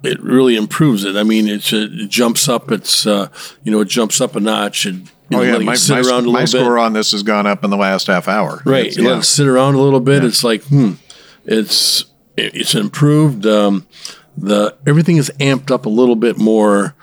it 0.03 0.21
really 0.21 0.57
improves 0.57 1.05
it. 1.05 1.15
I 1.15 1.23
mean, 1.23 1.47
it's, 1.47 1.71
it 1.71 2.09
jumps 2.09 2.49
up. 2.49 2.71
It's 2.71 3.07
uh, 3.07 3.29
you 3.63 3.71
know, 3.71 3.79
it 3.79 3.87
jumps 3.87 4.19
up 4.19 4.35
a 4.35 4.39
notch. 4.39 4.85
And, 4.85 5.07
you 5.07 5.12
Oh 5.31 5.41
yeah, 5.41 5.57
my, 5.59 5.75
sit 5.75 5.93
my, 5.93 6.09
around 6.09 6.25
a 6.25 6.27
my 6.27 6.39
little 6.41 6.47
score 6.47 6.75
bit. 6.75 6.83
on 6.83 6.93
this 6.93 7.11
has 7.11 7.23
gone 7.23 7.47
up 7.47 7.63
in 7.63 7.69
the 7.69 7.77
last 7.77 8.07
half 8.07 8.27
hour. 8.27 8.61
Right, 8.65 8.87
It's- 8.87 8.97
you 8.97 9.07
let 9.07 9.19
it 9.19 9.23
sit 9.23 9.47
around 9.47 9.75
a 9.75 9.81
little 9.81 9.99
bit. 9.99 10.23
It's 10.23 10.43
like, 10.43 10.63
hmm, 10.63 10.93
it's 11.45 12.05
it's 12.37 12.75
improved. 12.75 13.45
Um, 13.45 13.87
the 14.37 14.75
everything 14.87 15.17
is 15.17 15.31
amped 15.39 15.71
up 15.71 15.85
a 15.85 15.89
little 15.89 16.15
bit 16.15 16.37
more. 16.37 16.95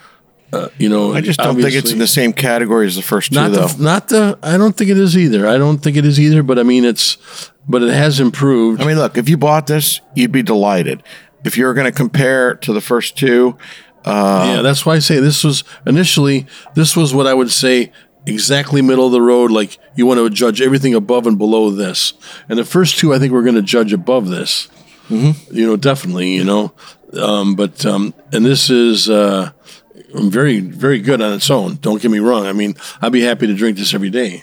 Uh, 0.52 0.68
you 0.78 0.88
know, 0.88 1.14
I 1.14 1.20
just 1.20 1.38
don't 1.38 1.60
think 1.60 1.74
it's 1.74 1.92
in 1.92 2.00
the 2.00 2.08
same 2.08 2.32
category 2.32 2.86
as 2.86 2.96
the 2.96 3.02
first 3.02 3.30
two, 3.30 3.36
not 3.36 3.52
though. 3.52 3.68
the, 3.68 3.82
not 3.82 4.08
the. 4.08 4.38
I 4.42 4.56
don't 4.56 4.76
think 4.76 4.90
it 4.90 4.98
is 4.98 5.16
either. 5.16 5.46
I 5.46 5.58
don't 5.58 5.78
think 5.78 5.96
it 5.96 6.04
is 6.04 6.18
either. 6.18 6.42
But 6.42 6.58
I 6.58 6.64
mean, 6.64 6.84
it's 6.84 7.50
but 7.68 7.82
it 7.82 7.92
has 7.92 8.18
improved. 8.18 8.82
I 8.82 8.86
mean, 8.86 8.96
look, 8.98 9.16
if 9.16 9.28
you 9.28 9.36
bought 9.36 9.68
this, 9.68 10.00
you'd 10.16 10.32
be 10.32 10.42
delighted. 10.42 11.04
If 11.44 11.56
you're 11.56 11.72
going 11.72 11.86
to 11.86 11.92
compare 11.92 12.56
to 12.56 12.72
the 12.72 12.80
first 12.80 13.16
two, 13.16 13.56
uh, 14.04 14.54
yeah, 14.56 14.62
that's 14.62 14.84
why 14.84 14.94
I 14.94 14.98
say 14.98 15.20
this 15.20 15.44
was 15.44 15.62
initially 15.86 16.46
this 16.74 16.96
was 16.96 17.14
what 17.14 17.28
I 17.28 17.34
would 17.34 17.50
say 17.52 17.92
exactly 18.30 18.82
middle 18.82 19.06
of 19.06 19.12
the 19.12 19.22
road. 19.22 19.50
Like 19.50 19.78
you 19.96 20.06
want 20.06 20.18
to 20.18 20.30
judge 20.30 20.60
everything 20.60 20.94
above 20.94 21.26
and 21.26 21.36
below 21.38 21.70
this, 21.70 22.14
and 22.48 22.58
the 22.58 22.64
first 22.64 22.98
two 22.98 23.12
I 23.12 23.18
think 23.18 23.32
we're 23.32 23.42
going 23.42 23.56
to 23.56 23.62
judge 23.62 23.92
above 23.92 24.28
this. 24.28 24.68
Mm-hmm. 25.08 25.56
You 25.56 25.66
know, 25.66 25.76
definitely. 25.76 26.30
You 26.34 26.44
know, 26.44 26.72
um, 27.20 27.54
but 27.56 27.84
um, 27.84 28.14
and 28.32 28.44
this 28.44 28.70
is. 28.70 29.08
Uh, 29.10 29.50
very, 30.12 30.58
very 30.58 30.98
good 30.98 31.20
on 31.20 31.32
its 31.34 31.48
own. 31.50 31.76
Don't 31.76 32.02
get 32.02 32.10
me 32.10 32.18
wrong. 32.18 32.44
I 32.44 32.52
mean, 32.52 32.74
I'd 33.00 33.12
be 33.12 33.20
happy 33.20 33.46
to 33.46 33.54
drink 33.54 33.78
this 33.78 33.94
every 33.94 34.10
day. 34.10 34.42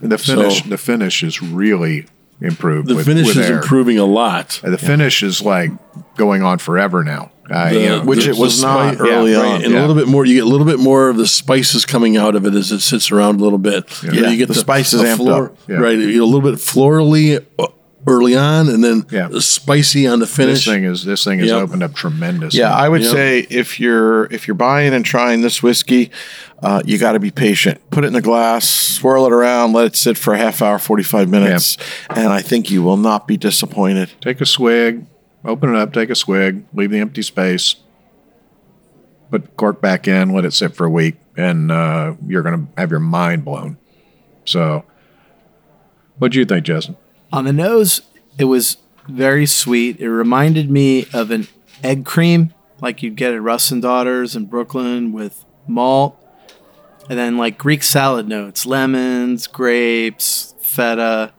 The 0.00 0.18
finish, 0.18 0.62
So- 0.62 0.68
the 0.68 0.78
finish 0.78 1.24
is 1.24 1.42
really 1.42 2.06
improved. 2.40 2.88
The 2.88 2.96
with, 2.96 3.06
finish 3.06 3.26
with 3.26 3.36
is 3.38 3.50
air. 3.50 3.58
improving 3.60 3.98
a 3.98 4.04
lot. 4.04 4.60
The 4.62 4.78
finish 4.78 5.22
is 5.22 5.42
like 5.42 5.70
going 6.16 6.42
on 6.42 6.58
forever 6.58 7.02
now. 7.04 7.30
I, 7.52 7.72
The- 7.72 7.80
you 7.80 7.88
know, 7.88 8.02
which 8.04 8.24
the- 8.24 8.30
it 8.30 8.36
was 8.36 8.62
not 8.62 8.94
spice- 8.94 9.08
early 9.08 9.34
right, 9.34 9.44
on. 9.44 9.64
and 9.64 9.72
yeah. 9.72 9.80
a 9.80 9.82
little 9.82 9.96
bit 9.96 10.06
more. 10.06 10.24
You 10.24 10.34
get 10.34 10.44
a 10.44 10.48
little 10.48 10.66
bit 10.66 10.78
more 10.78 11.08
of 11.08 11.16
the 11.16 11.26
spices 11.26 11.84
coming 11.84 12.16
out 12.16 12.34
of 12.36 12.46
it 12.46 12.54
as 12.54 12.70
it 12.70 12.80
sits 12.80 13.10
around 13.10 13.40
a 13.40 13.42
little 13.42 13.58
bit. 13.58 14.02
You, 14.02 14.12
Yeah, 14.12 14.28
you 14.30 14.36
get 14.36 14.48
the 14.48 14.54
spices 14.54 15.02
amped 15.02 15.28
up. 15.28 15.56
Yeah. 15.68 15.76
right? 15.78 15.98
You 15.98 16.18
know, 16.18 16.24
a 16.24 16.26
little 16.26 16.42
bit 16.48 16.60
florally 16.60 17.44
uh, 17.58 17.66
early 18.06 18.34
on, 18.34 18.68
and 18.68 18.82
then 18.82 19.04
Yeah. 19.10 19.28
spicy 19.40 20.06
on 20.06 20.20
the 20.20 20.26
finish. 20.26 20.64
this 20.64 20.74
thing 20.74 20.84
is 20.84 21.04
this 21.04 21.22
thing 21.22 21.38
has 21.40 21.48
Yep. 21.48 21.62
opened 21.62 21.82
up 21.82 21.94
tremendously. 21.94 22.58
Yeah, 22.60 22.74
I 22.74 22.88
would 22.88 23.02
Yep. 23.02 23.12
say 23.12 23.46
if 23.50 23.78
you're 23.78 24.24
if 24.32 24.48
you're 24.48 24.54
buying 24.54 24.94
and 24.94 25.04
trying 25.04 25.42
this 25.42 25.62
whiskey, 25.62 26.10
uh, 26.62 26.82
you 26.86 26.96
got 26.98 27.12
to 27.12 27.18
be 27.20 27.30
patient. 27.30 27.78
Put 27.90 28.04
it 28.04 28.08
in 28.08 28.14
a 28.14 28.20
glass, 28.22 28.66
swirl 28.68 29.26
it 29.26 29.32
around, 29.32 29.72
let 29.74 29.86
it 29.86 29.96
sit 29.96 30.16
for 30.16 30.32
a 30.34 30.38
half 30.38 30.62
hour, 30.62 30.78
forty 30.78 31.02
five 31.02 31.28
minutes, 31.28 31.76
and 32.08 32.28
I 32.28 32.40
think 32.40 32.70
you 32.70 32.82
will 32.82 32.96
not 32.96 33.28
be 33.28 33.36
disappointed. 33.36 34.10
take 34.20 34.40
a 34.40 34.46
swig, 34.46 35.04
open 35.44 35.74
it 35.74 35.76
up, 35.78 35.92
take 35.92 36.08
a 36.10 36.14
swig, 36.14 36.62
leave 36.74 36.90
the 36.90 36.98
empty 37.00 37.22
space, 37.22 37.76
put 39.30 39.56
cork 39.56 39.80
back 39.82 40.08
in, 40.08 40.32
let 40.32 40.44
it 40.44 40.52
sit 40.54 40.74
for 40.74 40.86
a 40.86 40.90
week, 40.90 41.16
and 41.36 41.70
uh, 41.70 42.14
you're 42.26 42.42
going 42.42 42.66
to 42.66 42.80
have 42.80 42.90
your 42.90 43.00
mind 43.00 43.44
blown. 43.44 43.76
So, 44.46 44.84
what 46.18 46.32
do 46.32 46.38
you 46.38 46.44
think, 46.46 46.64
Justin? 46.64 46.96
On 47.32 47.44
the 47.44 47.52
nose, 47.52 48.02
it 48.38 48.44
was 48.44 48.76
very 49.08 49.46
sweet. 49.46 50.00
It 50.00 50.10
reminded 50.10 50.70
me 50.70 51.06
of 51.12 51.30
an 51.30 51.48
egg 51.82 52.04
cream, 52.04 52.52
like 52.80 53.02
you'd 53.02 53.16
get 53.16 53.34
at 53.34 53.42
Russ 53.42 53.70
and 53.70 53.80
Daughters 53.82 54.34
in 54.36 54.46
Brooklyn 54.46 55.12
with 55.12 55.44
malt, 55.66 56.16
and 57.08 57.18
then 57.18 57.36
like 57.36 57.58
Greek 57.58 57.82
salad 57.82 58.28
notes, 58.28 58.66
lemons, 58.66 59.46
grapes, 59.46 60.54
feta. 60.60 61.32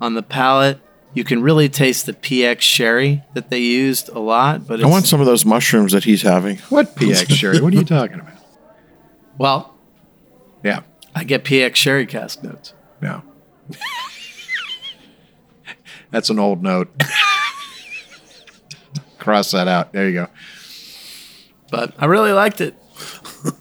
On 0.00 0.14
the 0.14 0.22
palate, 0.22 0.78
you 1.12 1.24
can 1.24 1.42
really 1.42 1.68
taste 1.68 2.06
the 2.06 2.12
PX 2.12 2.60
sherry 2.60 3.24
that 3.34 3.50
they 3.50 3.58
used 3.58 4.08
a 4.10 4.20
lot. 4.20 4.66
But 4.68 4.74
it's, 4.74 4.84
I 4.84 4.88
want 4.88 5.06
some 5.06 5.18
of 5.20 5.26
those 5.26 5.44
mushrooms 5.44 5.90
that 5.90 6.04
he's 6.04 6.22
having. 6.22 6.58
What 6.68 6.94
PX 6.94 7.30
Sherry? 7.36 7.60
What 7.60 7.72
are 7.72 7.76
you 7.76 7.84
talking 7.84 8.20
about? 8.20 8.34
well, 9.38 9.74
Yeah, 10.62 10.82
I 11.16 11.24
get 11.24 11.42
PX 11.44 11.74
sherry 11.74 12.06
cask 12.06 12.44
notes. 12.44 12.74
no. 13.00 13.22
That's 16.10 16.30
an 16.30 16.38
old 16.38 16.62
note. 16.62 16.88
Cross 19.18 19.50
that 19.50 19.68
out. 19.68 19.92
There 19.92 20.08
you 20.08 20.14
go. 20.14 20.26
but 21.70 21.92
I 21.98 22.06
really 22.06 22.32
liked 22.32 22.60
it. 22.60 22.74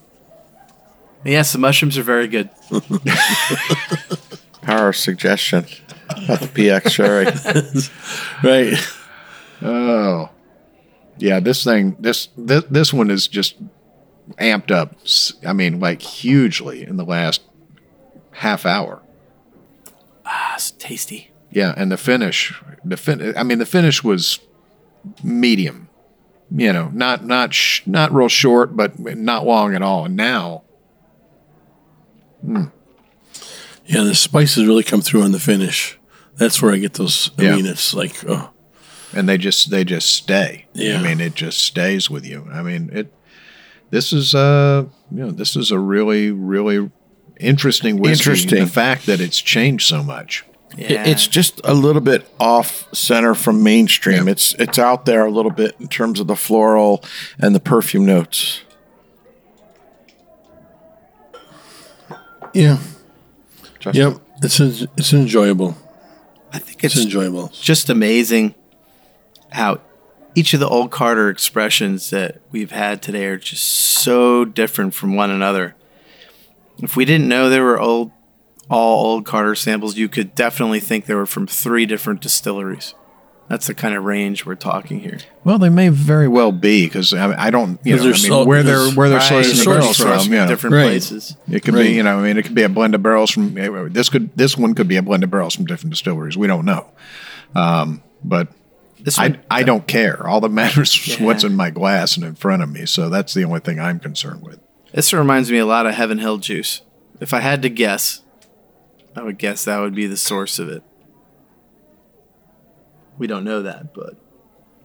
yes, 1.26 1.52
the 1.52 1.60
mushrooms 1.60 1.98
are 1.98 2.04
very 2.04 2.28
good. 2.28 2.50
Power 4.62 4.94
suggestion 4.94 5.66
about 6.10 6.40
the 6.40 6.48
PX 6.48 6.90
sherry. 6.90 7.26
right? 8.44 8.74
Oh, 9.62 10.30
yeah. 11.18 11.40
This 11.40 11.64
thing, 11.64 11.96
this 12.00 12.30
this 12.38 12.64
this 12.70 12.94
one 12.94 13.10
is 13.10 13.28
just 13.28 13.56
amped 14.36 14.72
up. 14.72 14.96
I 15.46 15.54
mean, 15.54 15.80
like 15.80 16.02
hugely 16.02 16.84
in 16.84 16.98
the 16.98 17.06
last 17.06 17.42
half 18.32 18.66
hour. 18.66 19.02
Ah, 20.26 20.56
it's 20.56 20.72
tasty. 20.72 21.32
Yeah, 21.58 21.74
and 21.76 21.92
the 21.92 21.98
finish, 21.98 22.54
the 22.86 22.98
fin. 22.98 23.34
I 23.36 23.42
mean, 23.44 23.58
the 23.58 23.66
finish 23.66 24.04
was 24.04 24.40
medium. 25.24 25.90
You 26.52 26.72
know, 26.72 26.90
not 26.94 27.26
not 27.26 27.54
sh- 27.54 27.82
not 27.88 28.14
real 28.14 28.30
short, 28.30 28.76
but 28.76 29.00
not 29.00 29.46
long 29.46 29.74
at 29.76 29.82
all. 29.82 30.06
And 30.06 30.16
now, 30.16 30.64
Yeah, 33.86 34.04
the 34.04 34.16
spices 34.16 34.66
really 34.66 34.84
come 34.84 35.02
through 35.02 35.24
on 35.24 35.32
the 35.32 35.40
finish. 35.40 35.98
That's 36.36 36.62
where 36.62 36.74
I 36.74 36.78
get 36.78 36.94
those. 36.94 37.32
I 37.38 37.44
Yeah. 37.44 37.56
mean, 37.56 37.66
it's 37.66 37.94
like, 37.94 38.14
oh, 38.28 38.52
and 39.14 39.28
they 39.28 39.38
just 39.38 39.70
they 39.72 39.84
just 39.84 40.10
stay. 40.10 40.66
Yeah. 40.74 41.00
I 41.00 41.04
mean, 41.04 41.20
it 41.22 41.36
just 41.36 41.60
stays 41.62 42.10
with 42.10 42.26
you. 42.26 42.48
I 42.52 42.62
mean, 42.62 42.90
it. 42.94 43.14
This 43.90 44.12
is 44.14 44.36
uh, 44.36 44.86
you 45.12 45.18
know, 45.24 45.32
this 45.32 45.56
is 45.56 45.72
a 45.72 45.80
really 45.80 46.32
really 46.32 46.92
interesting 47.40 47.98
whiskey. 47.98 48.30
Interesting. 48.30 48.60
The 48.66 48.68
fact 48.72 49.06
that 49.06 49.22
it's 49.22 49.42
changed 49.42 49.88
so 49.88 50.04
much. 50.04 50.44
Yeah. 50.76 51.06
It's 51.08 51.28
just 51.28 51.60
a 51.64 51.74
little 51.74 52.02
bit 52.02 52.28
off 52.40 52.88
center 52.94 53.34
from 53.34 53.64
mainstream. 53.64 54.26
Yeah. 54.26 54.32
It's 54.34 54.54
it's 54.56 54.78
out 54.78 55.06
there 55.06 55.26
a 55.26 55.32
little 55.32 55.52
bit 55.52 55.76
in 55.80 55.88
terms 55.88 56.20
of 56.20 56.28
the 56.28 56.36
floral 56.36 57.04
and 57.40 57.56
the 57.56 57.60
perfume 57.60 58.06
notes. 58.06 58.62
yeah, 62.54 62.78
Justin? 63.80 64.12
yep. 64.12 64.22
It's 64.44 64.60
it's 64.60 65.14
enjoyable. 65.14 65.76
I 66.54 66.60
think 66.60 66.84
It's 66.84 66.96
it's 66.96 67.06
enjoyable. 67.06 67.50
just 67.54 67.90
amazing 67.90 68.56
how 69.52 69.82
each 70.36 70.54
of 70.54 70.60
the 70.60 70.68
old 70.68 70.92
Carter 70.92 71.30
expressions 71.30 72.10
that 72.12 72.40
we've 72.52 72.72
had 72.72 73.02
today 73.02 73.26
are 73.26 73.38
just 73.38 73.64
so 73.64 74.46
different 74.46 74.94
from 74.94 75.16
one 75.16 75.32
another. 75.32 75.76
If 76.80 76.96
we 76.96 77.06
didn't 77.06 77.28
know 77.28 77.50
they 77.50 77.60
were 77.60 77.80
old, 77.80 78.12
all 78.70 79.06
old 79.06 79.26
Carter 79.26 79.56
samples, 79.56 79.98
you 79.98 80.10
could 80.10 80.36
definitely 80.36 80.80
think 80.80 81.06
they 81.06 81.14
were 81.16 81.26
from 81.26 81.48
three 81.48 81.86
different 81.86 82.22
distilleries. 82.22 82.94
That's 83.50 83.68
the 83.68 83.74
kind 83.74 83.96
of 83.96 84.04
range 84.04 84.46
we're 84.46 84.56
talking 84.56 85.00
here. 85.00 85.20
Well, 85.46 85.58
they 85.58 85.70
may 85.70 85.88
very 85.88 86.28
well 86.28 86.52
be 86.52 86.86
because 86.86 87.14
I, 87.14 87.46
I 87.46 87.50
don't, 87.50 87.80
you 87.86 87.96
know, 87.96 88.02
'Cause 88.02 88.02
I 88.02 88.04
they're 88.04 88.14
mean, 88.14 88.44
so- 88.44 88.46
where 88.46 88.62
they're 88.64 88.90
where 88.92 89.08
they're 89.08 89.20
Right, 89.20 89.32
sourcing 89.32 89.64
the 89.64 89.72
sourcing 89.72 89.80
barrels 89.80 89.98
from, 89.98 90.20
from. 90.20 90.34
You 90.34 90.40
know. 90.40 90.48
different 90.48 90.74
Right. 90.76 90.84
places. 90.88 91.38
It 91.50 91.64
could 91.64 91.74
Right. 91.74 91.84
be, 91.84 91.94
you 91.94 92.04
know, 92.04 92.20
I 92.20 92.24
mean, 92.24 92.38
it 92.38 92.44
could 92.44 92.56
be 92.56 92.64
a 92.64 92.70
blend 92.70 92.94
of 92.94 93.02
barrels 93.02 93.32
from 93.32 93.58
eh, 93.58 93.70
this 93.90 94.10
could 94.10 94.32
this 94.36 94.58
one 94.58 94.76
could 94.76 94.90
be 94.90 94.98
a 94.98 95.02
blend 95.02 95.24
of 95.24 95.32
barrels 95.32 95.56
from 95.56 95.66
different 95.66 95.92
distilleries. 95.92 96.36
We 96.36 96.48
don't 96.48 96.66
know, 96.66 96.88
um, 97.56 98.04
but 98.24 98.50
This 99.00 99.18
I 99.18 99.38
I 99.50 99.64
don't 99.64 99.88
care. 99.88 100.28
All 100.28 100.42
that 100.42 100.50
matters 100.52 100.90
is 100.92 101.18
Yeah. 101.20 101.26
what's 101.26 101.46
in 101.46 101.56
my 101.56 101.70
glass 101.70 102.18
and 102.18 102.26
in 102.26 102.36
front 102.36 102.64
of 102.64 102.70
me. 102.70 102.86
So 102.86 103.10
that's 103.10 103.34
the 103.34 103.46
only 103.46 103.62
thing 103.62 103.80
I'm 103.80 104.00
concerned 104.00 104.42
with. 104.44 104.60
this 104.94 105.14
reminds 105.14 105.50
me 105.52 105.58
a 105.60 105.66
lot 105.66 105.86
of 105.86 105.94
Heaven 105.94 106.18
Hill 106.18 106.38
juice. 106.38 106.82
If 107.22 107.34
I 107.34 107.40
had 107.40 107.62
to 107.62 107.70
guess, 107.70 108.22
I 109.18 109.24
would 109.24 109.38
guess 109.40 109.66
that 109.66 109.80
would 109.80 109.96
be 109.96 110.06
the 110.06 110.16
source 110.16 110.60
of 110.60 110.70
it. 110.70 110.84
We 113.18 113.26
don't 113.26 113.44
know 113.44 113.64
that, 113.64 113.94
but 113.96 114.14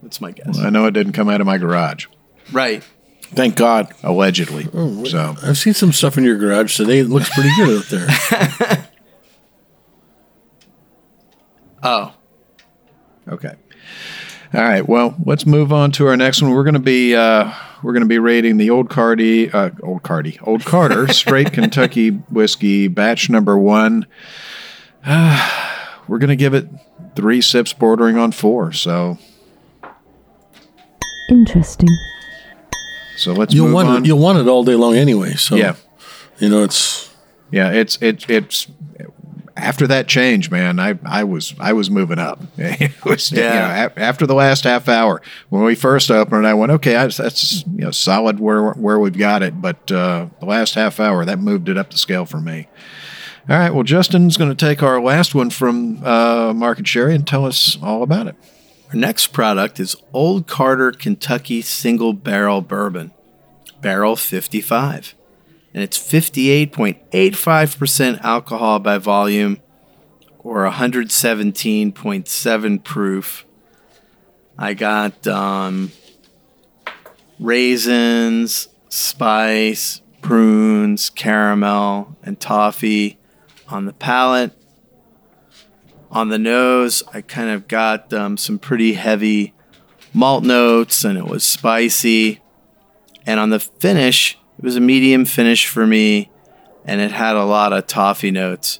that's 0.01 0.19
my 0.19 0.31
guess. 0.31 0.57
I 0.57 0.69
know 0.71 0.87
it 0.87 0.91
didn't 0.91 1.13
come 1.13 1.29
out 1.29 1.39
of 1.39 1.45
my 1.47 1.57
garage, 1.59 2.07
Right. 2.51 2.83
Thank 3.35 3.55
God. 3.55 3.93
allegedly. 4.03 4.67
Oh, 4.73 5.03
so 5.05 5.35
I've 5.43 5.57
seen 5.57 5.73
some 5.73 5.91
stuff 5.91 6.17
in 6.17 6.23
your 6.23 6.37
garage 6.37 6.75
today. 6.77 6.99
It 6.99 7.09
looks 7.09 7.29
pretty 7.29 7.49
good 7.57 7.77
out 7.77 7.85
there. 7.89 8.89
Oh, 11.85 12.13
Okay. 13.27 13.55
All 14.53 14.61
right. 14.61 14.87
Well, 14.87 15.15
let's 15.25 15.45
move 15.47 15.73
on 15.73 15.91
to 15.93 16.07
our 16.07 16.15
next 16.15 16.41
one. 16.41 16.51
We're 16.51 16.63
going 16.63 16.75
to 16.75 16.79
be 16.79 17.15
uh, 17.15 17.51
we're 17.81 17.93
going 17.93 18.03
to 18.03 18.07
be 18.09 18.19
rating 18.19 18.57
the 18.57 18.69
old 18.69 18.89
Cardi, 18.89 19.49
uh, 19.51 19.71
old 19.81 20.03
Cardi, 20.03 20.39
old 20.43 20.63
Carter 20.63 21.07
straight 21.13 21.51
Kentucky 21.53 22.09
whiskey 22.09 22.87
batch 22.87 23.29
number 23.29 23.57
one. 23.57 24.05
we're 25.07 26.19
going 26.19 26.29
to 26.29 26.35
give 26.35 26.53
it 26.53 26.67
three 27.15 27.41
sips 27.41 27.73
bordering 27.73 28.17
on 28.17 28.31
four. 28.31 28.71
So, 28.71 29.17
Interesting. 31.29 31.89
so 33.17 33.33
let's 33.33 33.53
You'll 33.55 33.65
move 33.65 33.73
want 33.73 33.87
on. 33.87 34.03
it. 34.03 34.05
You'll 34.07 34.19
want 34.19 34.37
it 34.37 34.47
all 34.47 34.63
day 34.63 34.75
long 34.75 34.95
anyway. 34.95 35.33
So 35.33 35.55
yeah, 35.55 35.75
you 36.37 36.47
know 36.49 36.63
it's 36.63 37.11
yeah. 37.49 37.71
It's 37.71 37.97
it 38.01 38.29
it's 38.29 38.67
after 39.55 39.85
that 39.87 40.07
change, 40.07 40.49
man. 40.49 40.79
I 40.79 40.97
I 41.05 41.23
was 41.23 41.53
I 41.59 41.73
was 41.73 41.89
moving 41.89 42.19
up. 42.19 42.39
was 43.05 43.31
you 43.31 43.37
know, 43.37 43.43
Yeah. 43.43 43.89
a- 43.95 43.99
after 43.99 44.25
the 44.25 44.33
last 44.35 44.63
half 44.63 44.87
hour 44.89 45.21
when 45.49 45.63
we 45.63 45.75
first 45.75 46.09
opened, 46.09 46.47
I 46.47 46.53
went 46.53 46.71
okay. 46.73 46.95
I, 46.95 47.07
that's 47.07 47.63
you 47.67 47.83
know 47.85 47.91
solid 47.91 48.39
where 48.39 48.71
where 48.71 48.99
we've 48.99 49.17
got 49.17 49.43
it. 49.43 49.61
But 49.61 49.91
uh, 49.91 50.27
the 50.39 50.45
last 50.45 50.73
half 50.75 50.99
hour 50.99 51.23
that 51.25 51.39
moved 51.39 51.69
it 51.69 51.77
up 51.77 51.91
the 51.91 51.97
scale 51.97 52.25
for 52.25 52.39
me. 52.39 52.67
All 53.49 53.57
right. 53.57 53.73
Well, 53.73 53.83
Justin's 53.83 54.37
going 54.37 54.49
to 54.49 54.55
take 54.55 54.81
our 54.81 55.01
last 55.01 55.35
one 55.35 55.49
from 55.49 56.01
uh, 56.05 56.53
Market 56.53 56.87
Sherry 56.87 57.13
and 57.13 57.27
tell 57.27 57.45
us 57.45 57.77
all 57.83 58.01
about 58.01 58.27
it. 58.27 58.35
Our 58.89 58.95
next 58.95 59.27
product 59.27 59.79
is 59.81 59.97
Old 60.13 60.47
Carter 60.47 60.91
Kentucky 60.93 61.61
Single 61.61 62.13
Barrel 62.13 62.61
Bourbon, 62.61 63.11
Barrel 63.81 64.15
55. 64.15 65.13
And 65.73 65.83
it's 65.83 65.97
58.85% 65.97 68.21
alcohol 68.21 68.79
by 68.79 68.99
volume 68.99 69.59
or 70.39 70.69
117.7 70.69 72.83
proof. 72.83 73.45
I 74.57 74.73
got 74.75 75.25
um, 75.25 75.91
raisins, 77.39 78.67
spice, 78.89 80.01
prunes, 80.21 81.09
caramel, 81.09 82.15
and 82.21 82.39
toffee 82.39 83.17
on 83.67 83.85
the 83.85 83.93
palate 83.93 84.51
on 86.13 86.29
the 86.29 86.37
nose, 86.37 87.01
I 87.11 87.21
kind 87.21 87.49
of 87.49 87.67
got 87.67 88.13
um, 88.13 88.37
some 88.37 88.59
pretty 88.59 88.93
heavy 88.93 89.53
malt 90.13 90.43
notes 90.43 91.03
and 91.03 91.17
it 91.17 91.25
was 91.25 91.43
spicy. 91.43 92.39
And 93.25 93.39
on 93.39 93.49
the 93.49 93.59
finish, 93.59 94.37
it 94.63 94.65
was 94.65 94.77
a 94.77 94.81
medium 94.81 95.25
finish 95.25 95.67
for 95.67 95.85
me 95.85 96.31
and 96.85 97.01
it 97.01 97.11
had 97.11 97.35
a 97.35 97.43
lot 97.43 97.73
of 97.73 97.85
toffee 97.85 98.31
notes. 98.31 98.79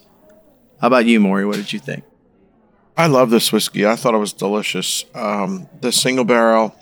How 0.80 0.86
about 0.86 1.04
you, 1.04 1.20
Maury? 1.20 1.44
What 1.44 1.56
did 1.56 1.74
you 1.74 1.78
think? 1.78 2.04
I 2.96 3.06
love 3.06 3.28
this 3.28 3.52
whiskey. 3.52 3.84
I 3.84 3.94
thought 3.94 4.14
it 4.14 4.18
was 4.18 4.32
delicious. 4.32 5.04
Um, 5.14 5.68
the 5.82 5.92
single 5.92 6.24
barrel, 6.24 6.74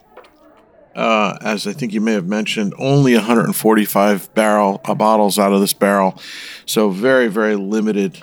uh, 0.95 1.37
as 1.41 1.67
I 1.67 1.73
think 1.73 1.93
you 1.93 2.01
may 2.01 2.13
have 2.13 2.29
mentioned, 2.29 2.75
only 2.79 3.17
145 3.17 4.33
barrel 4.37 4.81
uh, 4.85 4.95
bottles 4.95 5.37
out 5.37 5.53
of 5.53 5.61
this 5.61 5.73
barrel, 5.73 6.17
so 6.65 6.91
very 6.91 7.27
very 7.27 7.57
limited 7.57 8.23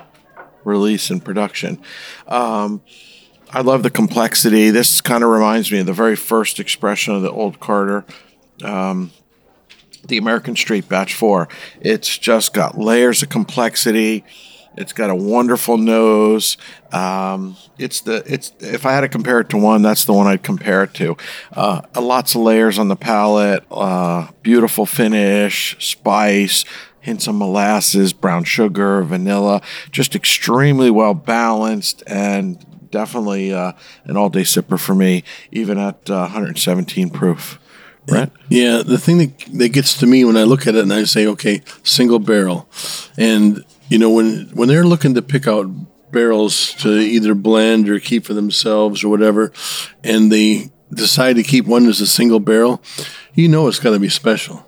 release 0.63 1.09
and 1.09 1.25
production. 1.25 1.81
Um, 2.25 2.83
I 3.51 3.59
love 3.61 3.83
the 3.83 3.89
complexity. 3.89 4.69
This 4.69 5.01
kind 5.01 5.25
of 5.25 5.29
reminds 5.29 5.73
me 5.73 5.79
of 5.79 5.87
the 5.87 5.93
very 5.93 6.15
first 6.15 6.57
expression 6.57 7.15
of 7.15 7.21
the 7.21 7.31
old 7.31 7.59
Carter. 7.59 8.05
Um, 8.63 9.11
the 10.07 10.17
American 10.17 10.55
Straight 10.55 10.87
Batch 10.89 11.13
4. 11.13 11.47
It's 11.81 12.17
just 12.17 12.53
got 12.53 12.77
layers 12.77 13.23
of 13.23 13.29
complexity. 13.29 14.23
It's 14.77 14.93
got 14.93 15.09
a 15.09 15.15
wonderful 15.15 15.77
nose. 15.77 16.57
Um, 16.91 17.57
it's 17.77 18.01
the 18.01 18.23
it's 18.25 18.53
if 18.59 18.85
I 18.85 18.93
had 18.93 19.01
to 19.01 19.09
compare 19.09 19.39
it 19.39 19.49
to 19.49 19.57
one, 19.57 19.81
that's 19.81 20.05
the 20.05 20.13
one 20.13 20.27
I'd 20.27 20.43
compare 20.43 20.83
it 20.83 20.93
to. 20.95 21.17
Uh, 21.51 21.81
lots 21.99 22.35
of 22.35 22.41
layers 22.41 22.79
on 22.79 22.87
the 22.87 22.95
palate, 22.95 23.65
uh, 23.71 24.29
beautiful 24.41 24.85
finish, 24.85 25.75
spice, 25.85 26.63
hints 27.01 27.27
of 27.27 27.35
molasses, 27.35 28.13
brown 28.13 28.43
sugar, 28.43 29.03
vanilla. 29.03 29.61
Just 29.91 30.15
extremely 30.15 30.89
well 30.89 31.13
balanced 31.13 32.03
and 32.07 32.63
definitely 32.91 33.53
uh, 33.53 33.73
an 34.05 34.17
all 34.17 34.29
day 34.29 34.41
sipper 34.41 34.79
for 34.79 34.95
me, 34.95 35.23
even 35.51 35.77
at 35.77 36.09
uh, 36.09 36.21
117 36.21 37.09
proof. 37.09 37.58
Brent? 38.09 38.31
Yeah, 38.49 38.81
the 38.85 38.97
thing 38.97 39.17
that, 39.19 39.39
that 39.53 39.69
gets 39.69 39.97
to 39.99 40.05
me 40.07 40.23
when 40.25 40.37
I 40.37 40.43
look 40.43 40.67
at 40.67 40.75
it 40.75 40.81
and 40.83 40.91
I 40.93 41.03
say, 41.03 41.25
okay, 41.27 41.61
single 41.83 42.19
barrel, 42.19 42.67
and 43.17 43.63
you 43.89 43.97
know 43.97 44.09
when 44.09 44.49
when 44.53 44.67
they're 44.69 44.85
looking 44.85 45.13
to 45.15 45.21
pick 45.21 45.47
out 45.47 45.67
barrels 46.11 46.73
to 46.75 46.89
either 46.97 47.35
blend 47.35 47.87
or 47.89 47.99
keep 47.99 48.25
for 48.25 48.33
themselves 48.33 49.03
or 49.03 49.09
whatever, 49.09 49.51
and 50.03 50.31
they 50.31 50.71
decide 50.93 51.35
to 51.35 51.43
keep 51.43 51.65
one 51.67 51.85
as 51.87 52.01
a 52.01 52.07
single 52.07 52.39
barrel, 52.39 52.81
you 53.35 53.47
know 53.47 53.67
it's 53.67 53.79
got 53.79 53.91
to 53.91 53.99
be 53.99 54.09
special. 54.09 54.65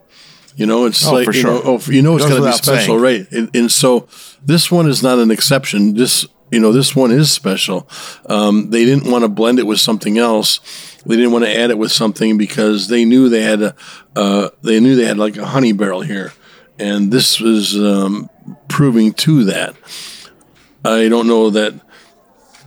You 0.56 0.66
know, 0.66 0.86
it's 0.86 1.08
Oh, 1.08 1.14
like 1.14 1.26
for 1.26 1.34
you 1.34 1.44
know, 1.44 1.62
sure. 1.62 1.68
oh, 1.80 1.80
you 1.92 2.02
know 2.02 2.16
it's 2.18 2.26
got 2.28 2.36
to 2.38 2.46
be 2.46 2.52
special, 2.52 3.00
saying. 3.00 3.02
right? 3.02 3.32
And, 3.32 3.56
and 3.56 3.72
so 3.72 4.08
this 4.46 4.70
one 4.70 4.88
is 4.88 5.02
not 5.02 5.18
an 5.18 5.32
exception. 5.32 5.94
This 5.96 6.26
you 6.52 6.60
know 6.60 6.74
this 6.74 6.94
one 6.94 7.10
is 7.12 7.32
special. 7.32 7.88
Um, 8.26 8.70
they 8.70 8.84
didn't 8.84 9.10
want 9.10 9.24
to 9.24 9.30
blend 9.30 9.60
it 9.60 9.66
with 9.66 9.80
something 9.80 10.18
else. 10.18 10.60
They 11.06 11.16
didn't 11.16 11.32
want 11.32 11.46
to 11.46 11.58
add 11.58 11.72
it 11.72 11.78
with 11.78 11.92
something 11.92 12.38
because 12.38 12.88
they 12.88 13.06
knew 13.06 13.30
they 13.30 13.42
had 13.42 13.62
a 13.62 13.76
uh, 14.16 14.50
they 14.62 14.80
knew 14.80 14.96
they 14.96 15.06
had 15.06 15.18
like 15.18 15.38
a 15.38 15.46
honey 15.46 15.74
barrel 15.74 16.02
here, 16.02 16.32
and 16.78 17.12
this 17.12 17.40
was 17.40 17.76
um, 17.76 18.30
proving 18.68 19.14
to 19.14 19.46
that. 19.46 19.76
I 20.86 21.10
don't 21.10 21.28
know 21.28 21.50
that. 21.52 21.74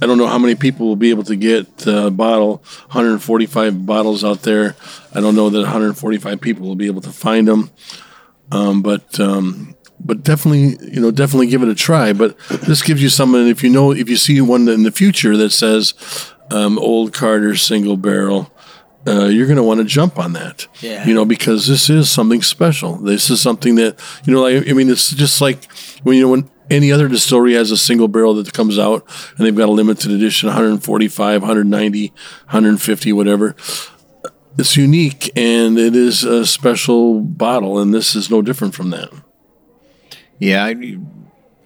I 0.03 0.07
don't 0.07 0.19
know 0.19 0.27
how 0.27 0.39
many 0.39 0.57
people 0.57 0.87
will 0.87 0.97
be 0.97 1.11
able 1.11 1.23
to 1.25 1.37
get 1.37 1.87
a 1.87 2.11
bottle, 2.11 2.57
145 2.89 3.87
bottles 3.87 4.25
out 4.25 4.43
there. 4.43 4.75
I 5.15 5.21
don't 5.21 5.37
know 5.37 5.49
that 5.51 5.61
145 5.61 6.41
people 6.41 6.67
will 6.67 6.75
be 6.75 6.87
able 6.87 7.01
to 7.03 7.13
find 7.13 7.47
them. 7.47 7.71
Um, 8.51 8.83
but 8.83 9.19
um, 9.21 9.75
but 10.01 10.23
definitely, 10.23 10.77
you 10.93 11.01
know, 11.01 11.11
definitely 11.11 11.47
give 11.47 11.63
it 11.63 11.69
a 11.69 11.75
try. 11.75 12.13
But 12.13 12.39
this 12.49 12.83
gives 12.83 13.03
you 13.03 13.09
something. 13.09 13.47
If 13.47 13.63
you 13.63 13.71
know, 13.71 13.93
if 13.93 14.09
you 14.09 14.17
see 14.17 14.41
one 14.41 14.69
in 14.69 14.83
the 14.83 14.93
future 14.93 15.37
that 15.37 15.51
says 15.51 15.95
um, 16.51 16.79
Old 16.79 17.13
Carter 17.13 17.57
single 17.57 17.97
barrel, 17.97 18.51
uh, 19.07 19.27
you're 19.27 19.47
going 19.47 19.57
to 19.57 19.63
want 19.63 19.79
to 19.79 19.85
jump 19.85 20.19
on 20.19 20.33
that. 20.33 20.67
Yeah. 20.81 21.07
You 21.07 21.15
know, 21.15 21.25
because 21.25 21.67
this 21.67 21.91
is 21.91 22.11
something 22.11 22.43
special. 22.43 22.97
This 22.97 23.31
is 23.31 23.41
something 23.41 23.75
that 23.77 24.01
you 24.25 24.33
know. 24.33 24.43
Like 24.43 24.69
I 24.69 24.73
mean, 24.73 24.89
it's 24.89 25.11
just 25.11 25.41
like 25.41 25.71
when 26.03 26.17
you 26.17 26.23
know 26.23 26.31
when 26.31 26.51
any 26.71 26.91
other 26.91 27.09
distillery 27.09 27.55
has 27.55 27.71
a 27.71 27.77
single 27.77 28.09
barrel 28.09 28.35
that 28.35 28.53
comes 28.53 28.79
out 28.79 29.07
and 29.37 29.47
they've 29.47 29.55
got 29.55 29.69
a 29.69 29.73
limited 29.73 30.11
edition, 30.11 30.47
145, 30.49 31.43
190, 31.43 32.09
150, 32.09 33.13
whatever 33.13 33.55
it's 34.59 34.77
unique 34.77 35.31
and 35.37 35.79
it 35.79 35.97
is 35.97 36.25
a 36.25 36.47
special 36.47 37.21
bottle, 37.21 37.79
and 37.79 37.93
this 37.93 38.15
is 38.15 38.31
no 38.31 38.43
different 38.43 38.75
from 38.75 38.91
that. 38.91 39.11
Yeah, 40.39 40.65
I, 40.65 40.99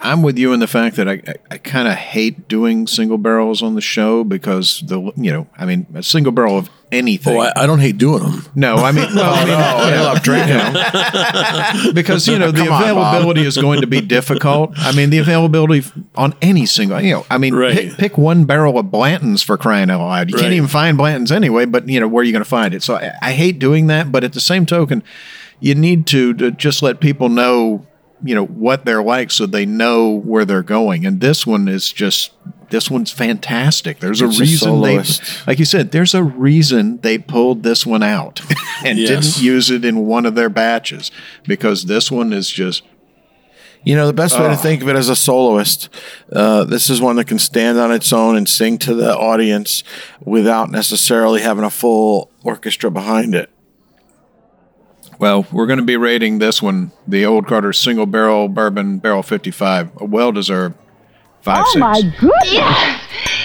I'm 0.01 0.23
with 0.23 0.39
you 0.39 0.53
in 0.53 0.61
the 0.61 0.67
fact 0.67 0.97
that 0.97 1.09
I, 1.09 1.21
I, 1.27 1.35
I 1.53 1.59
kind 1.59 1.89
of 1.89 1.95
hate 1.95 2.47
doing 2.49 2.87
single 2.87 3.19
barrels 3.19 3.63
on 3.63 3.75
the 3.75 3.81
show 3.81 4.23
because 4.25 4.81
the 4.87 5.01
you 5.17 5.33
know 5.33 5.47
I 5.59 5.65
mean 5.67 5.87
a 5.95 6.03
single 6.03 6.33
barrel 6.33 6.57
of 6.59 6.71
anything. 6.91 7.37
Oh, 7.37 7.41
I, 7.41 7.53
I 7.57 7.67
don't 7.67 7.81
hate 7.81 7.99
doing 7.99 8.23
them. 8.23 8.43
no, 8.55 8.77
I 8.77 8.93
mean 8.93 9.15
well, 9.15 9.35
I 9.35 9.45
mean, 9.45 9.55
I 9.55 10.01
love 10.03 10.23
drinking 10.23 10.57
them 10.57 11.93
because 11.95 12.27
you 12.29 12.39
know 12.39 12.51
the 12.51 12.59
Come 12.65 12.73
on, 12.73 12.83
availability 12.83 13.43
is 13.43 13.57
going 13.57 13.81
to 13.81 13.87
be 13.87 14.01
difficult. 14.01 14.73
I 14.79 14.93
mean 14.93 15.11
the 15.11 15.19
availability 15.19 15.85
on 16.15 16.35
any 16.41 16.65
single 16.67 17.01
you 17.01 17.15
know 17.15 17.27
I 17.31 17.39
mean 17.39 17.55
Right. 17.55 17.75
pick, 17.75 17.93
pick 17.99 18.19
one 18.19 18.45
barrel 18.45 18.79
of 18.79 18.91
Blanton's 18.91 19.43
for 19.43 19.57
crying 19.59 19.91
out 19.91 20.01
loud. 20.01 20.31
You 20.31 20.37
Right. 20.37 20.43
can't 20.43 20.55
even 20.55 20.69
find 20.69 20.97
Blanton's 20.97 21.33
anyway, 21.33 21.65
but 21.67 21.89
you 21.89 21.99
know 22.01 22.09
where 22.09 22.23
are 22.23 22.25
you 22.25 22.33
going 22.33 22.45
to 22.45 22.49
find 22.49 22.73
it? 22.73 22.83
So 22.83 22.95
I, 22.95 23.13
I 23.21 23.33
hate 23.33 23.59
doing 23.59 23.89
that, 23.89 24.13
but 24.13 24.23
at 24.25 24.33
the 24.33 24.41
same 24.41 24.65
token, 24.65 25.03
you 25.61 25.75
need 25.75 26.07
to, 26.07 26.33
to 26.35 26.53
just 26.53 26.83
let 26.83 27.01
people 27.01 27.29
know 27.29 27.85
you 28.23 28.35
know 28.35 28.45
what 28.47 28.85
they're 28.85 29.03
like 29.03 29.31
so 29.31 29.47
they 29.47 29.65
know 29.67 30.11
where 30.11 30.45
they're 30.45 30.63
going 30.63 31.07
and 31.07 31.21
this 31.21 31.47
one 31.47 31.69
is 31.69 31.93
just 31.93 32.33
this 32.71 32.91
one's 32.91 33.11
fantastic 33.13 34.01
there's 34.01 34.21
It's 34.21 34.37
a 34.39 34.41
reason 34.41 34.81
they 34.83 34.97
like 35.47 35.59
you 35.59 35.65
said 35.65 35.93
there's 35.93 36.15
a 36.15 36.23
reason 36.23 36.99
they 36.99 37.17
pulled 37.19 37.63
this 37.63 37.87
one 37.87 38.03
out 38.03 38.41
and 38.85 38.99
Yes. 38.99 39.09
didn't 39.37 39.43
use 39.45 39.71
it 39.71 39.85
in 39.85 40.07
one 40.07 40.27
of 40.27 40.35
their 40.35 40.51
batches 40.51 41.11
because 41.47 41.85
this 41.85 42.11
one 42.11 42.33
is 42.33 42.51
just 42.51 42.83
You 43.85 43.95
know, 43.95 44.07
the 44.09 44.13
best 44.13 44.39
way 44.39 44.49
to 44.49 44.57
think 44.57 44.83
of 44.83 44.89
it 44.89 44.97
as 44.97 45.09
a 45.09 45.15
soloist, 45.17 45.89
uh, 46.33 46.65
this 46.65 46.91
is 46.91 47.01
one 47.01 47.15
that 47.17 47.29
can 47.29 47.39
stand 47.39 47.79
on 47.79 47.93
its 47.93 48.13
own 48.13 48.37
and 48.37 48.49
sing 48.49 48.77
to 48.79 48.93
the 48.95 49.17
audience 49.17 49.85
without 50.21 50.71
necessarily 50.71 51.41
having 51.41 51.63
a 51.65 51.71
full 51.71 52.29
orchestra 52.43 52.91
behind 52.91 53.35
it. 53.37 53.49
Well 55.19 55.47
we're 55.53 55.67
going 55.67 55.79
to 55.79 55.85
be 55.85 55.97
rating 55.97 56.39
this 56.39 56.63
one 56.63 56.91
the 57.07 57.25
old 57.25 57.47
carter 57.47 57.73
single 57.73 58.07
barrel 58.07 58.49
bourbon 58.49 58.99
barrel 58.99 59.23
55 59.23 59.91
a 60.01 60.05
well-deserved 60.05 60.75
five 61.41 61.65
Oh 61.67 61.71
six. 61.73 61.81
my 61.81 62.01
goodness! 62.19 62.53
Yes! 62.53 63.05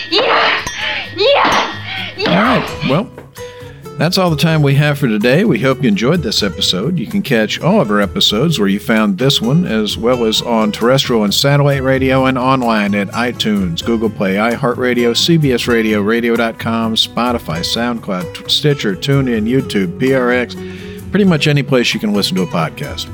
Yes! 0.10 0.70
Yes! 1.16 2.14
Yes! 2.18 2.28
All 2.28 2.36
right. 2.36 2.90
Well, 2.90 3.98
that's 3.98 4.18
all 4.18 4.30
the 4.32 4.36
time 4.38 4.64
we 4.64 4.74
have 4.76 4.98
for 4.98 5.08
today. 5.08 5.46
We 5.46 5.60
hope 5.60 5.84
you 5.84 5.88
enjoyed 5.88 6.22
this 6.24 6.42
episode. 6.42 6.98
You 6.98 7.06
can 7.08 7.22
catch 7.22 7.60
all 7.62 7.80
of 7.82 7.92
our 7.92 8.02
episodes 8.02 8.58
where 8.60 8.68
you 8.68 8.80
found 8.80 9.18
this 9.20 9.40
one, 9.42 9.66
as 9.66 9.98
well 9.98 10.26
as 10.26 10.42
on 10.42 10.72
terrestrial 10.72 11.24
and 11.24 11.34
satellite 11.34 11.84
radio 11.84 12.26
and 12.26 12.38
online 12.38 12.96
at 12.96 13.10
iTunes, 13.10 13.86
Google 13.86 14.10
Play, 14.10 14.36
iHeartRadio, 14.36 15.12
CBS 15.14 15.68
Radio, 15.68 16.02
Radio.com, 16.02 16.96
Spotify, 16.96 17.60
SoundCloud, 17.62 18.50
Stitcher, 18.50 18.96
TuneIn, 18.96 19.48
YouTube, 19.48 20.00
PRX, 20.00 20.93
pretty 21.14 21.26
much 21.26 21.46
any 21.46 21.62
place 21.62 21.94
you 21.94 22.00
can 22.00 22.12
listen 22.12 22.36
to 22.36 22.42
a 22.42 22.48
podcast. 22.48 23.08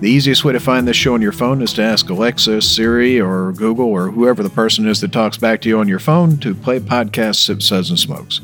The 0.00 0.10
easiest 0.10 0.44
way 0.44 0.52
to 0.54 0.58
find 0.58 0.88
this 0.88 0.96
show 0.96 1.14
on 1.14 1.22
your 1.22 1.30
phone 1.30 1.62
is 1.62 1.72
to 1.74 1.82
ask 1.82 2.10
Alexa, 2.10 2.60
Siri, 2.62 3.20
or 3.20 3.52
Google, 3.52 3.86
or 3.86 4.10
whoever 4.10 4.42
the 4.42 4.50
person 4.50 4.88
is 4.88 5.00
that 5.00 5.12
talks 5.12 5.36
back 5.38 5.60
to 5.60 5.68
you 5.68 5.78
on 5.78 5.86
your 5.86 6.00
phone 6.00 6.36
to 6.38 6.52
play 6.52 6.80
podcast 6.80 7.36
Sip 7.36 7.62
Suds 7.62 7.90
and 7.90 7.98
Smokes. 8.00 8.40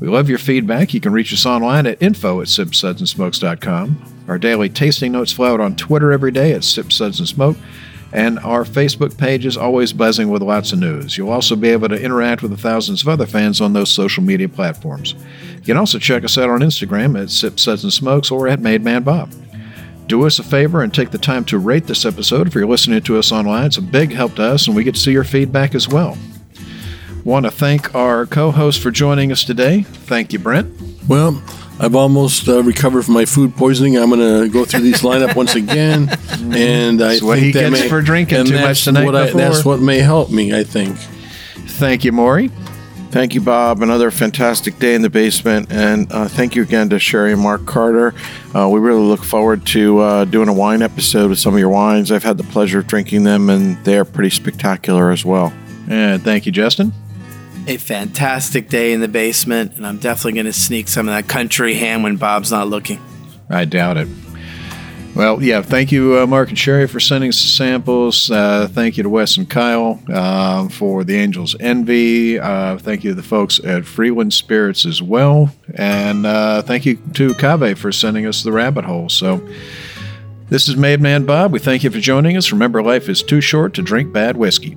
We 0.00 0.08
love 0.08 0.28
your 0.28 0.36
feedback. 0.36 0.92
You 0.92 1.00
can 1.00 1.14
reach 1.14 1.32
us 1.32 1.46
online 1.46 1.86
at 1.86 2.02
info 2.02 2.42
at 2.42 2.48
sipssudsandsmokes.com. 2.48 4.24
Our 4.28 4.38
daily 4.38 4.68
tasting 4.68 5.12
notes 5.12 5.32
flow 5.32 5.54
out 5.54 5.60
on 5.60 5.74
Twitter 5.74 6.12
every 6.12 6.30
day 6.30 6.52
at 6.52 6.62
Sip 6.62 6.92
Suds 6.92 7.20
and 7.20 7.28
Smoke, 7.28 7.56
and 8.14 8.38
our 8.38 8.62
Facebook 8.62 9.18
page 9.18 9.44
is 9.44 9.56
always 9.56 9.92
buzzing 9.92 10.28
with 10.30 10.40
lots 10.40 10.72
of 10.72 10.78
news. 10.78 11.18
You'll 11.18 11.30
also 11.30 11.56
be 11.56 11.70
able 11.70 11.88
to 11.88 12.00
interact 12.00 12.42
with 12.42 12.52
the 12.52 12.56
thousands 12.56 13.02
of 13.02 13.08
other 13.08 13.26
fans 13.26 13.60
on 13.60 13.72
those 13.72 13.90
social 13.90 14.22
media 14.22 14.48
platforms. 14.48 15.16
You 15.56 15.62
can 15.62 15.76
also 15.76 15.98
check 15.98 16.22
us 16.22 16.38
out 16.38 16.48
on 16.48 16.60
Instagram 16.60 17.20
at 17.20 17.28
Sip 17.28 17.58
Suds 17.58 17.82
and 17.82 17.92
Smokes 17.92 18.30
or 18.30 18.46
at 18.46 18.60
Made 18.60 18.84
Man 18.84 19.02
Bob. 19.02 19.32
Do 20.06 20.24
us 20.26 20.38
a 20.38 20.44
favor 20.44 20.82
and 20.82 20.94
take 20.94 21.10
the 21.10 21.18
time 21.18 21.44
to 21.46 21.58
rate 21.58 21.86
this 21.86 22.04
episode 22.06 22.46
if 22.46 22.54
you're 22.54 22.68
listening 22.68 23.02
to 23.02 23.18
us 23.18 23.32
online. 23.32 23.66
It's 23.66 23.78
a 23.78 23.82
big 23.82 24.12
help 24.12 24.36
to 24.36 24.44
us, 24.44 24.68
and 24.68 24.76
we 24.76 24.84
get 24.84 24.94
to 24.94 25.00
see 25.00 25.12
your 25.12 25.24
feedback 25.24 25.74
as 25.74 25.88
well. 25.88 26.16
Want 27.24 27.46
to 27.46 27.50
thank 27.50 27.94
our 27.96 28.26
co 28.26 28.52
host 28.52 28.80
for 28.80 28.92
joining 28.92 29.32
us 29.32 29.42
today. 29.42 29.82
Thank 29.82 30.32
you, 30.32 30.38
Brent. 30.38 30.70
Well, 31.08 31.42
I've 31.80 31.96
almost 31.96 32.48
uh, 32.48 32.62
recovered 32.62 33.02
from 33.04 33.14
my 33.14 33.24
food 33.24 33.56
poisoning. 33.56 33.96
I'm 33.96 34.10
going 34.10 34.20
to 34.20 34.48
go 34.48 34.64
through 34.64 34.80
these 34.82 35.02
lineup 35.02 35.34
once 35.34 35.54
again, 35.54 36.08
and 36.54 37.02
I 37.02 37.08
That's 37.08 37.22
what 37.22 37.38
think 37.38 37.46
he 37.46 37.52
that 37.60 37.70
gets 37.70 37.82
may, 37.82 37.88
for 37.88 38.00
drinking 38.00 38.38
and 38.38 38.48
too 38.48 38.54
that's 38.54 38.64
much 38.64 38.84
the 38.84 38.92
night 38.92 39.04
what 39.04 39.16
I, 39.16 39.30
That's 39.30 39.64
what 39.64 39.80
may 39.80 39.98
help 39.98 40.30
me. 40.30 40.54
I 40.56 40.62
think. 40.64 40.96
Thank 40.96 42.04
you, 42.04 42.12
Maury. 42.12 42.50
Thank 43.10 43.34
you, 43.34 43.40
Bob. 43.40 43.80
Another 43.80 44.10
fantastic 44.10 44.78
day 44.80 44.94
in 44.96 45.02
the 45.02 45.10
basement. 45.10 45.70
And 45.70 46.10
uh, 46.10 46.26
thank 46.26 46.56
you 46.56 46.62
again 46.62 46.88
to 46.88 46.98
Sherry 46.98 47.32
and 47.32 47.40
Mark 47.40 47.64
Carter. 47.64 48.12
Uh, 48.52 48.68
we 48.68 48.80
really 48.80 49.02
look 49.02 49.22
forward 49.22 49.64
to 49.68 49.98
uh, 50.00 50.24
doing 50.24 50.48
a 50.48 50.52
wine 50.52 50.82
episode 50.82 51.30
with 51.30 51.38
some 51.38 51.54
of 51.54 51.60
your 51.60 51.68
wines. 51.68 52.10
I've 52.10 52.24
had 52.24 52.38
the 52.38 52.44
pleasure 52.44 52.80
of 52.80 52.88
drinking 52.88 53.22
them, 53.22 53.50
and 53.50 53.76
they're 53.84 54.04
pretty 54.04 54.30
spectacular 54.30 55.12
as 55.12 55.24
well. 55.24 55.52
And 55.88 56.24
thank 56.24 56.44
you, 56.44 56.50
Justin. 56.50 56.92
A 57.66 57.78
fantastic 57.78 58.68
day 58.68 58.92
in 58.92 59.00
the 59.00 59.08
basement, 59.08 59.76
and 59.76 59.86
I'm 59.86 59.96
definitely 59.96 60.32
going 60.34 60.46
to 60.46 60.52
sneak 60.52 60.86
some 60.86 61.08
of 61.08 61.14
that 61.14 61.28
country 61.28 61.74
ham 61.74 62.02
when 62.02 62.16
Bob's 62.16 62.50
not 62.50 62.68
looking. 62.68 63.00
I 63.48 63.64
doubt 63.64 63.96
it. 63.96 64.08
Well, 65.14 65.42
yeah, 65.42 65.62
thank 65.62 65.92
you, 65.92 66.18
uh, 66.18 66.26
Mark 66.26 66.48
and 66.48 66.58
Sherry, 66.58 66.88
for 66.88 66.98
sending 66.98 67.28
us 67.28 67.40
the 67.40 67.48
samples. 67.48 68.30
Uh, 68.30 68.68
thank 68.70 68.96
you 68.96 69.04
to 69.04 69.08
Wes 69.08 69.36
and 69.36 69.48
Kyle 69.48 70.00
uh, 70.12 70.68
for 70.68 71.04
the 71.04 71.16
Angels 71.16 71.54
Envy. 71.60 72.38
Uh, 72.38 72.76
thank 72.78 73.04
you 73.04 73.10
to 73.12 73.14
the 73.14 73.22
folks 73.22 73.60
at 73.60 73.86
Freeland 73.86 74.34
Spirits 74.34 74.84
as 74.84 75.00
well. 75.00 75.54
And 75.74 76.26
uh, 76.26 76.62
thank 76.62 76.84
you 76.84 76.96
to 77.14 77.32
Kaveh 77.34 77.78
for 77.78 77.92
sending 77.92 78.26
us 78.26 78.42
the 78.42 78.52
rabbit 78.52 78.84
hole. 78.84 79.08
So, 79.08 79.40
this 80.48 80.68
is 80.68 80.76
Made 80.76 81.00
Man 81.00 81.24
Bob. 81.24 81.52
We 81.52 81.60
thank 81.60 81.84
you 81.84 81.90
for 81.90 82.00
joining 82.00 82.36
us. 82.36 82.52
Remember, 82.52 82.82
life 82.82 83.08
is 83.08 83.22
too 83.22 83.40
short 83.40 83.72
to 83.74 83.82
drink 83.82 84.12
bad 84.12 84.36
whiskey. 84.36 84.76